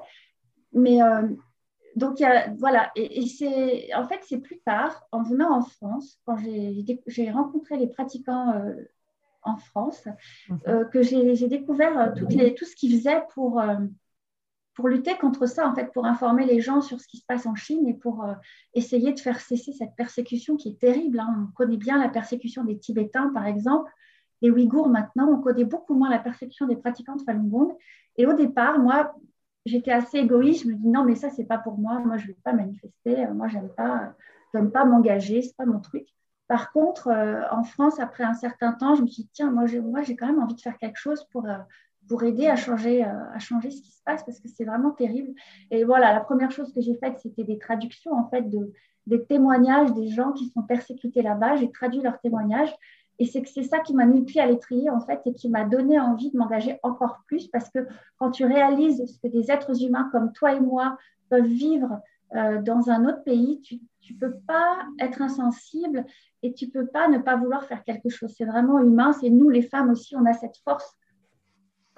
Mais 0.73 1.03
euh, 1.03 1.27
donc, 1.95 2.23
voilà, 2.57 2.91
et, 2.95 3.27
c'est 3.27 3.93
en 3.93 4.07
fait, 4.07 4.21
c'est 4.23 4.39
plus 4.39 4.59
tard, 4.61 5.07
en 5.11 5.21
venant 5.21 5.55
en 5.55 5.61
France, 5.61 6.19
quand 6.25 6.37
j'ai 7.05 7.29
rencontré 7.29 7.77
les 7.77 7.87
pratiquants 7.87 8.53
euh, 8.55 8.73
en 9.43 9.57
France, 9.57 10.07
mhm. 10.49 10.59
euh, 10.67 10.85
que 10.85 11.01
j'ai 11.01 11.47
découvert 11.47 11.97
euh, 11.99 12.09
toutes 12.15 12.33
les, 12.33 12.53
tout 12.53 12.65
ce 12.65 12.75
qu'ils 12.75 12.97
faisaient 12.97 13.23
pour, 13.33 13.59
euh, 13.59 13.75
pour 14.75 14.87
lutter 14.87 15.17
contre 15.17 15.45
ça, 15.47 15.67
en 15.67 15.75
fait, 15.75 15.91
pour 15.93 16.05
informer 16.05 16.45
les 16.45 16.61
gens 16.61 16.81
sur 16.81 16.99
ce 16.99 17.07
qui 17.07 17.17
se 17.17 17.25
passe 17.25 17.45
en 17.45 17.55
Chine 17.55 17.87
et 17.87 17.93
pour 17.93 18.25
essayer 18.73 19.13
de 19.13 19.19
faire 19.19 19.39
cesser 19.39 19.73
cette 19.73 19.95
persécution 19.95 20.55
qui 20.55 20.69
est 20.69 20.79
terrible. 20.79 21.19
Hein. 21.19 21.47
On 21.49 21.51
connaît 21.53 21.77
bien 21.77 21.97
la 21.97 22.09
persécution 22.09 22.63
des 22.63 22.77
Tibétains, 22.77 23.31
par 23.33 23.45
exemple, 23.45 23.91
les 24.41 24.49
Ouïghours 24.49 24.89
maintenant, 24.89 25.29
on 25.29 25.39
connaît 25.39 25.65
beaucoup 25.65 25.93
moins 25.93 26.09
la 26.09 26.19
persécution 26.19 26.65
des 26.65 26.75
pratiquants 26.75 27.15
de 27.15 27.21
Falun 27.21 27.43
Gong. 27.43 27.75
Et 28.17 28.25
au 28.25 28.33
départ, 28.33 28.79
moi, 28.79 29.13
j'étais 29.65 29.91
assez 29.91 30.17
égoïste. 30.17 30.63
Je 30.63 30.69
me 30.69 30.73
dis 30.73 30.87
non, 30.87 31.03
mais 31.03 31.15
ça, 31.15 31.29
c'est 31.29 31.45
pas 31.45 31.59
pour 31.59 31.77
moi. 31.77 31.99
Moi, 31.99 32.17
je 32.17 32.23
ne 32.23 32.27
vais 32.29 32.37
pas 32.43 32.53
manifester. 32.53 33.27
Moi, 33.27 33.47
j'aime 33.49 33.69
pas, 33.69 34.15
j'aime 34.53 34.71
pas 34.71 34.83
m'engager. 34.83 35.43
C'est 35.43 35.55
pas 35.55 35.65
mon 35.65 35.79
truc. 35.79 36.07
Par 36.51 36.73
contre, 36.73 37.07
euh, 37.07 37.43
en 37.49 37.63
France, 37.63 38.01
après 38.01 38.25
un 38.25 38.33
certain 38.33 38.73
temps, 38.73 38.93
je 38.95 39.03
me 39.03 39.07
suis 39.07 39.23
dit 39.23 39.29
tiens, 39.31 39.49
moi, 39.51 39.67
j'ai, 39.67 39.79
moi, 39.79 40.01
j'ai 40.01 40.17
quand 40.17 40.27
même 40.27 40.43
envie 40.43 40.55
de 40.55 40.59
faire 40.59 40.77
quelque 40.77 40.97
chose 40.97 41.25
pour 41.31 41.45
euh, 41.45 42.25
aider 42.25 42.47
à 42.47 42.57
changer, 42.57 43.05
euh, 43.05 43.33
à 43.33 43.39
changer 43.39 43.71
ce 43.71 43.81
qui 43.81 43.91
se 43.93 44.03
passe 44.03 44.21
parce 44.25 44.37
que 44.41 44.49
c'est 44.49 44.65
vraiment 44.65 44.91
terrible. 44.91 45.31
Et 45.69 45.85
voilà, 45.85 46.13
la 46.13 46.19
première 46.19 46.51
chose 46.51 46.73
que 46.73 46.81
j'ai 46.81 46.95
faite, 46.95 47.19
c'était 47.19 47.45
des 47.45 47.57
traductions 47.57 48.11
en 48.11 48.27
fait 48.27 48.49
de, 48.49 48.73
des 49.07 49.23
témoignages 49.23 49.93
des 49.93 50.09
gens 50.09 50.33
qui 50.33 50.49
sont 50.49 50.63
persécutés 50.63 51.21
là-bas. 51.21 51.55
J'ai 51.55 51.71
traduit 51.71 52.01
leurs 52.01 52.19
témoignages. 52.19 52.75
Et 53.17 53.25
c'est 53.25 53.47
c'est 53.47 53.63
ça 53.63 53.79
qui 53.79 53.93
m'a 53.93 54.05
mis 54.05 54.25
pied 54.25 54.41
à 54.41 54.45
l'étrier, 54.45 54.89
en 54.89 54.99
fait, 54.99 55.21
et 55.25 55.33
qui 55.33 55.47
m'a 55.47 55.63
donné 55.63 56.01
envie 56.01 56.31
de 56.31 56.37
m'engager 56.37 56.79
encore 56.83 57.21
plus, 57.27 57.47
parce 57.47 57.69
que 57.69 57.87
quand 58.17 58.31
tu 58.31 58.43
réalises 58.43 59.05
ce 59.05 59.17
que 59.19 59.31
des 59.31 59.51
êtres 59.51 59.81
humains 59.81 60.09
comme 60.11 60.33
toi 60.33 60.53
et 60.53 60.59
moi 60.59 60.97
peuvent 61.29 61.45
vivre 61.45 62.01
euh, 62.35 62.61
dans 62.61 62.89
un 62.89 63.07
autre 63.07 63.23
pays, 63.23 63.61
tu 63.61 63.79
ne 64.13 64.19
peux 64.19 64.35
pas 64.47 64.79
être 64.99 65.21
insensible 65.21 66.05
et 66.43 66.53
tu 66.53 66.67
ne 66.67 66.71
peux 66.71 66.87
pas 66.87 67.07
ne 67.07 67.19
pas 67.19 67.35
vouloir 67.35 67.65
faire 67.65 67.83
quelque 67.83 68.09
chose. 68.09 68.33
C'est 68.37 68.45
vraiment 68.45 68.79
humain. 68.79 69.13
C'est 69.13 69.29
nous, 69.29 69.49
les 69.49 69.61
femmes 69.61 69.89
aussi, 69.89 70.15
on 70.15 70.25
a 70.25 70.33
cette 70.33 70.57
force 70.63 70.97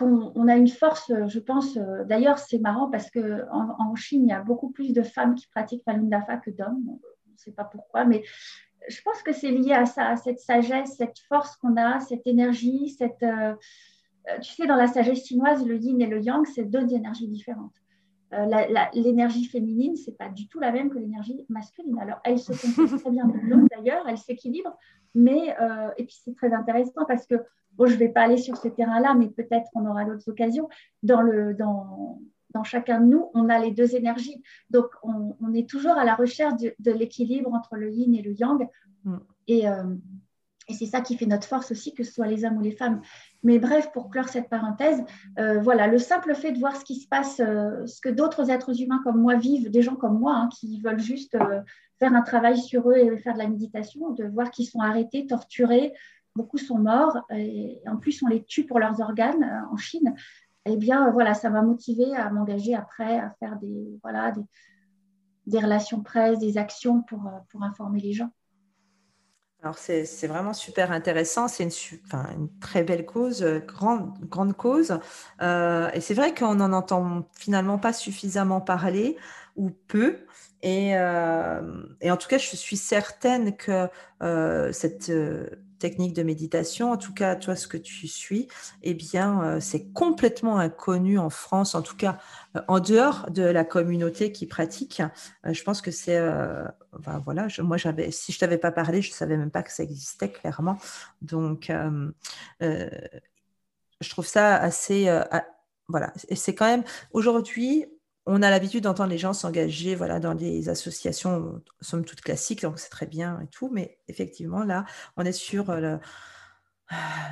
on, 0.02 0.48
a 0.48 0.56
une 0.56 0.68
force, 0.68 1.12
je 1.28 1.40
pense, 1.40 1.78
euh, 1.78 2.04
d'ailleurs 2.04 2.40
c'est 2.40 2.60
marrant 2.60 2.90
parce 2.90 3.10
qu'en 3.12 3.76
en, 3.80 3.96
Chine, 3.96 4.24
il 4.24 4.30
y 4.30 4.34
a 4.34 4.42
beaucoup 4.42 4.70
plus 4.70 4.94
de 4.94 5.04
femmes 5.04 5.36
qui 5.36 5.48
pratiquent 5.48 5.84
Falun 5.84 6.04
Dafa 6.04 6.38
que 6.38 6.52
d'hommes, 6.52 6.84
on 6.88 6.94
ne 6.94 7.38
sait 7.38 7.52
pas 7.52 7.64
pourquoi, 7.64 8.06
mais 8.06 8.24
je 8.90 9.02
pense 9.02 9.22
que 9.22 9.32
c'est 9.32 9.52
lié 9.52 9.74
à 9.74 9.86
ça, 9.86 10.08
à 10.10 10.16
cette 10.18 10.40
sagesse, 10.40 10.96
cette 10.98 11.20
force 11.30 11.56
qu'on 11.58 11.78
a, 11.78 12.00
cette 12.00 12.28
énergie, 12.28 12.90
cette... 12.90 13.24
Euh, 13.24 13.56
euh, 14.30 14.40
tu 14.40 14.54
sais, 14.54 14.66
dans 14.68 14.76
la 14.76 14.88
sagesse 14.88 15.26
chinoise, 15.26 15.66
le 15.66 15.78
yin 15.78 16.02
et 16.02 16.08
le 16.08 16.22
yang, 16.22 16.46
c'est 16.46 16.64
deux 16.64 16.94
énergies 16.94 17.28
différentes. 17.28 17.76
L'énergie 18.94 19.46
féminine, 19.46 19.96
c'est 19.96 20.18
pas 20.18 20.30
du 20.30 20.48
tout 20.48 20.60
la 20.60 20.72
même 20.72 20.90
que 20.90 20.98
l'énergie 20.98 21.46
masculine. 21.50 22.00
Alors, 22.00 22.20
elle 22.24 22.40
se 22.40 22.52
comprend 22.52 22.98
très 22.98 23.12
bien 23.12 23.32
d'ailleurs, 23.76 24.06
elle 24.08 24.18
s'équilibre, 24.18 24.78
mais 25.16 25.56
et 25.98 26.06
puis 26.06 26.18
c'est 26.24 26.36
très 26.36 26.54
intéressant 26.54 27.06
parce 27.06 27.28
que 27.28 27.36
bon, 27.78 27.88
je 27.88 27.94
ne 27.94 28.00
vais 28.00 28.10
pas 28.10 28.22
aller 28.22 28.38
sur 28.38 28.58
ce 28.58 28.68
terrain-là, 28.68 29.16
mais 29.16 29.28
peut-être 29.28 29.70
qu'on 29.74 29.86
aura 29.86 30.06
d'autres 30.06 30.30
occasions. 30.30 30.70
Dans, 31.02 31.22
le, 31.22 31.54
dans, 31.54 32.20
dans, 32.54 32.64
chacun 32.64 33.00
de 33.00 33.06
nous, 33.06 33.30
on 33.34 33.50
a 33.50 33.60
les 33.60 33.72
deux 33.72 33.96
énergies. 33.96 34.44
Donc, 34.70 34.88
on, 35.04 35.36
on 35.42 35.54
est 35.54 35.70
toujours 35.70 35.94
à 35.94 36.06
la 36.06 36.16
recherche 36.16 36.54
de, 36.62 36.92
l'équilibre 36.92 37.54
entre 37.54 37.76
le 37.76 37.92
yin 37.92 38.14
et 38.16 38.22
le 38.22 38.34
yang. 38.34 38.68
Mm. 39.04 39.18
Et, 39.48 39.68
euh, 39.68 39.84
et 40.70 40.74
c'est 40.74 40.86
ça 40.86 41.02
qui 41.02 41.18
fait 41.18 41.26
notre 41.26 41.48
force 41.48 41.72
aussi, 41.72 41.94
que 41.94 42.04
ce 42.04 42.14
soit 42.14 42.28
les 42.28 42.46
hommes 42.46 42.58
ou 42.58 42.62
les 42.62 42.72
femmes. 42.72 43.02
Mais 43.44 43.60
bref, 43.60 43.92
pour 43.92 44.10
clore 44.10 44.30
cette 44.30 44.50
parenthèse, 44.50 45.04
euh, 45.40 45.60
voilà, 45.60 45.88
le 45.88 45.98
simple 45.98 46.34
fait 46.36 46.52
de 46.52 46.60
voir 46.60 46.76
ce 46.76 46.86
qui 46.86 46.96
se 46.96 47.08
passe, 47.08 47.40
euh, 47.40 47.86
ce 47.86 48.00
que 48.02 48.10
d'autres 48.10 48.50
êtres 48.50 48.82
humains 48.82 49.02
comme 49.04 49.20
moi 49.20 49.36
vivent, 49.36 49.70
des 49.70 49.82
gens 49.82 49.96
comme 49.96 50.20
moi, 50.20 50.36
hein, 50.36 50.50
qui 50.58 50.80
veulent 50.82 51.00
juste 51.00 51.38
faire 52.00 52.14
un 52.14 52.22
travail 52.22 52.58
sur 52.58 52.90
eux 52.90 52.98
et 52.98 53.18
faire 53.18 53.34
de 53.34 53.40
la 53.40 53.48
méditation, 53.48 54.12
de 54.12 54.26
voir 54.26 54.52
qu'ils 54.52 54.68
sont 54.68 54.80
arrêtés, 54.80 55.28
torturés, 55.28 55.94
beaucoup 56.36 56.58
sont 56.58 56.80
morts 56.80 57.20
et 57.32 57.82
en 57.88 57.98
plus 57.98 58.22
on 58.24 58.28
les 58.28 58.44
tue 58.44 58.66
pour 58.66 58.80
leurs 58.80 59.00
organes 59.02 59.44
euh, 59.44 59.74
en 59.74 59.78
Chine. 59.78 60.14
Eh 60.66 60.78
bien, 60.78 61.12
voilà, 61.12 61.34
ça 61.34 61.50
m'a 61.50 61.62
motivé 61.62 62.16
à 62.16 62.30
m'engager 62.30 62.74
après 62.74 63.20
à 63.20 63.32
faire 63.40 63.58
des, 63.60 64.00
voilà, 64.02 64.34
relations 65.46 66.02
presse, 66.02 66.40
des 66.40 66.58
actions 66.58 67.04
euh, 67.12 67.16
pour 67.50 67.64
informer 67.64 68.00
les 68.00 68.14
gens. 68.14 68.30
Alors, 69.64 69.78
c'est 69.78 70.28
vraiment 70.28 70.54
super 70.54 70.92
intéressant. 70.92 71.48
C'est 71.48 71.64
une, 71.64 72.50
très 72.60 72.84
belle 72.84 73.06
cause, 73.06 73.42
euh, 73.44 73.60
grande, 73.60 74.14
grande 74.28 74.56
cause. 74.56 75.00
et 75.42 76.02
c'est 76.02 76.14
vrai 76.14 76.34
qu'on 76.34 76.56
n'en 76.56 76.74
entend 76.74 77.28
finalement 77.34 77.80
pas 77.80 77.94
suffisamment 77.94 78.62
parler 78.62 79.18
ou 79.56 79.72
peu. 79.88 80.18
Et, 80.64 80.92
et, 80.92 82.12
en 82.12 82.18
tout 82.18 82.28
cas, 82.28 82.38
je 82.38 82.56
suis 82.56 82.78
certaine 82.78 83.56
que 83.56 83.88
cette 84.72 85.12
technique 85.84 86.14
de 86.14 86.24
méditation, 86.24 86.94
en 86.94 86.98
tout 86.98 87.14
cas, 87.14 87.36
toi, 87.36 87.58
ce 87.58 87.68
que 87.68 87.76
tu 87.76 88.08
suis, 88.08 88.48
eh 88.84 88.94
bien, 88.94 89.44
euh, 89.44 89.60
c'est 89.60 89.92
complètement 89.92 90.58
inconnu 90.58 91.20
en 91.20 91.30
France, 91.30 91.76
en 91.76 91.82
tout 91.82 91.98
cas, 91.98 92.20
euh, 92.56 92.62
en 92.70 92.80
dehors 92.80 93.30
de 93.32 93.44
la 93.44 93.66
communauté 93.66 94.32
qui 94.32 94.48
pratique. 94.48 95.02
Euh, 95.46 95.54
je 95.54 95.62
pense 95.62 95.82
que 95.82 95.92
c'est, 95.92 96.22
voilà, 97.26 97.48
moi, 97.60 97.76
j'avais, 97.76 98.12
si 98.12 98.32
je 98.32 98.40
t'avais 98.40 98.58
pas 98.58 98.72
parlé, 98.72 99.02
je 99.02 99.12
savais 99.12 99.36
même 99.36 99.52
pas 99.52 99.62
que 99.62 99.74
ça 99.74 99.84
existait 99.84 100.32
clairement. 100.32 100.78
Donc, 101.22 101.70
je 102.62 104.10
trouve 104.10 104.26
ça 104.26 104.56
assez, 104.56 105.10
voilà, 105.90 106.14
et 106.30 106.38
c'est 106.38 106.56
quand 106.56 106.66
même 106.66 106.86
aujourd'hui 107.12 107.86
on 108.26 108.42
a 108.42 108.50
l'habitude 108.50 108.84
d'entendre 108.84 109.10
les 109.10 109.18
gens 109.18 109.34
s'engager 109.34 109.96
voilà, 109.96 110.20
dans 110.20 110.36
des 110.36 110.70
associations, 110.70 111.62
somme 111.82 112.06
toute 112.06 112.22
classiques, 112.22 112.62
donc 112.62 112.80
c'est 112.80 112.90
très 112.90 113.06
bien 113.06 113.40
et 113.42 113.48
tout, 113.48 113.70
mais 113.72 114.00
effectivement, 114.08 114.64
là, 114.64 114.86
on 115.18 115.26
est 115.26 115.34
sur, 115.34 115.70
euh, 115.70 115.98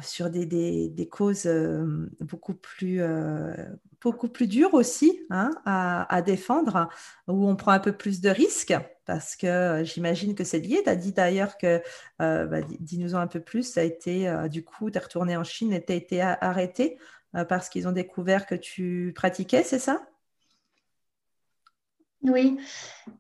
sur 0.03 0.29
des, 0.29 1.09
causes 1.09 1.45
euh, 1.45 2.09
beaucoup, 2.19 2.55
plus, 2.55 3.01
euh, 3.01 3.55
beaucoup 4.01 4.27
plus 4.27 4.47
dures 4.47 4.73
aussi 4.73 5.25
hein, 5.29 5.51
à, 5.65 6.21
défendre, 6.21 6.89
où 7.27 7.47
on 7.47 7.55
prend 7.55 7.71
un 7.71 7.79
peu 7.79 7.93
plus 7.93 8.19
de 8.19 8.29
risques, 8.29 8.75
parce 9.05 9.37
que 9.37 9.83
j'imagine 9.85 10.35
que 10.35 10.43
c'est 10.43 10.59
lié. 10.59 10.81
Tu 10.83 10.89
as 10.89 10.95
dit 10.97 11.13
d'ailleurs 11.13 11.57
que, 11.57 11.81
bah, 12.19 12.61
dis-nous-en 12.79 13.17
un 13.19 13.27
peu 13.27 13.39
plus, 13.39 13.63
ça 13.63 13.79
a 13.79 13.83
été, 13.83 14.29
du 14.49 14.63
coup, 14.65 14.91
tu 14.91 14.97
es 14.97 15.01
retourné 15.01 15.37
en 15.37 15.43
Chine 15.45 15.71
et 15.71 15.83
tu 15.83 15.93
as 15.93 15.95
été 15.95 16.21
arrêté 16.21 16.97
parce 17.47 17.69
qu'ils 17.69 17.87
ont 17.87 17.93
découvert 17.93 18.45
que 18.45 18.55
tu 18.55 19.13
pratiquais, 19.15 19.63
c'est 19.63 19.79
ça? 19.79 20.01
Oui, 22.23 22.57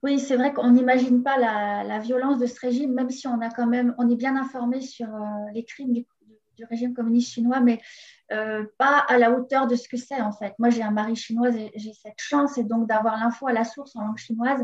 oui 0.03 0.19
c'est 0.19 0.35
vrai 0.35 0.53
qu'on 0.53 0.71
n'imagine 0.71 1.23
pas 1.23 1.37
la, 1.37 1.99
violence 1.99 2.39
de 2.39 2.45
ce 2.45 2.59
régime, 2.59 2.93
même 2.93 3.09
si 3.09 3.27
on 3.27 3.39
a 3.41 3.49
quand 3.49 3.69
on 3.97 4.09
est 4.09 4.15
bien 4.15 4.35
informé 4.35 4.81
sur 4.81 5.07
euh, 5.07 5.19
les 5.53 5.63
crimes 5.63 5.93
du, 5.93 6.05
régime 6.69 6.93
communiste 6.93 7.31
chinois, 7.31 7.59
mais 7.59 7.81
euh, 8.31 8.63
pas 8.77 8.99
à 8.99 9.17
la 9.17 9.31
hauteur 9.31 9.65
de 9.65 9.75
ce 9.75 9.87
que 9.87 9.97
c'est 9.97 10.21
en 10.21 10.31
fait. 10.31 10.53
Moi, 10.59 10.69
j'ai 10.69 10.83
un 10.83 10.91
mari 10.91 11.15
chinois 11.15 11.49
et 11.49 11.71
j'ai 11.73 11.93
cette 11.93 12.19
chance 12.19 12.55
et 12.59 12.63
donc 12.63 12.87
d'avoir 12.87 13.17
l'info 13.17 13.47
à 13.47 13.51
la 13.51 13.63
source 13.63 13.95
en 13.95 14.05
langue 14.05 14.19
chinoise. 14.19 14.63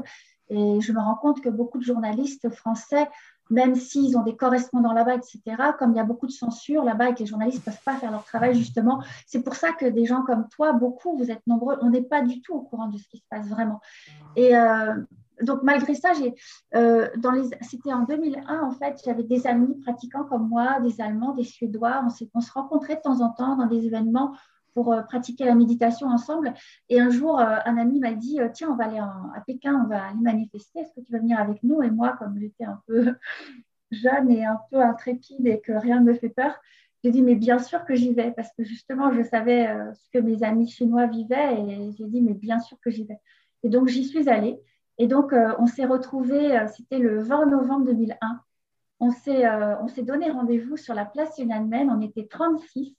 Et 0.50 0.80
je 0.80 0.92
me 0.92 1.00
rends 1.00 1.16
compte 1.16 1.42
que 1.42 1.50
beaucoup 1.50 1.80
de 1.80 1.84
journalistes 1.84 2.50
français 2.50 3.10
même 3.50 3.76
s'ils 3.76 4.18
ont 4.18 4.24
des 4.24 4.36
correspondants 4.36 4.94
là-bas, 4.94 5.16
etc., 5.16 5.42
comme 5.78 5.92
il 5.92 5.98
y 5.98 6.00
a 6.00 6.04
beaucoup 6.04 6.28
de 6.28 6.32
censure 6.32 6.84
là-bas 6.84 7.10
et 7.10 7.14
que 7.14 7.20
les 7.20 7.26
journalistes 7.26 7.66
ne 7.66 7.72
peuvent 7.72 7.84
pas 7.84 7.96
faire 7.96 8.12
leur 8.12 8.24
travail, 8.24 8.56
justement, 8.56 9.04
c'est 9.26 9.44
pour 9.44 9.56
ça 9.56 9.72
que 9.72 9.86
des 9.86 10.06
gens 10.06 10.24
comme 10.24 10.48
toi, 10.50 10.74
beaucoup, 10.74 11.18
vous 11.18 11.32
êtes 11.32 11.46
nombreux, 11.48 11.78
on 11.82 11.90
n'est 11.90 12.02
pas 12.02 12.22
du 12.22 12.42
tout 12.42 12.54
au 12.54 12.62
courant 12.62 12.88
de 12.88 12.98
ce 12.98 13.08
qui 13.08 13.18
se 13.18 13.26
passe 13.30 13.48
vraiment. 13.48 13.80
Et 14.36 14.56
euh, 14.56 14.96
donc, 15.42 15.62
malgré 15.64 15.94
ça, 15.94 16.14
euh, 16.76 17.08
c'était 17.62 17.94
en 17.94 18.04
2001, 18.04 18.62
en 18.62 18.72
fait, 18.72 19.00
j'avais 19.06 19.24
des 19.24 19.46
amis 19.46 19.76
pratiquants 19.82 20.24
comme 20.24 20.48
moi, 20.48 20.80
des 20.80 21.00
Allemands, 21.00 21.34
des 21.34 21.44
Suédois, 21.44 22.04
on, 22.04 22.28
on 22.34 22.42
se 22.42 22.52
rencontrait 22.52 22.96
de 22.96 23.02
temps 23.02 23.22
en 23.22 23.30
temps 23.30 23.56
dans 23.56 23.68
des 23.68 23.86
événements 23.86 24.34
pour 24.78 24.94
euh, 24.94 25.02
pratiquer 25.02 25.46
la 25.46 25.56
méditation 25.56 26.06
ensemble. 26.06 26.54
Et 26.88 27.02
un 27.02 27.10
jour, 27.10 27.40
euh, 27.40 27.56
un 27.66 27.78
ami 27.78 28.00
m'a 28.00 28.14
dit 28.14 28.40
euh, 28.40 28.48
Tiens, 28.54 28.70
on 28.70 28.76
va 28.76 28.84
aller 28.84 29.00
à 29.00 29.42
Pékin, 29.48 29.74
on 29.84 29.88
va 29.88 30.10
aller 30.10 30.22
manifester. 30.22 30.82
Est-ce 30.82 30.94
que 30.94 31.04
tu 31.04 31.12
veux 31.12 31.18
venir 31.18 31.40
avec 31.40 31.64
nous 31.64 31.82
Et 31.82 31.90
moi, 31.90 32.16
comme 32.20 32.38
j'étais 32.38 32.66
un 32.66 32.80
peu 32.86 33.16
jeune 33.92 34.30
et 34.30 34.46
un 34.46 34.60
peu 34.70 34.80
intrépide 34.80 35.48
et 35.48 35.62
que 35.62 35.72
rien 35.72 36.00
ne 36.00 36.06
me 36.06 36.14
fait 36.14 36.30
peur, 36.30 36.54
j'ai 37.04 37.10
dit 37.10 37.24
Mais 37.24 37.34
bien 37.34 37.58
sûr 37.58 37.86
que 37.86 37.96
j'y 37.96 38.14
vais, 38.14 38.30
parce 38.30 38.50
que 38.56 38.64
justement, 38.64 39.12
je 39.12 39.24
savais 39.24 39.68
ce 39.96 40.10
que 40.14 40.20
mes 40.20 40.44
amis 40.44 40.70
chinois 40.70 41.08
vivaient. 41.08 41.60
Et 41.60 41.92
j'ai 41.98 42.06
dit 42.06 42.22
Mais 42.22 42.36
bien 42.36 42.60
sûr 42.60 42.78
que 42.80 42.92
j'y 42.92 43.06
vais. 43.06 43.20
Et 43.64 43.70
donc, 43.70 43.88
j'y 43.88 44.04
suis 44.04 44.30
allée. 44.30 44.60
Et 45.00 45.08
donc, 45.08 45.34
on 45.58 45.66
s'est 45.66 45.86
retrouvés, 45.86 46.68
c'était 46.68 47.00
le 47.00 47.20
20 47.20 47.48
novembre 47.48 47.86
2001. 47.88 48.42
On 49.00 49.10
s'est 49.10 50.04
donné 50.04 50.30
rendez-vous 50.30 50.78
sur 50.78 50.94
la 50.94 51.06
place 51.06 51.34
Tiananmen. 51.34 51.90
On 51.90 52.02
était 52.02 52.28
36 52.28 52.96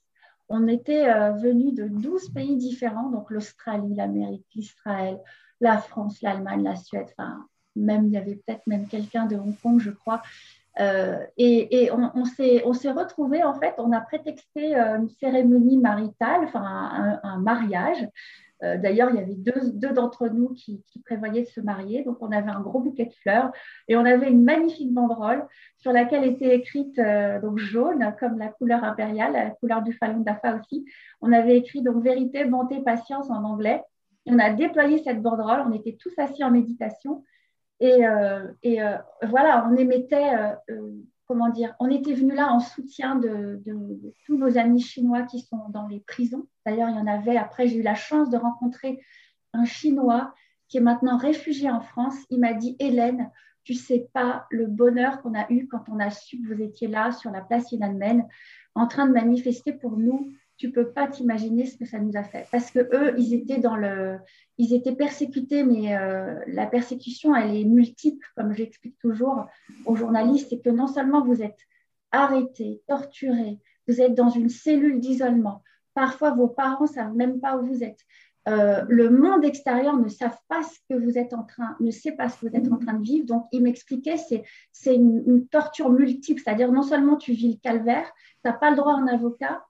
on 0.49 0.67
était 0.67 1.07
euh, 1.07 1.31
venus 1.33 1.73
de 1.73 1.87
12 1.87 2.29
pays 2.31 2.57
différents, 2.57 3.09
donc 3.09 3.29
l'Australie, 3.29 3.95
l'Amérique, 3.95 4.45
l'Israël, 4.55 5.19
la 5.61 5.77
France, 5.77 6.21
l'Allemagne, 6.21 6.63
la 6.63 6.75
Suède, 6.75 7.07
enfin, 7.17 7.45
même 7.75 8.07
il 8.07 8.13
y 8.13 8.17
avait 8.17 8.35
peut-être 8.35 8.65
même 8.67 8.87
quelqu'un 8.87 9.25
de 9.25 9.35
Hong 9.35 9.55
Kong, 9.61 9.79
je 9.79 9.91
crois. 9.91 10.21
Euh, 10.79 11.25
et, 11.37 11.89
on, 11.91 12.25
s'est 12.25 12.91
retrouvés, 12.91 13.43
en 13.43 13.53
fait, 13.59 13.75
on 13.77 13.91
a 13.91 14.01
prétexté 14.01 14.75
euh, 14.75 14.97
une 14.97 15.09
cérémonie 15.09 15.77
maritale, 15.77 16.41
enfin 16.45 17.19
un 17.21 17.37
mariage, 17.39 18.07
euh, 18.63 18.77
d'ailleurs, 18.77 19.09
il 19.09 19.15
y 19.15 19.19
avait 19.19 19.35
deux, 19.35 19.93
d'entre 19.93 20.27
nous 20.27 20.49
qui, 20.53 20.83
prévoyaient 21.05 21.43
de 21.43 21.47
se 21.47 21.61
marier. 21.61 22.03
Donc, 22.03 22.17
on 22.21 22.31
avait 22.31 22.49
un 22.49 22.59
gros 22.59 22.79
bouquet 22.79 23.05
de 23.05 23.13
fleurs 23.21 23.51
et 23.87 23.95
on 23.95 24.05
avait 24.05 24.29
une 24.29 24.43
magnifique 24.43 24.93
banderole 24.93 25.47
sur 25.77 25.91
laquelle 25.91 26.25
était 26.25 26.55
écrite 26.55 26.99
euh, 26.99 27.39
donc 27.39 27.57
jaune, 27.57 28.13
comme 28.19 28.37
la 28.37 28.49
couleur 28.49 28.83
impériale, 28.83 29.33
la 29.33 29.49
couleur 29.51 29.81
du 29.81 29.93
Falun 29.93 30.19
Dafa 30.19 30.55
aussi. 30.55 30.85
On 31.21 31.31
avait 31.31 31.57
écrit 31.57 31.81
donc 31.81 32.03
vérité, 32.03 32.45
bonté, 32.45 32.81
patience 32.81 33.29
en 33.29 33.43
anglais. 33.43 33.81
on 34.25 34.39
a 34.39 34.51
déployé 34.51 34.99
cette 34.99 35.21
banderole, 35.21 35.63
on 35.67 35.73
était 35.73 35.97
tous 35.99 36.13
assis 36.17 36.43
en 36.43 36.51
méditation. 36.51 37.23
Et, 37.81 38.01
et 38.63 38.79
voilà, 39.23 39.65
on 39.71 39.77
émettait 39.77 40.31
comment 41.29 41.49
dire, 41.49 41.75
on 41.79 41.91
était 41.91 42.15
venu 42.15 42.33
là 42.33 42.51
en 42.51 42.59
soutien 42.59 43.15
de, 43.15 43.61
tous 44.25 44.35
nos 44.35 44.57
amis 44.57 44.81
chinois 44.81 45.21
qui 45.21 45.41
sont 45.41 45.69
dans 45.69 45.87
les 45.87 45.99
prisons. 45.99 46.47
D'ailleurs, 46.65 46.89
il 46.89 46.95
y 46.95 46.99
en 46.99 47.05
avait, 47.05 47.37
après, 47.37 47.67
j'ai 47.67 47.77
eu 47.77 47.81
la 47.83 47.93
chance 47.93 48.31
de 48.31 48.37
rencontrer 48.37 48.99
un 49.53 49.63
Chinois 49.63 50.33
qui 50.67 50.77
est 50.77 50.81
maintenant 50.81 51.17
réfugié 51.17 51.69
en 51.69 51.81
France. 51.81 52.15
Il 52.31 52.39
m'a 52.39 52.53
dit, 52.53 52.75
Hélène, 52.79 53.29
tu 53.63 53.75
sais 53.75 54.09
pas 54.11 54.47
le 54.49 54.65
bonheur 54.65 55.21
qu'on 55.21 55.35
a 55.35 55.45
eu 55.51 55.67
quand 55.67 55.83
on 55.87 55.99
a 55.99 56.09
su 56.09 56.41
que 56.41 56.51
vous 56.51 56.63
étiez 56.63 56.87
là 56.87 57.11
sur 57.11 57.29
la 57.29 57.41
place 57.41 57.67
Tiananmen 57.67 58.27
en 58.73 58.87
train 58.87 59.05
de 59.05 59.13
manifester 59.13 59.71
pour 59.71 59.97
nous 59.97 60.33
tu 60.59 60.71
peux 60.71 60.91
pas 60.91 61.07
t'imaginer 61.07 61.65
ce 61.65 61.77
que 61.77 61.85
ça 61.85 61.99
nous 61.99 62.15
a 62.17 62.23
fait. 62.23 62.45
Parce 62.51 62.69
que 62.69 62.79
eux, 62.79 63.15
ils 63.17 63.33
étaient 63.33 63.59
dans 63.59 63.77
le, 63.77 64.19
ils 64.57 64.73
étaient 64.73 64.93
persécutés, 64.95 65.63
mais 65.63 65.95
euh, 65.95 66.37
la 66.47 66.67
persécution, 66.67 67.33
elle 67.33 67.55
est 67.55 67.63
multiple, 67.63 68.27
comme 68.35 68.53
j'explique 68.53 68.99
toujours 68.99 69.47
aux 69.85 69.95
journalistes, 69.95 70.47
c'est 70.49 70.59
que 70.59 70.69
non 70.69 70.87
seulement 70.87 71.23
vous 71.23 71.41
êtes 71.41 71.59
arrêtés, 72.11 72.81
torturés, 72.87 73.57
vous 73.87 74.01
êtes 74.01 74.15
dans 74.15 74.29
une 74.29 74.49
cellule 74.49 74.99
d'isolement. 74.99 75.63
Parfois, 75.93 76.31
vos 76.31 76.49
parents 76.49 76.87
savent 76.87 77.15
même 77.15 77.39
pas 77.39 77.57
où 77.57 77.65
vous 77.65 77.81
êtes. 77.81 78.01
Euh, 78.49 78.83
le 78.89 79.09
monde 79.09 79.45
extérieur 79.45 79.95
ne 79.95 80.09
savent 80.09 80.39
pas 80.49 80.61
ce 80.63 80.77
que 80.89 80.99
vous 80.99 81.17
êtes 81.17 81.33
en 81.33 81.43
train, 81.43 81.77
ne 81.79 81.91
sait 81.91 82.13
pas 82.13 82.27
ce 82.27 82.39
que 82.39 82.47
vous 82.47 82.55
êtes 82.55 82.69
en 82.69 82.77
train 82.77 82.95
de 82.95 83.03
vivre. 83.03 83.25
Donc, 83.25 83.45
il 83.53 83.63
m'expliquait, 83.63 84.17
c'est, 84.17 84.43
c'est 84.73 84.95
une, 84.95 85.23
une, 85.25 85.47
torture 85.47 85.89
multiple, 85.89 86.41
c'est-à-dire 86.43 86.71
non 86.71 86.81
seulement 86.81 87.15
tu 87.15 87.31
vis 87.31 87.53
le 87.53 87.59
calvaire, 87.59 88.11
tu 88.43 88.49
n'as 88.49 88.53
pas 88.53 88.71
le 88.71 88.75
droit 88.75 88.93
à 88.93 88.97
un 88.97 89.07
avocat, 89.07 89.63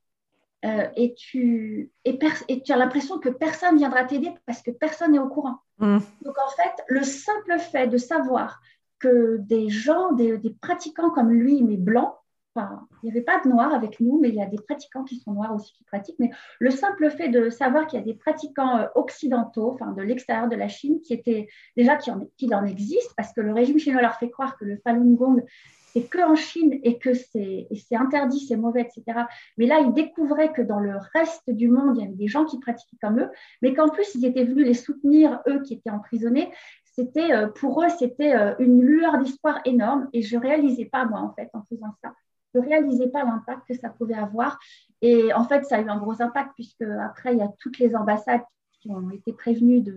euh, 0.66 0.88
et, 0.98 1.14
tu, 1.14 1.92
et, 2.04 2.20
tu 2.20 2.74
as 2.74 2.78
l'impression 2.78 3.18
que 3.20 3.30
personne 3.30 3.78
viendra 3.78 4.04
t'aider 4.04 4.32
parce 4.46 4.62
que 4.62 4.72
personne 4.72 5.14
n'est 5.14 5.20
au 5.20 5.30
courant. 5.30 5.60
Mm. 5.78 6.00
Donc 6.22 6.36
en 6.38 6.50
fait, 6.50 6.84
le 6.88 7.04
simple 7.04 7.58
fait 7.60 7.88
de 7.88 7.98
savoir 7.98 8.60
que 9.00 9.38
des 9.38 9.70
gens, 9.70 10.12
des, 10.12 10.38
pratiquants 10.62 11.12
comme 11.12 11.32
lui, 11.32 11.64
mais 11.64 11.78
blancs, 11.78 12.14
enfin, 12.54 12.86
il 13.02 13.06
n'y 13.06 13.12
avait 13.12 13.24
pas 13.24 13.40
de 13.40 13.48
noirs 13.48 13.74
avec 13.74 14.02
nous, 14.02 14.20
mais 14.20 14.28
il 14.28 14.36
y 14.36 14.42
a 14.42 14.46
des 14.48 14.58
pratiquants 14.58 15.06
qui 15.06 15.16
sont 15.18 15.32
noirs 15.32 15.56
aussi 15.56 15.72
qui 15.72 15.86
pratiquent, 15.86 16.20
mais 16.20 16.32
le 16.60 16.72
simple 16.72 17.10
fait 17.10 17.30
de 17.30 17.50
savoir 17.50 17.88
qu'il 17.88 17.98
y 17.98 18.02
a 18.02 18.06
des 18.06 18.16
pratiquants 18.16 18.80
euh, 18.80 18.88
occidentaux, 18.96 19.72
enfin 19.72 19.94
de 19.94 20.02
l'extérieur 20.02 20.50
de 20.50 20.58
la 20.58 20.68
Chine, 20.68 21.00
qui 21.00 21.14
étaient 21.14 21.48
déjà 21.78 21.96
qui 21.96 22.12
en, 22.12 22.20
qui 22.38 22.54
en 22.54 22.66
existent, 22.66 23.14
parce 23.16 23.32
que 23.32 23.40
le 23.40 23.54
régime 23.54 23.80
chinois 23.80 24.02
leur 24.02 24.16
fait 24.16 24.30
croire 24.30 24.58
que 24.58 24.66
le 24.66 24.76
Falun 24.84 25.14
Gong 25.14 25.46
c'est 25.94 26.04
que 26.04 26.20
en 26.20 26.36
Chine 26.36 26.80
et 26.84 26.98
que 27.00 27.14
c'est 27.14 27.68
interdit, 27.92 28.40
c'est 28.40 28.56
mauvais, 28.56 28.82
etc. 28.82 29.22
Mais 29.58 29.66
là, 29.66 29.80
ils 29.80 29.94
découvraient 29.94 30.52
que 30.54 30.62
dans 30.62 30.80
le 30.80 30.96
reste 31.14 31.50
du 31.50 31.68
monde, 31.68 31.98
il 31.98 32.04
y 32.04 32.06
avait 32.06 32.16
des 32.16 32.28
gens 32.28 32.46
qui 32.46 32.60
pratiquaient 32.60 32.98
comme 33.02 33.20
eux, 33.20 33.30
mais 33.62 33.74
qu'en 33.74 33.90
plus, 33.90 34.16
ils 34.16 34.26
étaient 34.26 34.44
venus 34.44 34.66
les 34.66 34.74
soutenir, 34.74 35.42
eux 35.48 35.62
qui 35.62 35.74
étaient 35.74 35.90
emprisonnés. 35.90 36.52
C'était 36.86 37.32
euh, 37.32 37.48
pour 37.48 37.82
eux, 37.84 37.90
c'était 37.98 38.36
euh, 38.36 38.56
une 38.60 38.82
lueur 38.82 39.18
d'espoir 39.20 39.62
énorme 39.66 40.10
et 40.14 40.22
je 40.22 40.38
réalisais 40.38 40.86
pas 40.86 41.06
moi 41.06 41.22
en 41.22 41.34
fait 41.34 41.50
en 41.54 41.64
faisant 41.70 41.94
ça. 42.04 42.14
Je 42.54 42.60
réalisais 42.60 43.08
pas 43.08 43.24
l'impact 43.24 43.62
que 43.68 43.76
ça 43.76 43.90
pouvait 43.90 44.16
avoir 44.16 44.60
et 45.02 45.32
en 45.34 45.44
fait, 45.44 45.64
ça 45.66 45.78
a 45.78 45.82
eu 45.82 45.88
un 45.88 45.98
gros 45.98 46.22
impact 46.22 46.52
puisque 46.56 46.82
après, 46.82 47.34
il 47.34 47.40
y 47.40 47.44
a 47.44 47.50
toutes 47.60 47.78
les 47.80 47.96
ambassades 47.96 48.42
qui 48.82 48.92
ont 48.92 49.10
été 49.12 49.34
prévenues 49.34 49.82
de 49.82 49.96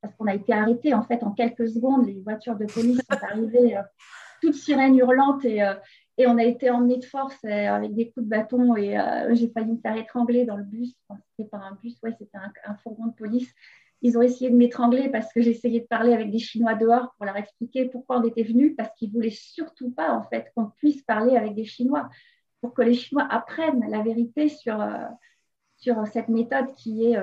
parce 0.00 0.14
qu'on 0.14 0.26
a 0.26 0.34
été 0.34 0.52
arrêtés 0.52 0.94
en 0.94 1.02
fait 1.02 1.22
en 1.22 1.32
quelques 1.32 1.68
secondes. 1.68 2.06
Les 2.06 2.20
voitures 2.20 2.56
de 2.56 2.66
police 2.66 2.98
sont 2.98 3.24
arrivées. 3.24 3.76
Toute 4.40 4.54
sirène 4.54 4.96
hurlante 4.96 5.44
et, 5.44 5.62
euh, 5.62 5.74
et 6.18 6.26
on 6.26 6.38
a 6.38 6.44
été 6.44 6.70
emmenés 6.70 6.98
de 6.98 7.04
force 7.04 7.38
euh, 7.44 7.48
avec 7.48 7.94
des 7.94 8.10
coups 8.10 8.24
de 8.24 8.30
bâton 8.30 8.76
et 8.76 8.98
euh, 8.98 9.34
j'ai 9.34 9.48
failli 9.48 9.72
me 9.72 9.78
faire 9.78 9.96
étrangler 9.96 10.44
dans 10.44 10.56
le 10.56 10.64
bus. 10.64 10.94
c'était 11.30 11.48
pas 11.48 11.58
un 11.58 11.78
bus, 11.82 11.96
ouais, 12.02 12.14
c'était 12.18 12.38
un, 12.64 12.74
fourgon 12.76 13.06
de 13.06 13.14
police. 13.14 13.52
Ils 14.02 14.16
ont 14.16 14.22
essayé 14.22 14.50
de 14.50 14.56
m'étrangler 14.56 15.08
parce 15.10 15.32
que 15.32 15.40
j'essayais 15.42 15.80
de 15.80 15.86
parler 15.86 16.12
avec 16.12 16.30
des 16.30 16.38
Chinois 16.38 16.74
dehors 16.74 17.14
pour 17.16 17.26
leur 17.26 17.36
expliquer 17.36 17.86
pourquoi 17.86 18.18
on 18.18 18.24
était 18.24 18.42
venus, 18.42 18.74
parce 18.76 18.90
qu'ils 18.96 19.10
voulaient 19.10 19.30
surtout 19.30 19.90
pas 19.90 20.12
en 20.12 20.22
fait 20.22 20.52
qu'on 20.54 20.66
puisse 20.66 21.02
parler 21.02 21.36
avec 21.36 21.54
des 21.54 21.64
Chinois, 21.64 22.08
pour 22.60 22.72
que 22.72 22.82
les 22.82 22.94
Chinois 22.94 23.26
apprennent 23.30 23.84
la 23.88 24.02
vérité 24.02 24.48
sur, 24.48 24.78
sur 25.76 26.06
cette 26.08 26.28
méthode 26.28 26.74
qui 26.76 27.06
est 27.06 27.16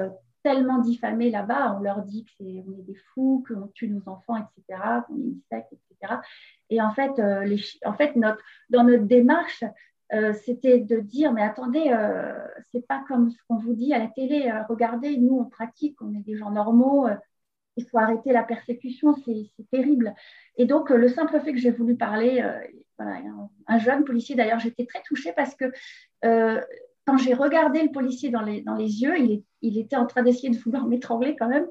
tellement 0.43 0.79
diffamée 0.79 1.31
là-bas. 1.31 1.75
On 1.77 1.81
leur 1.81 2.03
dit 2.03 2.25
qu'on 2.25 2.45
est, 2.45 2.57
est 2.57 2.83
des 2.83 2.95
fous, 3.13 3.43
qu'on 3.47 3.67
tue 3.67 3.87
nos 3.87 4.07
enfants, 4.07 4.37
etc., 4.37 4.79
qu'on 5.07 5.15
est 5.15 5.21
une 5.21 5.41
secte, 5.49 5.73
etc. 5.73 6.15
Et 6.69 6.81
en 6.81 6.91
fait, 6.91 7.17
euh, 7.19 7.43
les, 7.43 7.61
en 7.85 7.93
fait 7.93 8.15
notre, 8.15 8.41
dans 8.69 8.83
notre 8.83 9.05
démarche, 9.05 9.63
euh, 10.13 10.33
c'était 10.45 10.79
de 10.79 10.99
dire, 10.99 11.31
mais 11.33 11.41
attendez, 11.41 11.91
euh, 11.91 12.33
c'est 12.71 12.85
pas 12.85 13.03
comme 13.07 13.31
ce 13.31 13.37
qu'on 13.47 13.57
vous 13.57 13.73
dit 13.73 13.93
à 13.93 13.99
la 13.99 14.07
télé. 14.07 14.51
regardez, 14.69 15.17
nous, 15.17 15.39
on 15.39 15.45
pratique, 15.45 16.01
on 16.01 16.13
est 16.13 16.23
des 16.23 16.35
gens 16.35 16.51
normaux. 16.51 17.07
il 17.77 17.85
faut 17.87 17.97
arrêter 17.97 18.31
la 18.31 18.43
persécution, 18.43 19.15
c'est 19.25 19.49
terrible. 19.71 20.13
Et 20.57 20.65
donc, 20.65 20.89
le 20.89 21.07
simple 21.07 21.39
fait 21.39 21.53
que 21.53 21.59
j'ai 21.59 21.71
voulu 21.71 21.95
parler, 21.95 22.45
voilà, 22.99 23.17
un, 23.17 23.49
un, 23.67 23.77
jeune 23.79 24.03
policier, 24.03 24.35
d'ailleurs, 24.35 24.59
j'étais 24.59 24.85
très 24.85 25.01
touchée 25.01 25.33
parce 25.35 25.55
que 25.55 25.71
quand 27.05 27.17
j'ai 27.17 27.33
regardé 27.33 27.81
le 27.81 27.91
policier 27.91 28.29
dans 28.29 28.41
les, 28.41 28.61
dans 28.61 28.75
les 28.75 29.01
yeux, 29.01 29.17
il, 29.17 29.43
il 29.64 29.80
était 29.80 29.95
en 29.95 30.05
train 30.05 30.22
d'essayer 30.22 30.49
de 30.49 30.57
vouloir 30.57 30.86
m'étrangler 30.86 31.36
quand 31.36 31.47
même. 31.47 31.66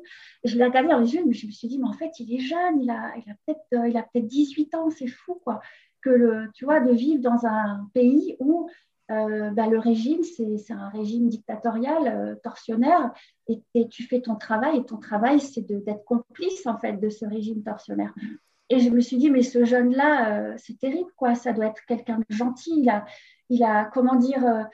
je 0.45 0.57
l'ai 0.57 0.64
regardé 0.64 0.88
dans 0.88 0.99
les 0.99 1.14
yeux, 1.14 1.22
mais 1.26 1.34
je 1.34 1.47
me 1.47 1.53
suis 1.53 1.68
dit, 1.68 1.78
mais 1.78 1.86
en 1.86 1.93
fait, 1.93 2.18
il 2.18 2.34
est 2.34 2.40
jeune, 2.40 2.80
il 2.80 2.90
a, 2.90 3.12
il 3.16 3.30
a 3.30 3.34
peut-être 3.47 4.11
peut 4.12 4.20
18 4.20 4.74
ans, 4.74 4.90
c'est 4.90 5.07
fou, 5.07 5.40
quoi. 5.45 5.61
Que 6.01 6.11
le, 6.11 6.51
tu 6.55 6.64
vois, 6.64 6.80
de 6.80 6.90
vivre 6.90 7.22
dans 7.22 7.47
un 7.47 7.88
pays 7.95 8.36
où 8.40 8.68
euh, 9.11 9.51
bah, 9.51 9.66
le 9.66 9.78
régime, 9.78 10.22
c'est 10.22 10.72
un 10.72 10.88
régime 10.88 11.28
dictatorial, 11.28 12.07
euh, 12.07 12.34
torsionnaire, 12.43 13.12
et, 13.49 13.88
tu 13.88 14.05
fais 14.05 14.20
ton 14.20 14.36
travail, 14.36 14.78
et 14.78 14.84
ton 14.84 14.97
travail, 14.97 15.40
c'est 15.40 15.62
d'être 15.62 16.05
complice, 16.05 16.66
en 16.66 16.78
fait, 16.78 16.95
de 16.95 17.11
ce 17.11 17.26
régime 17.26 17.62
torsionnaire. 17.62 18.14
Et 18.70 18.78
je 18.78 18.88
me 18.88 19.01
suis 19.01 19.18
dit, 19.18 19.30
mais 19.30 19.43
ce 19.43 19.64
jeune-là, 19.64 20.38
euh, 20.38 20.55
c'est 20.57 20.78
terrible, 20.78 21.11
quoi. 21.16 21.34
Ça 21.34 21.53
doit 21.53 21.66
être 21.66 21.84
quelqu'un 21.86 22.18
de 22.18 22.34
gentil. 22.34 22.72
Il 22.78 22.88
a, 22.88 23.05
il 23.51 23.62
a 23.64 23.84
comment 23.84 24.14
dire, 24.14 24.66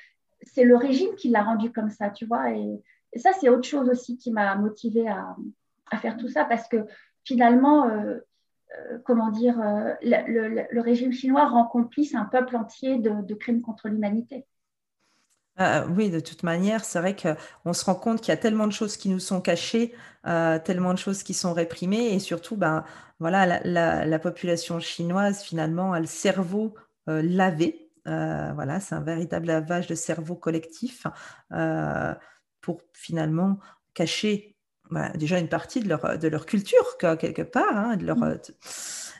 c'est 0.42 0.64
le 0.64 0.76
régime 0.76 1.14
qui 1.16 1.30
l'a 1.30 1.42
rendu 1.42 1.72
comme 1.72 1.90
ça, 1.90 2.10
tu 2.10 2.26
vois. 2.26 2.52
Et, 2.52 2.80
ça, 3.16 3.30
c'est 3.38 3.48
autre 3.48 3.66
chose 3.66 3.88
aussi 3.88 4.16
qui 4.16 4.30
m'a 4.30 4.54
motivée 4.56 5.08
à, 5.08 5.36
faire 5.98 6.16
tout 6.16 6.28
ça 6.28 6.44
parce 6.44 6.68
que 6.68 6.84
finalement, 7.24 7.88
euh, 7.88 8.18
euh, 8.78 8.98
comment 9.04 9.30
dire, 9.30 9.58
euh, 9.60 9.94
le, 10.02 10.80
régime 10.80 11.12
chinois 11.12 11.48
rend 11.48 11.64
complice 11.64 12.14
un 12.14 12.24
peuple 12.24 12.56
entier 12.56 12.98
de, 12.98 13.34
crimes 13.34 13.62
contre 13.62 13.88
l'humanité. 13.88 14.46
oui, 15.96 16.10
de 16.10 16.20
toute 16.20 16.42
manière, 16.42 16.84
c'est 16.84 17.00
vrai 17.00 17.16
qu'on 17.16 17.72
se 17.72 17.84
rend 17.84 17.94
compte 17.94 18.20
qu'il 18.20 18.28
y 18.28 18.36
a 18.36 18.40
tellement 18.40 18.66
de 18.66 18.72
choses 18.72 18.96
qui 18.96 19.08
nous 19.08 19.18
sont 19.18 19.40
cachées, 19.40 19.94
tellement 20.24 20.92
de 20.92 20.98
choses 20.98 21.22
qui 21.22 21.34
sont 21.34 21.54
réprimées, 21.54 22.14
et 22.14 22.18
surtout, 22.18 22.56
ben, 22.56 22.84
voilà, 23.18 23.60
la, 23.64 24.04
la 24.04 24.18
population 24.18 24.78
chinoise, 24.78 25.42
finalement, 25.42 25.92
a 25.94 26.00
le 26.00 26.06
cerveau 26.06 26.74
lavé, 27.06 27.90
voilà, 28.04 28.78
c'est 28.80 28.94
un 28.94 29.00
véritable 29.00 29.46
lavage 29.46 29.86
de 29.86 29.94
cerveau 29.94 30.34
collectif 30.36 31.06
pour 32.60 32.80
finalement 32.92 33.58
cacher 33.94 34.56
bah, 34.90 35.10
déjà 35.10 35.38
une 35.38 35.48
partie 35.48 35.80
de 35.80 35.88
leur, 35.88 36.18
de 36.18 36.28
leur 36.28 36.46
culture, 36.46 36.96
quelque 36.98 37.42
part. 37.42 37.76
Hein, 37.76 37.96
de 37.96 38.06
leur, 38.06 38.16
mmh. 38.16 38.38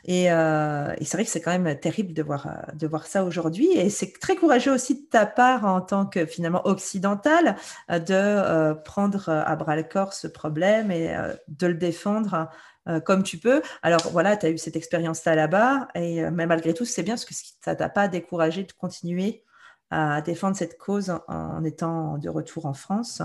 et, 0.05 0.31
euh, 0.31 0.93
et 0.97 1.05
c'est 1.05 1.17
vrai 1.17 1.25
que 1.25 1.29
c'est 1.29 1.41
quand 1.41 1.57
même 1.57 1.79
terrible 1.79 2.13
de 2.13 2.23
voir, 2.23 2.65
de 2.73 2.87
voir 2.87 3.05
ça 3.05 3.23
aujourd'hui. 3.23 3.71
Et 3.73 3.89
c'est 3.89 4.11
très 4.19 4.35
courageux 4.35 4.73
aussi 4.73 4.95
de 4.95 5.07
ta 5.07 5.25
part 5.25 5.65
en 5.65 5.81
tant 5.81 6.05
que 6.05 6.25
finalement 6.25 6.65
occidental 6.65 7.55
de 7.89 8.73
prendre 8.83 9.29
à 9.29 9.55
bras 9.55 9.75
le 9.75 9.83
corps 9.83 10.13
ce 10.13 10.27
problème 10.27 10.89
et 10.91 11.15
de 11.47 11.67
le 11.67 11.75
défendre 11.75 12.49
euh, 12.89 12.99
comme 12.99 13.23
tu 13.23 13.37
peux. 13.37 13.61
Alors 13.83 14.09
voilà, 14.11 14.35
tu 14.37 14.45
as 14.45 14.49
eu 14.49 14.57
cette 14.57 14.75
expérience-là 14.75 15.35
là-bas, 15.35 15.89
et, 15.95 16.23
euh, 16.23 16.31
mais 16.31 16.47
malgré 16.47 16.73
tout, 16.73 16.85
c'est 16.85 17.03
bien 17.03 17.15
parce 17.15 17.25
que 17.25 17.35
ça 17.63 17.75
t'a 17.75 17.89
pas 17.89 18.07
découragé 18.07 18.63
de 18.63 18.71
continuer 18.71 19.43
à 19.91 20.21
défendre 20.21 20.55
cette 20.55 20.77
cause 20.77 21.13
en, 21.27 21.63
étant 21.63 22.17
de 22.17 22.29
retour 22.29 22.65
en 22.65 22.73
France. 22.73 23.21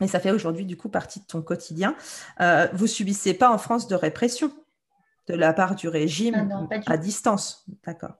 Et 0.00 0.08
ça 0.08 0.18
fait 0.18 0.30
aujourd'hui 0.30 0.64
du 0.64 0.76
coup 0.76 0.88
partie 0.88 1.20
de 1.20 1.26
ton 1.26 1.42
quotidien. 1.42 1.94
Euh, 2.40 2.66
vous 2.72 2.86
subissez 2.86 3.34
pas 3.34 3.50
en 3.50 3.58
France 3.58 3.86
de 3.86 3.94
répression 3.94 4.50
de 5.28 5.34
la 5.34 5.52
part 5.52 5.74
du 5.74 5.88
régime 5.88 6.68
ah 6.70 6.80
à 6.86 6.96
distance, 6.96 7.64
d'accord 7.86 8.14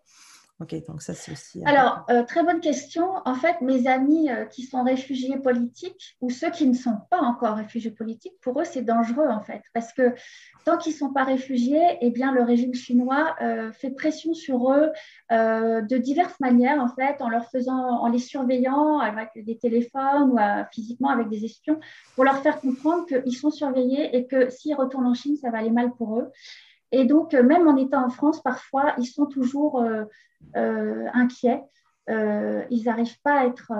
Ok, 0.61 0.75
donc 0.87 1.03
ça 1.03 1.15
c'est 1.15 1.33
aussi. 1.33 1.63
Alors, 1.67 2.07
très 2.29 2.45
bonne 2.45 2.61
question. 2.61 3.09
En 3.25 3.35
fait, 3.35 3.61
mes 3.61 3.89
amis 3.89 4.29
qui 4.51 4.63
sont 4.63 4.85
réfugiés 4.85 5.37
politiques 5.39 6.17
ou 6.21 6.31
ceux 6.31 6.51
qui 6.51 6.67
ne 6.67 6.75
sont 6.75 6.99
pas 7.11 7.19
encore 7.19 7.57
réfugiés 7.57 7.91
politiques, 7.91 8.35
pour 8.41 8.61
eux 8.61 8.65
c'est 8.65 8.83
dangereux 8.83 9.27
en 9.29 9.41
fait, 9.41 9.63
parce 9.73 9.93
que 9.93 10.15
tant 10.65 10.79
qu'ils 10.79 10.93
ne 10.93 10.99
sont 10.99 11.13
pas 11.13 11.25
réfugiés, 11.25 11.99
eh 12.01 12.11
bien, 12.11 12.33
le 12.33 12.43
régime 12.43 12.75
chinois 12.75 13.37
euh, 13.43 13.73
fait 13.73 13.91
pression 13.91 14.35
sur 14.35 14.73
eux 14.73 14.91
euh, 15.33 15.83
de 15.83 15.97
diverses 15.97 16.39
manières, 16.41 16.81
en 16.81 16.89
fait, 16.89 17.21
en 17.21 17.29
leur 17.29 17.51
faisant, 17.51 18.01
en 18.01 18.09
les 18.09 18.19
surveillant 18.19 18.99
avec 18.99 19.31
des 19.37 19.59
téléphones 19.59 20.31
ou 20.31 20.39
euh, 20.39 20.65
physiquement 20.73 21.11
avec 21.11 21.29
des 21.29 21.45
espions, 21.45 21.79
pour 22.15 22.25
leur 22.25 22.39
faire 22.39 22.61
comprendre 22.61 23.07
qu'ils 23.07 23.37
sont 23.37 23.51
surveillés 23.51 24.17
et 24.17 24.27
que 24.27 24.51
s'ils 24.51 24.75
retournent 24.75 25.07
en 25.07 25.15
Chine, 25.15 25.37
ça 25.37 25.51
va 25.51 25.59
aller 25.59 25.71
mal 25.71 25.93
pour 25.95 26.19
eux. 26.19 26.31
Et 26.97 27.05
donc, 27.05 27.33
même 27.35 27.67
en 27.67 27.77
étant 27.77 28.05
en 28.05 28.09
France, 28.09 28.41
parfois, 28.43 28.95
ils 28.99 29.07
sont 29.07 29.27
toujours 29.27 29.85
inquiets. 30.55 31.63
ils 32.09 32.83
n'arrivent 32.85 33.21
pas 33.23 33.41
à 33.41 33.47
être 33.47 33.73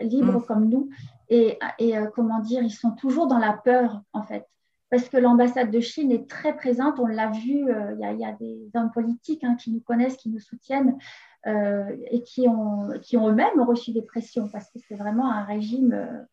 libres 0.00 0.40
mm. 0.40 0.44
comme 0.46 0.68
nous. 0.68 0.88
Et, 1.32 1.58
euh, 1.80 2.08
comment 2.14 2.40
dire, 2.40 2.62
ils 2.62 2.70
sont 2.70 2.90
toujours 2.90 3.26
dans 3.26 3.38
la 3.38 3.54
peur, 3.54 4.02
en 4.12 4.22
fait. 4.22 4.46
Parce 4.90 5.08
que 5.08 5.16
l'ambassade 5.16 5.70
de 5.70 5.80
Chine 5.80 6.12
est 6.12 6.28
très 6.28 6.54
présente. 6.54 7.00
On 7.00 7.06
l'a 7.06 7.30
vu, 7.30 7.70
euh, 7.70 7.94
il 7.98 8.20
y, 8.20 8.24
a 8.24 8.32
des 8.32 8.68
hommes 8.74 8.90
politiques 8.90 9.42
hein, 9.42 9.56
qui 9.56 9.72
nous 9.72 9.80
connaissent, 9.80 10.18
qui 10.18 10.28
nous 10.28 10.40
soutiennent 10.40 10.98
et 11.44 12.22
qui 12.22 12.46
ont, 12.46 12.90
qui 13.00 13.16
ont 13.16 13.28
eux-mêmes 13.28 13.60
reçu 13.62 13.90
des 13.90 14.02
pressions 14.02 14.48
parce 14.48 14.70
que 14.70 14.78
c'est 14.86 14.94
vraiment 14.94 15.28
un 15.28 15.42
régime, 15.42 16.24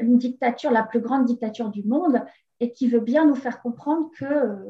une 0.00 0.16
dictature, 0.16 0.70
la 0.70 0.84
plus 0.84 1.00
grande 1.00 1.24
dictature 1.24 1.70
du 1.70 1.82
monde 1.82 2.22
et 2.60 2.70
qui 2.70 2.86
veut 2.86 3.00
bien 3.00 3.26
nous 3.26 3.34
faire 3.34 3.60
comprendre 3.60 4.10
que 4.16 4.60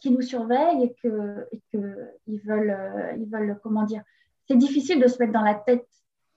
qui 0.00 0.10
nous 0.10 0.22
surveillent 0.22 0.84
et 0.84 0.94
qu'ils 0.94 1.60
que 1.72 2.10
ils 2.26 2.40
veulent, 2.40 2.76
ils 3.18 3.28
veulent, 3.28 3.58
comment 3.62 3.84
dire, 3.84 4.02
c'est 4.48 4.56
difficile 4.56 5.00
de 5.00 5.08
se 5.08 5.18
mettre 5.18 5.32
dans 5.32 5.42
la 5.42 5.54
tête 5.54 5.86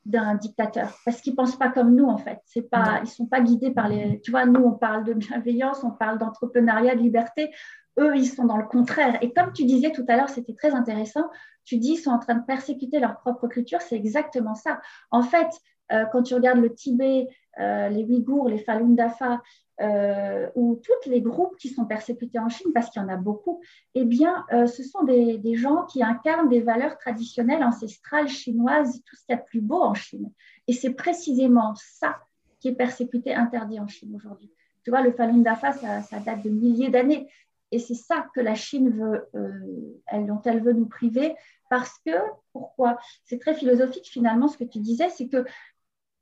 d'un 0.06 0.36
dictateur 0.36 0.96
parce 1.04 1.20
qu'ils 1.20 1.36
pensent 1.36 1.58
pas 1.58 1.70
comme 1.70 1.96
nous 1.96 2.06
en 2.06 2.18
fait. 2.18 2.40
C'est 2.46 2.70
pas, 2.70 3.00
ils 3.04 3.10
sont 3.10 3.26
pas 3.26 3.42
guidés 3.42 3.72
par 3.72 3.90
les. 3.90 4.22
Tu 4.22 4.32
vois, 4.32 4.46
nous 4.46 4.62
on 4.62 4.74
parle 4.74 5.04
de 5.04 5.14
bienveillance, 5.14 5.84
on 5.84 5.92
parle 5.92 6.20
d'entrepreneuriat, 6.20 6.96
de 6.96 7.02
liberté. 7.02 7.52
Eux, 7.98 8.16
ils 8.16 8.28
sont 8.28 8.46
dans 8.46 8.58
le 8.58 8.66
contraire. 8.66 9.18
Et 9.22 9.34
comme 9.34 9.54
tu 9.54 9.64
disais 9.64 9.92
tout 9.92 10.06
à 10.08 10.18
l'heure, 10.18 10.30
c'était 10.30 10.54
très 10.54 10.72
intéressant. 10.72 11.30
Tu 11.64 11.78
dis 11.78 11.94
ils 11.94 11.98
sont 11.98 12.12
en 12.12 12.20
train 12.20 12.36
de 12.36 12.46
persécuter 12.46 13.00
leur 13.00 13.18
propre 13.20 13.48
culture. 13.48 13.82
C'est 13.82 13.96
exactement 13.96 14.54
ça. 14.54 14.80
En 15.12 15.24
fait, 15.24 15.48
euh, 15.48 15.50
quand 16.12 16.24
tu 16.24 16.34
regardes 16.34 16.60
le 16.60 16.74
Tibet, 16.74 17.28
euh, 17.60 17.90
les 17.90 18.04
Ouïghours, 18.04 18.50
les 18.50 18.58
Falun 18.58 18.90
Dafa, 18.90 19.42
euh, 19.82 20.50
ou 20.56 20.82
tous 20.84 21.10
les 21.10 21.22
groupes 21.22 21.58
qui 21.58 21.70
sont 21.70 21.86
persécutés 21.86 22.40
en 22.40 22.50
Chine, 22.50 22.72
parce 22.74 22.90
qu'il 22.90 23.02
y 23.02 23.06
en 23.06 23.10
a 23.10 23.18
beaucoup, 23.18 23.62
eh 23.94 24.06
bien, 24.06 24.46
euh, 24.54 24.68
ce 24.68 24.84
sont 24.84 25.04
des, 25.04 25.56
gens 25.56 25.86
qui 25.86 26.04
incarnent 26.04 26.50
des 26.50 26.62
valeurs 26.62 26.98
traditionnelles 26.98 27.64
ancestrales 27.64 28.28
chinoises, 28.28 29.02
tout 29.06 29.16
ce 29.16 29.26
qu'il 29.26 29.36
y 29.36 29.38
a 29.38 29.42
de 29.42 29.46
plus 29.46 29.62
beau 29.62 29.82
en 29.82 29.94
Chine. 29.94 30.32
Et 30.68 30.74
c'est 30.74 30.94
précisément 30.94 31.74
ça 31.76 32.18
qui 32.60 32.70
est 32.70 32.76
persécuté, 32.76 33.34
interdit 33.34 33.80
en 33.80 33.88
Chine 33.88 34.16
aujourd'hui. 34.16 34.52
Tu 34.84 34.92
vois, 34.92 35.02
le 35.02 35.12
Falun 35.12 35.40
Dafa, 35.40 35.74
ça, 35.74 36.20
date 36.20 36.44
de 36.44 36.50
milliers 36.50 36.90
d'années. 36.90 37.28
Et 37.72 37.80
c'est 37.80 37.96
ça 37.96 38.28
que 38.34 38.40
la 38.40 38.56
Chine 38.56 38.92
veut, 38.92 39.28
euh, 39.36 40.26
dont 40.26 40.42
elle 40.46 40.62
veut 40.62 40.74
nous 40.74 40.86
priver, 40.86 41.36
parce 41.70 42.00
que, 42.06 42.12
pourquoi? 42.54 42.98
C'est 43.26 43.40
très 43.40 43.56
philosophique 43.56 44.08
finalement 44.08 44.48
ce 44.48 44.58
que 44.58 44.64
tu 44.64 44.80
disais, 44.80 45.10
c'est 45.10 45.28
que 45.28 45.46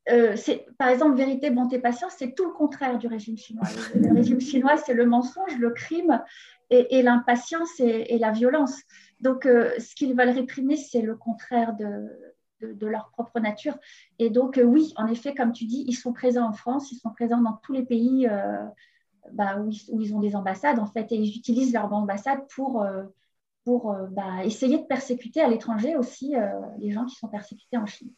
euh, 0.10 0.36
par 0.78 0.90
exemple, 0.90 1.16
vérité, 1.16 1.50
bonté, 1.50 1.80
patience, 1.80 2.14
c'est 2.18 2.36
tout 2.36 2.46
le 2.46 2.52
contraire 2.52 2.98
du 2.98 3.08
régime 3.08 3.38
chinois. 3.38 3.68
Le, 3.96 4.14
régime 4.14 4.42
chinois, 4.42 4.78
c'est 4.78 4.94
le 4.94 5.06
mensonge, 5.06 5.58
le 5.58 5.70
crime 5.70 6.22
et, 6.70 7.02
l'impatience 7.02 7.80
et, 7.80 8.18
la 8.18 8.32
violence. 8.32 8.82
Donc, 9.22 9.46
euh, 9.46 9.72
ce 9.80 9.96
qu'ils 9.96 10.16
veulent 10.16 10.30
réprimer, 10.30 10.76
c'est 10.76 11.02
le 11.02 11.16
contraire 11.16 11.76
de, 11.76 12.86
leur 12.86 13.12
propre 13.12 13.40
nature. 13.40 13.78
Et 14.20 14.30
donc, 14.30 14.58
euh, 14.58 14.64
oui, 14.64 14.94
en 14.98 15.08
effet, 15.08 15.34
comme 15.34 15.52
tu 15.52 15.66
dis, 15.66 15.86
ils 15.88 15.96
sont 15.96 16.14
présents 16.14 16.48
en 16.48 16.54
France, 16.54 16.92
ils 16.92 16.98
sont 16.98 17.12
présents 17.12 17.42
dans 17.42 17.60
tous 17.64 17.74
les 17.74 17.84
pays 17.84 18.28
bah, 19.32 19.58
où, 19.60 19.70
ils, 19.70 20.14
ont 20.14 20.20
des 20.20 20.36
ambassades, 20.36 20.80
en 20.80 20.86
fait, 20.86 21.12
et 21.12 21.16
ils 21.16 21.38
utilisent 21.38 21.74
leur 21.74 21.94
ambassade 21.94 22.40
pour, 22.54 22.86
pour 23.64 23.96
bah, 24.12 24.44
essayer 24.44 24.80
de 24.80 24.84
persécuter 24.84 25.40
à 25.40 25.48
l'étranger 25.48 25.96
aussi 25.96 26.34
les 26.80 26.92
gens 26.92 27.06
qui 27.06 27.16
sont 27.16 27.30
persécutés 27.30 27.78
en 27.78 27.86
Chine. 27.86 28.12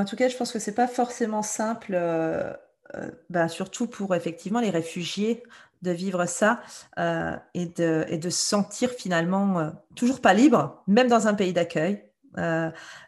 En 0.00 0.04
tout 0.06 0.16
cas, 0.16 0.28
je 0.28 0.36
pense 0.36 0.50
que 0.50 0.58
ce 0.58 0.70
n'est 0.70 0.74
pas 0.74 0.88
forcément 0.88 1.42
simple, 1.42 1.92
euh, 1.94 2.54
euh, 2.94 3.10
bah, 3.28 3.48
surtout 3.48 3.86
pour 3.86 4.14
effectivement 4.14 4.60
les 4.60 4.70
réfugiés, 4.70 5.42
de 5.82 5.90
vivre 5.90 6.26
ça 6.26 6.62
euh, 6.98 7.36
et, 7.54 7.66
de, 7.66 8.04
et, 8.08 8.18
de, 8.18 8.28
se 8.28 8.38
sentir 8.38 8.90
finalement 8.90 9.72
toujours 9.94 10.20
pas 10.20 10.34
libre, 10.34 10.82
même 10.86 11.08
dans 11.08 11.26
un 11.26 11.32
pays 11.32 11.54
d'accueil. 11.54 12.04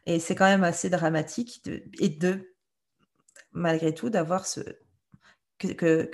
et 0.06 0.18
c'est 0.20 0.34
quand 0.34 0.46
même 0.46 0.64
assez 0.64 0.88
dramatique 0.88 1.62
et 1.98 2.08
de, 2.08 2.54
malgré 3.52 3.94
tout, 3.94 4.08
d'avoir 4.08 4.46
ce, 4.46 4.60
que, 5.58 6.10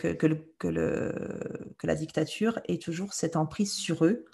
la 1.85 1.95
dictature 1.95 2.61
ait 2.66 2.79
toujours 2.79 3.14
cette 3.14 3.37
emprise 3.37 3.72
sur 3.72 4.05
eux 4.05 4.24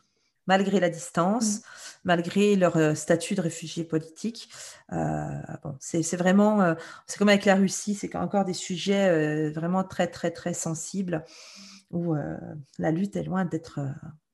malgré 0.46 0.80
la 0.80 0.90
distance, 0.90 1.58
mmh. 1.58 1.62
malgré 2.04 2.56
leur 2.56 2.76
euh, 2.76 2.94
statut 2.94 3.34
de 3.34 3.40
réfugié 3.40 3.84
politique. 3.84 4.48
Euh, 4.92 5.28
bon, 5.62 5.76
c'est 5.80 6.16
vraiment, 6.16 6.62
euh, 6.62 6.74
c'est 7.06 7.18
comme 7.18 7.28
avec 7.28 7.44
la 7.44 7.54
Russie, 7.54 7.94
c'est 7.94 8.14
encore 8.16 8.44
des 8.44 8.54
sujets 8.54 9.50
vraiment 9.50 9.84
très, 9.84 10.06
très, 10.06 10.30
très 10.30 10.54
sensibles 10.54 11.24
où 11.90 12.14
la 12.78 12.90
lutte 12.90 13.14
est 13.16 13.22
loin 13.22 13.44
d'être 13.44 13.80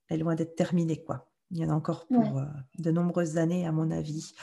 est 0.08 0.16
loin 0.16 0.34
d'être 0.34 0.56
terminée, 0.56 1.02
quoi. 1.02 1.30
Il 1.53 1.59
y 1.59 1.64
en 1.64 1.70
a 1.70 1.74
encore 1.74 2.07
pour 2.07 2.38
euh, 2.38 2.44
de 2.78 2.92
nombreuses 2.92 3.36
années, 3.36 3.66
à 3.66 3.72
mon 3.72 3.90
avis. 3.90 4.34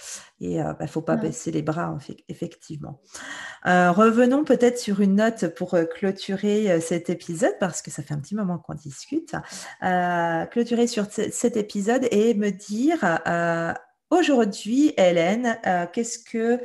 Et 0.41 0.55
il 0.55 0.59
euh, 0.59 0.69
ne 0.69 0.73
bah, 0.73 0.87
faut 0.87 1.01
pas 1.01 1.15
baisser 1.15 1.51
les 1.51 1.61
bras, 1.61 1.97
effectivement. 2.27 2.99
Euh, 3.65 3.91
revenons 3.91 4.43
peut-être 4.43 4.77
sur 4.77 4.99
une 4.99 5.15
note 5.15 5.47
pour 5.55 5.77
clôturer 5.95 6.81
cet 6.81 7.09
épisode, 7.09 7.55
parce 7.59 7.81
que 7.81 7.91
ça 7.91 8.03
fait 8.03 8.13
un 8.13 8.19
petit 8.19 8.35
moment 8.35 8.57
qu'on 8.57 8.73
discute. 8.73 9.35
clôturer 10.51 10.87
sur 10.87 11.05
cet 11.09 11.55
épisode 11.55 12.07
et 12.11 12.33
me 12.33 12.49
dire, 12.49 12.99
aujourd'hui, 14.09 14.93
Hélène, 14.97 15.57
qu'est-ce 15.93 16.19
que 16.19 16.61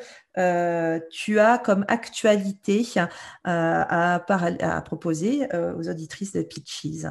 tu 1.11 1.38
as 1.38 1.59
comme 1.59 1.84
actualité 1.86 2.84
à, 3.45 4.14
à, 4.14 4.80
proposer 4.82 5.47
aux 5.55 5.88
auditrices 5.88 6.32
de 6.32 6.43
Pitches? 6.43 7.07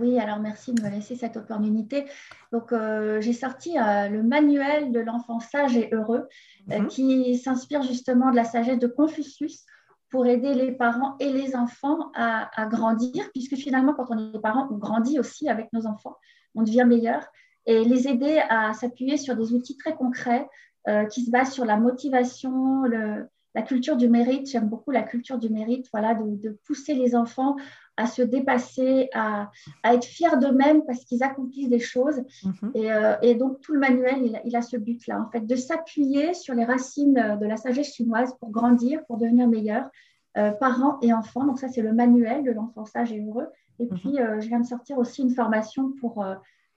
Oui, 0.00 0.18
alors 0.18 0.40
merci 0.40 0.72
de 0.72 0.82
me 0.82 0.88
laisser 0.88 1.16
cette 1.16 1.36
opportunité. 1.36 2.04
Donc, 2.52 2.72
euh, 2.72 3.20
j'ai 3.20 3.32
sorti 3.32 3.78
euh, 3.78 4.08
le 4.08 4.22
manuel 4.22 4.92
de 4.92 5.00
l'enfant 5.00 5.40
sage 5.40 5.76
et 5.76 5.88
heureux 5.92 6.28
euh, 6.70 6.80
mhm. 6.80 6.88
qui 6.88 7.38
s'inspire 7.38 7.82
justement 7.82 8.30
de 8.30 8.36
la 8.36 8.44
sagesse 8.44 8.78
de 8.78 8.86
Confucius 8.86 9.64
pour 10.10 10.26
aider 10.26 10.54
les 10.54 10.72
parents 10.72 11.16
et 11.18 11.32
les 11.32 11.56
enfants 11.56 12.12
à, 12.14 12.66
grandir, 12.66 13.28
puisque 13.32 13.56
finalement, 13.56 13.94
quand 13.94 14.06
on 14.10 14.32
est 14.32 14.38
parent, 14.38 14.68
on 14.70 14.76
grandit 14.76 15.18
aussi 15.18 15.48
avec 15.48 15.72
nos 15.72 15.86
enfants, 15.86 16.16
on 16.54 16.62
devient 16.62 16.84
meilleur, 16.86 17.26
et 17.66 17.84
les 17.84 18.06
aider 18.06 18.40
à 18.48 18.72
s'appuyer 18.74 19.16
sur 19.16 19.34
des 19.34 19.52
outils 19.52 19.76
très 19.76 19.96
concrets 19.96 20.46
qui 21.10 21.24
se 21.24 21.30
basent 21.32 21.50
sur 21.50 21.64
la 21.64 21.78
motivation, 21.78 22.82
le, 22.82 23.26
la 23.54 23.62
culture 23.62 23.96
du 23.96 24.08
mérite, 24.08 24.50
j'aime 24.50 24.68
beaucoup 24.68 24.90
la 24.90 25.02
culture 25.02 25.38
du 25.38 25.48
mérite, 25.48 25.86
voilà, 25.92 26.14
de, 26.14 26.58
pousser 26.66 26.94
les 26.94 27.14
enfants 27.14 27.56
à 27.96 28.06
se 28.06 28.22
dépasser, 28.22 29.08
à, 29.14 29.50
être 29.84 30.04
fiers 30.04 30.36
d'eux-mêmes 30.40 30.84
parce 30.84 31.04
qu'ils 31.04 31.22
accomplissent 31.22 31.68
des 31.68 31.78
choses. 31.78 32.22
Mhm. 32.44 32.72
Euh, 32.76 33.16
et, 33.22 33.34
donc, 33.34 33.60
tout 33.60 33.72
le 33.72 33.80
manuel, 33.80 34.40
il, 34.44 34.56
a 34.56 34.62
ce 34.62 34.76
but-là, 34.76 35.20
en 35.20 35.30
fait, 35.30 35.46
de 35.46 35.56
s'appuyer 35.56 36.34
sur 36.34 36.54
les 36.54 36.64
racines 36.64 37.38
de 37.40 37.46
la 37.46 37.56
sagesse 37.56 37.94
chinoise 37.94 38.34
pour 38.40 38.50
grandir, 38.50 39.04
pour 39.06 39.18
devenir 39.18 39.48
meilleur, 39.48 39.88
euh, 40.36 40.50
parents 40.50 40.98
et 41.02 41.12
enfants. 41.12 41.44
Donc, 41.44 41.58
ça, 41.58 41.68
c'est 41.68 41.82
le 41.82 41.92
manuel 41.92 42.42
de 42.44 42.50
l'enfant 42.50 42.84
sage 42.84 43.12
et 43.12 43.24
heureux. 43.24 43.48
Et 43.78 43.86
mhm. 43.86 43.98
puis, 43.98 44.20
euh, 44.20 44.40
je 44.40 44.48
viens 44.48 44.60
de 44.60 44.66
sortir 44.66 44.98
aussi 44.98 45.22
une 45.22 45.30
formation 45.30 45.92
pour 46.00 46.24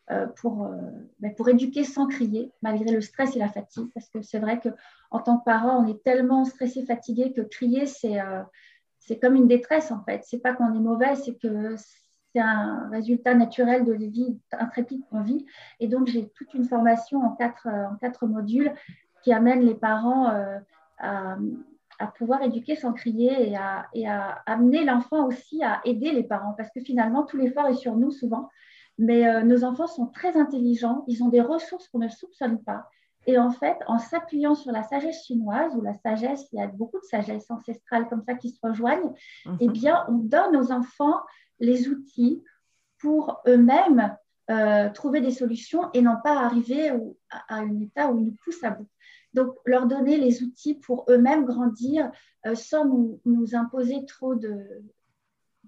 euh, 0.09 0.25
pour, 0.37 0.63
euh, 0.63 0.77
ben, 1.19 1.35
pour 1.35 1.49
éduquer 1.49 1.83
sans 1.83 2.07
crier, 2.07 2.49
malgré 2.61 2.91
le 2.91 3.01
stress 3.01 3.35
et 3.35 3.39
la 3.39 3.49
fatigue. 3.49 3.89
Parce 3.93 4.07
que 4.07 4.21
c'est 4.21 4.39
vrai 4.39 4.57
qu'en 4.61 5.19
tant 5.19 5.37
que 5.37 5.43
parent, 5.43 5.83
on 5.83 5.87
est 5.87 6.01
tellement 6.01 6.45
stressé, 6.45 6.85
fatigué 6.85 7.33
que 7.33 7.41
crier, 7.41 7.85
c'est 7.85 8.21
euh, 8.21 8.41
c'est 9.07 9.19
comme 9.19 9.35
une 9.35 9.47
détresse 9.47 9.91
en 9.91 10.03
fait. 10.03 10.21
C'est 10.25 10.39
pas 10.39 10.53
qu'on 10.53 10.73
est 10.73 10.79
mauvais, 10.79 11.15
c'est 11.15 11.35
que 11.35 11.75
c'est 11.77 12.41
un 12.41 12.89
résultat 12.89 13.33
naturel 13.33 13.85
de 13.85 13.93
la 13.93 14.07
vie 14.07 14.37
intrépide 14.51 15.01
qu'on 15.09 15.21
vit. 15.21 15.45
Et 15.79 15.87
donc, 15.87 16.07
j'ai 16.07 16.29
toute 16.29 16.53
une 16.53 16.65
formation 16.65 17.21
en 17.21 17.31
quatre, 17.31 17.67
en 17.67 17.95
quatre 17.95 18.27
modules 18.27 18.73
qui 19.23 19.31
amène 19.31 19.61
les 19.61 19.75
parents 19.75 20.27
à, 20.99 21.37
à, 21.99 22.07
pouvoir 22.17 22.43
éduquer 22.43 22.75
sans 22.75 22.93
crier 22.93 23.49
et 23.49 23.55
à, 23.55 23.87
et 23.93 24.07
à 24.07 24.43
amener 24.45 24.83
l'enfant 24.83 25.25
aussi 25.25 25.63
à 25.63 25.79
aider 25.85 26.11
les 26.11 26.23
parents. 26.23 26.53
Parce 26.53 26.69
que 26.71 26.81
finalement, 26.81 27.23
tout 27.23 27.37
l'effort 27.37 27.67
est 27.67 27.75
sur 27.75 27.95
nous 27.95 28.11
souvent. 28.11 28.49
Mais 28.97 29.27
euh, 29.27 29.43
nos 29.43 29.63
enfants 29.63 29.87
sont 29.87 30.07
très 30.07 30.35
intelligents, 30.37 31.03
ils 31.07 31.23
ont 31.23 31.29
des 31.29 31.41
ressources 31.41 31.87
qu'on 31.87 31.99
ne 31.99 32.09
soupçonne 32.09 32.63
pas. 32.63 32.89
Et 33.27 33.37
en 33.37 33.51
fait, 33.51 33.77
en 33.87 33.99
s'appuyant 33.99 34.55
sur 34.55 34.71
la 34.71 34.83
sagesse 34.83 35.25
chinoise, 35.25 35.75
ou 35.75 35.81
la 35.81 35.93
sagesse, 35.93 36.47
il 36.53 36.59
y 36.59 36.61
a 36.61 36.67
beaucoup 36.67 36.97
de 36.97 37.05
sagesse 37.05 37.51
ancestrale 37.51 38.07
comme 38.07 38.23
ça 38.23 38.35
qui 38.35 38.49
se 38.49 38.59
rejoignent, 38.63 39.13
mhm. 39.45 39.57
eh 39.59 39.67
bien, 39.67 40.05
on 40.07 40.15
donne 40.15 40.55
aux 40.55 40.71
enfants 40.71 41.19
les 41.59 41.89
outils 41.89 42.41
pour 42.99 43.41
eux-mêmes 43.45 44.15
euh, 44.49 44.89
trouver 44.91 45.19
des 45.19 45.31
solutions 45.31 45.91
et 45.93 46.01
non 46.01 46.15
pas 46.23 46.39
arriver 46.39 46.89
à, 47.29 47.55
un 47.55 47.79
état 47.81 48.09
où 48.09 48.17
ils 48.17 48.27
nous 48.27 48.35
poussent 48.45 48.63
à 48.63 48.69
bout. 48.69 48.87
Donc, 49.33 49.53
leur 49.65 49.87
donner 49.87 50.17
les 50.17 50.41
outils 50.41 50.75
pour 50.75 51.05
eux-mêmes 51.09 51.43
grandir 51.43 52.09
euh, 52.45 52.55
sans 52.55 52.85
nous, 52.85 53.55
imposer 53.55 54.05
trop 54.05 54.35
de, 54.35 54.83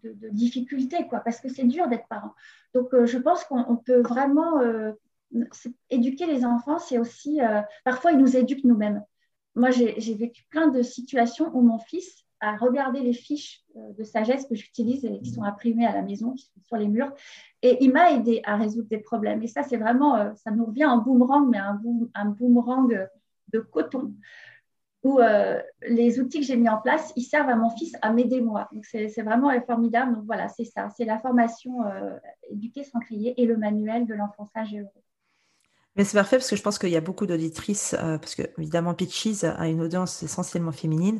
de, 0.01 0.29
difficultés, 0.29 1.07
quoi, 1.09 1.19
parce 1.19 1.41
que 1.41 1.49
c'est 1.49 1.65
dur 1.65 1.89
d'être 1.89 2.07
parent. 2.07 2.33
Donc, 2.73 2.93
euh, 2.93 3.05
je 3.05 3.17
pense 3.17 3.43
qu'on 3.43 3.75
peut 3.75 4.01
vraiment 4.01 4.61
éduquer 5.89 6.25
les 6.25 6.45
enfants, 6.45 6.79
c'est 6.79 6.97
aussi, 6.97 7.41
euh, 7.41 7.61
parfois, 7.83 8.11
ils 8.11 8.17
nous 8.17 8.35
éduquent 8.35 8.63
nous-mêmes. 8.63 9.03
Moi, 9.55 9.71
j'ai 9.71 10.13
vécu 10.13 10.43
plein 10.49 10.67
de 10.67 10.81
situations 10.81 11.51
où 11.53 11.61
mon 11.61 11.79
fils 11.79 12.25
a 12.39 12.55
regardé 12.55 13.01
les 13.01 13.13
fiches 13.13 13.63
de 13.75 14.03
sagesse 14.03 14.45
que 14.45 14.55
j'utilise 14.55 15.03
et 15.03 15.19
qui 15.19 15.31
sont 15.31 15.43
imprimées 15.43 15.85
à 15.85 15.93
la 15.93 16.01
maison, 16.01 16.33
qui 16.33 16.45
sont 16.45 16.61
sur 16.61 16.77
les 16.77 16.87
murs, 16.87 17.11
et 17.61 17.83
il 17.83 17.91
m'a 17.91 18.11
aidé 18.11 18.41
à 18.45 18.55
résoudre 18.55 18.87
des 18.87 18.99
problèmes. 18.99 19.43
Et 19.43 19.47
ça, 19.47 19.63
c'est 19.63 19.75
vraiment, 19.75 20.33
ça 20.35 20.51
nous 20.51 20.65
revient 20.65 20.85
en 20.85 20.99
boomerang, 20.99 21.49
mais 21.49 21.57
un, 21.57 22.25
boomerang 22.25 23.09
de 23.49 23.59
coton. 23.59 24.13
où 25.03 25.19
les 25.81 26.19
outils 26.21 26.39
que 26.39 26.45
j'ai 26.45 26.55
mis 26.55 26.69
en 26.69 26.77
place, 26.77 27.11
ils 27.17 27.23
servent 27.23 27.49
à 27.49 27.55
mon 27.55 27.71
fils 27.71 27.91
à 28.01 28.13
m'aider 28.13 28.39
moi. 28.39 28.69
Donc, 28.71 28.85
c'est 28.85 29.21
vraiment 29.21 29.51
formidable. 29.65 30.15
Donc, 30.15 30.25
voilà, 30.25 30.47
c'est 30.47 30.65
ça. 30.65 30.89
C'est 30.95 31.05
la 31.05 31.19
formation 31.19 31.79
éduquer 32.49 32.85
sans 32.85 32.99
crier 32.99 33.33
et 33.41 33.45
le 33.45 33.57
manuel 33.57 34.05
de 34.05 34.13
l'enfonçage 34.13 34.73
heureux. 34.73 35.03
Mais 35.99 36.05
c'est 36.05 36.17
parfait 36.17 36.37
parce 36.37 36.49
que 36.49 36.55
je 36.55 36.61
pense 36.61 36.79
qu'il 36.79 36.91
y 36.91 36.95
a 36.95 37.01
beaucoup 37.01 37.25
d'auditrices, 37.25 37.93
euh, 37.99 38.17
parce 38.17 38.33
que 38.33 38.43
évidemment 38.57 38.93
Peaches 38.93 39.43
a 39.43 39.67
une 39.67 39.81
audience 39.81 40.23
essentiellement 40.23 40.71
féminine, 40.71 41.19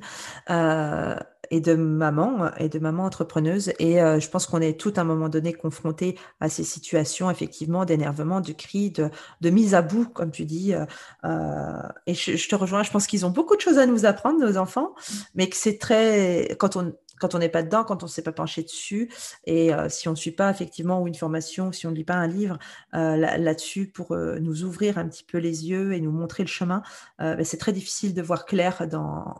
euh, 0.49 1.17
et 1.51 1.59
de 1.59 1.73
mamans, 1.75 2.49
et 2.55 2.69
de 2.69 2.79
mamans 2.79 3.03
entrepreneuses. 3.03 3.73
Et 3.79 4.01
euh, 4.01 4.21
je 4.21 4.29
pense 4.29 4.45
qu'on 4.45 4.61
est 4.61 4.79
tout 4.79 4.93
à 4.95 5.01
un 5.01 5.03
moment 5.03 5.27
donné 5.27 5.51
confronté 5.51 6.17
à 6.39 6.47
ces 6.47 6.63
situations, 6.63 7.29
effectivement, 7.29 7.83
d'énervement, 7.83 8.39
de 8.39 8.53
cri, 8.53 8.89
de, 8.91 9.49
mise 9.49 9.75
à 9.75 9.81
bout, 9.81 10.05
comme 10.05 10.31
tu 10.31 10.45
dis. 10.45 10.71
et 10.71 12.13
je, 12.13 12.37
je, 12.37 12.47
te 12.47 12.55
rejoins, 12.55 12.83
je 12.83 12.91
pense 12.91 13.05
qu'ils 13.05 13.25
ont 13.25 13.31
beaucoup 13.31 13.57
de 13.57 13.61
choses 13.61 13.79
à 13.79 13.85
nous 13.85 14.05
apprendre, 14.05 14.39
nos 14.39 14.55
enfants, 14.55 14.95
mais 15.35 15.49
que 15.49 15.57
c'est 15.57 15.77
très, 15.77 16.55
quand 16.57 16.77
on, 16.77 16.93
quand 17.19 17.35
on 17.35 17.39
n'est 17.39 17.49
pas 17.49 17.63
dedans, 17.63 17.83
quand 17.83 18.03
on 18.03 18.05
ne 18.07 18.11
s'est 18.11 18.23
pas 18.23 18.31
penché 18.31 18.63
dessus, 18.63 19.09
et 19.45 19.73
euh, 19.73 19.89
si 19.89 20.07
on 20.07 20.11
ne 20.11 20.15
suit 20.15 20.31
pas 20.31 20.49
effectivement 20.49 21.05
une 21.05 21.15
formation, 21.15 21.71
si 21.71 21.85
on 21.85 21.91
ne 21.91 21.95
lit 21.95 22.03
pas 22.03 22.15
un 22.15 22.27
livre 22.27 22.57
euh, 22.95 23.15
là-dessus 23.17 23.87
pour 23.87 24.13
euh, 24.13 24.39
nous 24.39 24.63
ouvrir 24.63 24.97
un 24.97 25.07
petit 25.07 25.23
peu 25.23 25.37
les 25.37 25.67
yeux 25.67 25.93
et 25.93 26.01
nous 26.01 26.11
montrer 26.11 26.43
le 26.43 26.47
chemin, 26.49 26.81
ben, 27.19 27.43
c'est 27.43 27.57
très 27.57 27.73
difficile 27.73 28.13
de 28.13 28.21
voir 28.21 28.45
clair 28.45 28.87
dans, 28.87 29.35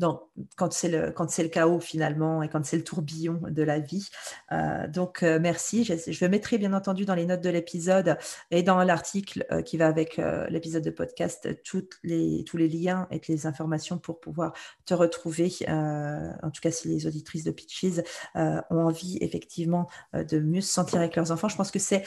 quand 0.00 0.72
c'est 0.72 0.88
le, 0.88 1.48
chaos 1.48 1.80
finalement 1.80 2.42
et 2.42 2.48
quand 2.48 2.64
c'est 2.64 2.76
le 2.76 2.84
tourbillon 2.84 3.40
de 3.48 3.62
la 3.62 3.78
vie. 3.78 4.08
Euh, 4.52 4.88
donc 4.88 5.22
euh, 5.22 5.38
merci. 5.40 5.84
Je, 5.84 5.94
je, 6.10 6.26
mettrai 6.26 6.58
bien 6.58 6.72
entendu 6.72 7.04
dans 7.04 7.14
les 7.14 7.26
notes 7.26 7.42
de 7.42 7.50
l'épisode 7.50 8.18
et 8.50 8.62
dans 8.62 8.82
l'article 8.82 9.46
euh, 9.52 9.62
qui 9.62 9.76
va 9.76 9.86
avec 9.86 10.20
l'épisode 10.48 10.82
de 10.82 10.90
podcast 10.90 11.48
tous 11.62 11.88
les 12.02 12.68
liens 12.68 13.06
et 13.10 13.20
les 13.28 13.46
informations 13.46 13.98
pour 13.98 14.20
pouvoir 14.20 14.52
te 14.84 14.94
retrouver. 14.94 15.52
en 15.68 16.50
tout 16.52 16.60
cas, 16.60 16.70
si 16.70 16.88
les 16.88 17.06
auditrices 17.06 17.44
de 17.44 17.50
Pitches 17.50 18.00
ont 18.34 18.62
envie 18.70 19.18
effectivement 19.20 19.88
de 20.12 20.38
mieux 20.38 20.60
se 20.60 20.72
sentir 20.72 20.98
avec 20.98 21.16
leurs 21.16 21.30
enfants, 21.30 21.48
je 21.48 21.56
pense 21.56 21.70
que 21.70 21.78
c'est 21.78 22.04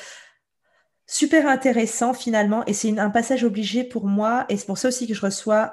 super 1.06 1.48
intéressant 1.48 2.14
finalement 2.14 2.66
et 2.66 2.74
c'est 2.74 2.98
un 2.98 3.10
passage 3.10 3.44
obligé 3.44 3.84
pour 3.84 4.06
moi 4.06 4.46
et 4.50 4.58
c'est 4.58 4.66
pour 4.66 4.78
ça 4.78 4.90
aussi 4.90 5.08
que 5.08 5.14
je 5.14 5.22
reçois 5.22 5.72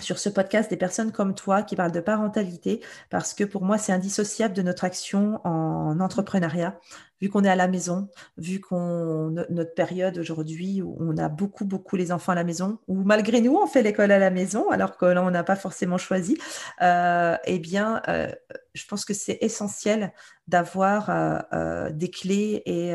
sur 0.00 0.18
ce 0.18 0.28
podcast 0.28 0.70
des 0.70 0.76
personnes 0.76 1.12
comme 1.12 1.34
toi 1.34 1.62
qui 1.62 1.76
parlent 1.76 1.92
de 1.92 2.00
parentalité 2.00 2.80
parce 3.10 3.34
que 3.34 3.44
pour 3.44 3.62
moi 3.62 3.78
c'est 3.78 3.92
indissociable 3.92 4.54
de 4.54 4.62
notre 4.62 4.84
action 4.84 5.40
en 5.44 5.98
entrepreneuriat. 6.00 6.78
Vu 7.22 7.30
qu'on 7.30 7.44
est 7.44 7.48
à 7.48 7.56
la 7.56 7.66
maison 7.66 8.08
vu 8.36 8.60
qu'on 8.60 9.30
notre 9.30 9.74
période 9.74 10.18
aujourd'hui 10.18 10.82
où 10.82 10.98
on 11.00 11.16
a 11.16 11.30
beaucoup 11.30 11.64
beaucoup 11.64 11.96
les 11.96 12.12
enfants 12.12 12.32
à 12.32 12.34
la 12.34 12.44
maison 12.44 12.78
ou 12.88 13.04
malgré 13.04 13.40
nous 13.40 13.56
on 13.56 13.66
fait 13.66 13.82
l'école 13.82 14.12
à 14.12 14.18
la 14.18 14.30
maison 14.30 14.70
alors 14.70 14.98
que 14.98 15.06
là 15.06 15.22
on 15.22 15.30
n'a 15.30 15.42
pas 15.42 15.56
forcément 15.56 15.96
choisi 15.96 16.36
euh, 16.82 17.36
eh 17.46 17.58
bien 17.58 18.02
euh, 18.08 18.30
je 18.74 18.86
pense 18.86 19.06
que 19.06 19.14
c'est 19.14 19.38
essentiel 19.40 20.12
d'avoir 20.46 21.08
euh, 21.54 21.90
des 21.90 22.10
clés 22.10 22.62
et 22.66 22.94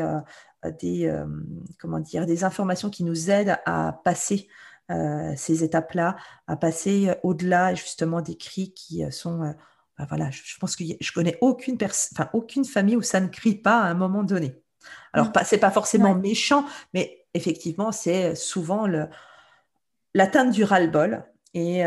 des 0.80 1.12
comment 1.80 1.98
dire 1.98 2.24
des 2.24 2.44
informations 2.44 2.90
qui 2.90 3.02
nous 3.02 3.28
aident 3.28 3.58
à 3.66 4.00
passer 4.04 4.46
euh, 4.92 5.32
ces 5.36 5.64
étapes-là, 5.64 6.16
à 6.46 6.56
passer 6.56 7.08
euh, 7.08 7.14
au-delà 7.22 7.74
justement 7.74 8.20
des 8.20 8.36
cris 8.36 8.72
qui 8.74 9.04
euh, 9.04 9.10
sont... 9.10 9.54
Ben 9.98 10.06
voilà, 10.08 10.30
je, 10.30 10.58
pense 10.58 10.74
que 10.74 10.84
je 10.98 11.12
connais 11.12 11.36
aucune, 11.42 11.76
enfin, 11.82 12.30
aucune 12.32 12.64
famille 12.64 12.96
où 12.96 13.02
ça 13.02 13.20
ne 13.20 13.28
crie 13.28 13.54
pas 13.54 13.78
à 13.78 13.84
un 13.84 13.94
moment 13.94 14.22
donné. 14.22 14.62
Alors, 15.12 15.28
mmh. 15.28 15.44
c'est 15.44 15.58
pas 15.58 15.70
forcément 15.70 16.14
méchant, 16.14 16.64
mais 16.94 17.26
effectivement, 17.34 17.92
c'est 17.92 18.34
souvent 18.34 18.86
l'atteinte 20.14 20.50
du 20.50 20.64
ras-le-bol. 20.64 21.24
Et, 21.52 21.80
et, 21.80 21.84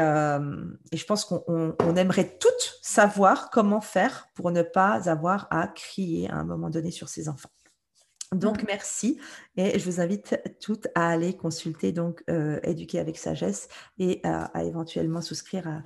je 0.98 1.06
pense 1.06 1.26
qu'on 1.26 1.96
aimerait 1.96 2.38
toutes 2.38 2.80
savoir 2.84 3.50
comment 3.50 3.82
faire 3.82 4.30
pour 4.36 4.52
ne 4.52 4.62
pas 4.62 5.10
avoir 5.10 5.48
à 5.50 5.68
crier 5.68 6.30
à 6.30 6.36
un 6.36 6.46
moment 6.46 6.70
donné 6.70 6.92
sur 6.92 7.10
ses 7.10 7.28
enfants. 7.28 7.50
Donc, 8.32 8.64
mmh. 8.64 8.66
merci. 8.68 9.20
Et 9.58 9.80
je 9.80 9.86
vous 9.86 10.02
invite 10.02 10.38
toutes 10.60 10.88
à 10.96 11.10
aller 11.10 11.36
consulter 11.36 11.92
donc 11.92 12.24
euh, 12.30 12.60
Éduquer 12.64 13.00
avec 13.00 13.18
sagesse 13.18 13.68
et 13.98 14.20
à, 14.24 14.64
éventuellement 14.64 15.22
souscrire 15.22 15.82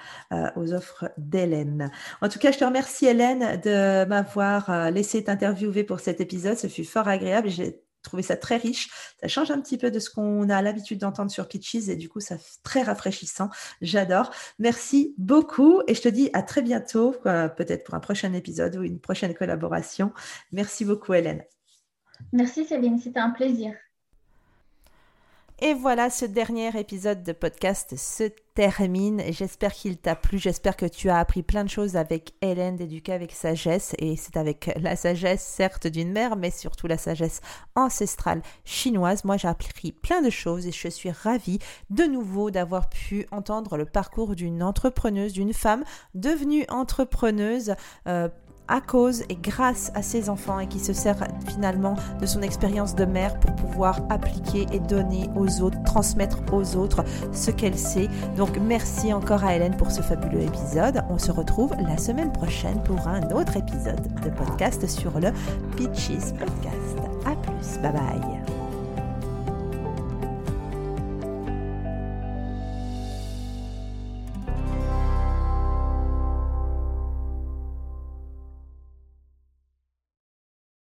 aux 0.56 0.74
offres 0.74 1.12
d'Hélène. 1.18 1.92
En 2.22 2.30
tout 2.30 2.40
cas, 2.40 2.52
je 2.52 2.58
te 2.58 2.66
remercie 2.66 3.06
Hélène 3.06 3.60
de 3.62 4.06
m'avoir 4.06 4.70
euh, 4.70 4.90
laissé 4.90 5.24
t'interviewer 5.24 5.84
pour 5.84 6.00
cet 6.00 6.22
épisode. 6.22 6.58
Ce 6.58 6.68
fut 6.68 6.86
fort 6.86 7.08
agréable. 7.08 7.50
J'ai 7.50 7.84
trouvé 8.02 8.24
ça 8.24 8.38
très 8.38 8.58
riche. 8.58 8.90
Ça 9.22 9.28
change 9.28 9.52
un 9.52 9.60
petit 9.60 9.78
peu 9.78 9.92
de 9.92 10.00
ce 10.00 10.10
qu'on 10.10 10.50
a 10.50 10.62
l'habitude 10.62 11.00
d'entendre 11.00 11.32
sur 11.32 11.48
Pitches 11.48 11.90
et 11.90 11.96
du 11.96 12.10
coup, 12.10 12.20
ça 12.20 12.38
très 12.64 12.82
rafraîchissant. 12.82 13.50
J'adore. 13.82 14.32
Merci 14.58 15.14
beaucoup 15.18 15.82
et 15.88 15.96
je 15.96 16.02
te 16.02 16.10
dis 16.10 16.30
à 16.34 16.42
très 16.42 16.62
bientôt, 16.62 17.16
peut-être 17.24 17.84
pour 17.84 17.96
un 17.96 18.00
prochain 18.00 18.34
épisode 18.34 18.76
ou 18.78 18.84
une 18.84 19.00
prochaine 19.00 19.34
collaboration. 19.34 20.14
Merci 20.52 20.86
beaucoup, 20.86 21.14
Hélène. 21.14 21.44
Merci 22.32 22.66
Céline, 22.66 23.00
c'était 23.00 23.20
un 23.20 23.32
plaisir. 23.32 23.74
Et 25.62 25.74
voilà, 25.74 26.10
ce 26.10 26.24
dernier 26.24 26.70
épisode 26.80 27.22
de 27.22 27.34
podcast 27.34 27.98
se 27.98 28.30
termine. 28.56 29.22
J'espère 29.28 29.74
qu'il 29.74 29.98
t'a 29.98 30.16
plu. 30.16 30.38
J'espère 30.38 30.78
que 30.78 30.86
tu 30.86 31.10
as 31.10 31.18
appris 31.18 31.44
plein 31.44 31.66
de 31.66 31.70
choses 31.70 31.98
avec 31.98 32.34
Hélène 32.42 32.78
d'éduquer 32.78 33.12
avec 33.12 33.34
sagesse. 33.34 33.94
Et 34.00 34.16
c'est 34.16 34.38
avec 34.38 34.72
la 34.82 34.96
sagesse, 34.96 35.44
certes, 35.44 35.86
d'une 35.86 36.14
mère, 36.14 36.38
mais 36.38 36.50
surtout 36.50 36.88
la 36.88 36.98
sagesse 36.98 37.42
ancestrale 37.76 38.42
chinoise. 38.64 39.26
Moi, 39.26 39.36
j'ai 39.36 39.50
appris 39.50 39.92
plein 39.92 40.22
de 40.22 40.30
choses 40.30 40.66
et 40.66 40.72
je 40.72 40.88
suis 40.88 41.12
ravie 41.12 41.60
de 41.90 42.06
nouveau 42.06 42.52
d'avoir 42.52 42.88
pu 42.88 43.26
entendre 43.32 43.76
le 43.76 43.86
parcours 43.86 44.36
d'une 44.36 44.64
entrepreneuse, 44.64 45.34
d'une 45.34 45.54
femme 45.54 45.84
devenue 46.14 46.66
entrepreneuse. 46.70 47.76
Euh, 48.08 48.30
à 48.70 48.82
cause 48.82 49.24
et 49.30 49.36
grâce 49.36 49.92
à 49.96 50.02
ses 50.02 50.30
enfants 50.30 50.60
et 50.60 50.68
qui 50.68 50.80
se 50.80 50.94
sert 50.94 51.18
finalement 51.48 51.96
de 52.22 52.26
son 52.26 52.42
expérience 52.42 52.96
de 52.96 53.06
mère 53.06 53.40
pour 53.40 53.54
pouvoir 53.56 54.00
appliquer 54.10 54.66
et 54.72 54.80
donner 54.80 55.30
aux 55.36 55.62
autres, 55.62 55.82
transmettre 55.84 56.38
aux 56.54 56.76
autres 56.76 57.04
ce 57.34 57.52
qu'elle 57.52 57.78
sait. 57.78 58.08
Donc 58.38 58.58
merci 58.62 59.14
encore 59.14 59.44
à 59.44 59.56
Hélène 59.56 59.76
pour 59.76 59.92
ce 59.92 60.02
fabuleux 60.02 60.42
épisode. 60.42 61.04
On 61.10 61.18
se 61.18 61.32
retrouve 61.32 61.74
la 61.80 61.98
semaine 61.98 62.32
prochaine 62.32 62.82
pour 62.84 63.08
un 63.08 63.22
autre 63.32 63.58
épisode 63.58 64.02
de 64.24 64.30
podcast 64.30 64.88
sur 64.88 65.20
le 65.20 65.32
Pitches 65.76 66.34
Podcast. 66.38 66.98
À 67.26 67.36
plus, 67.36 67.80
bye 67.82 67.92
bye. 67.92 68.49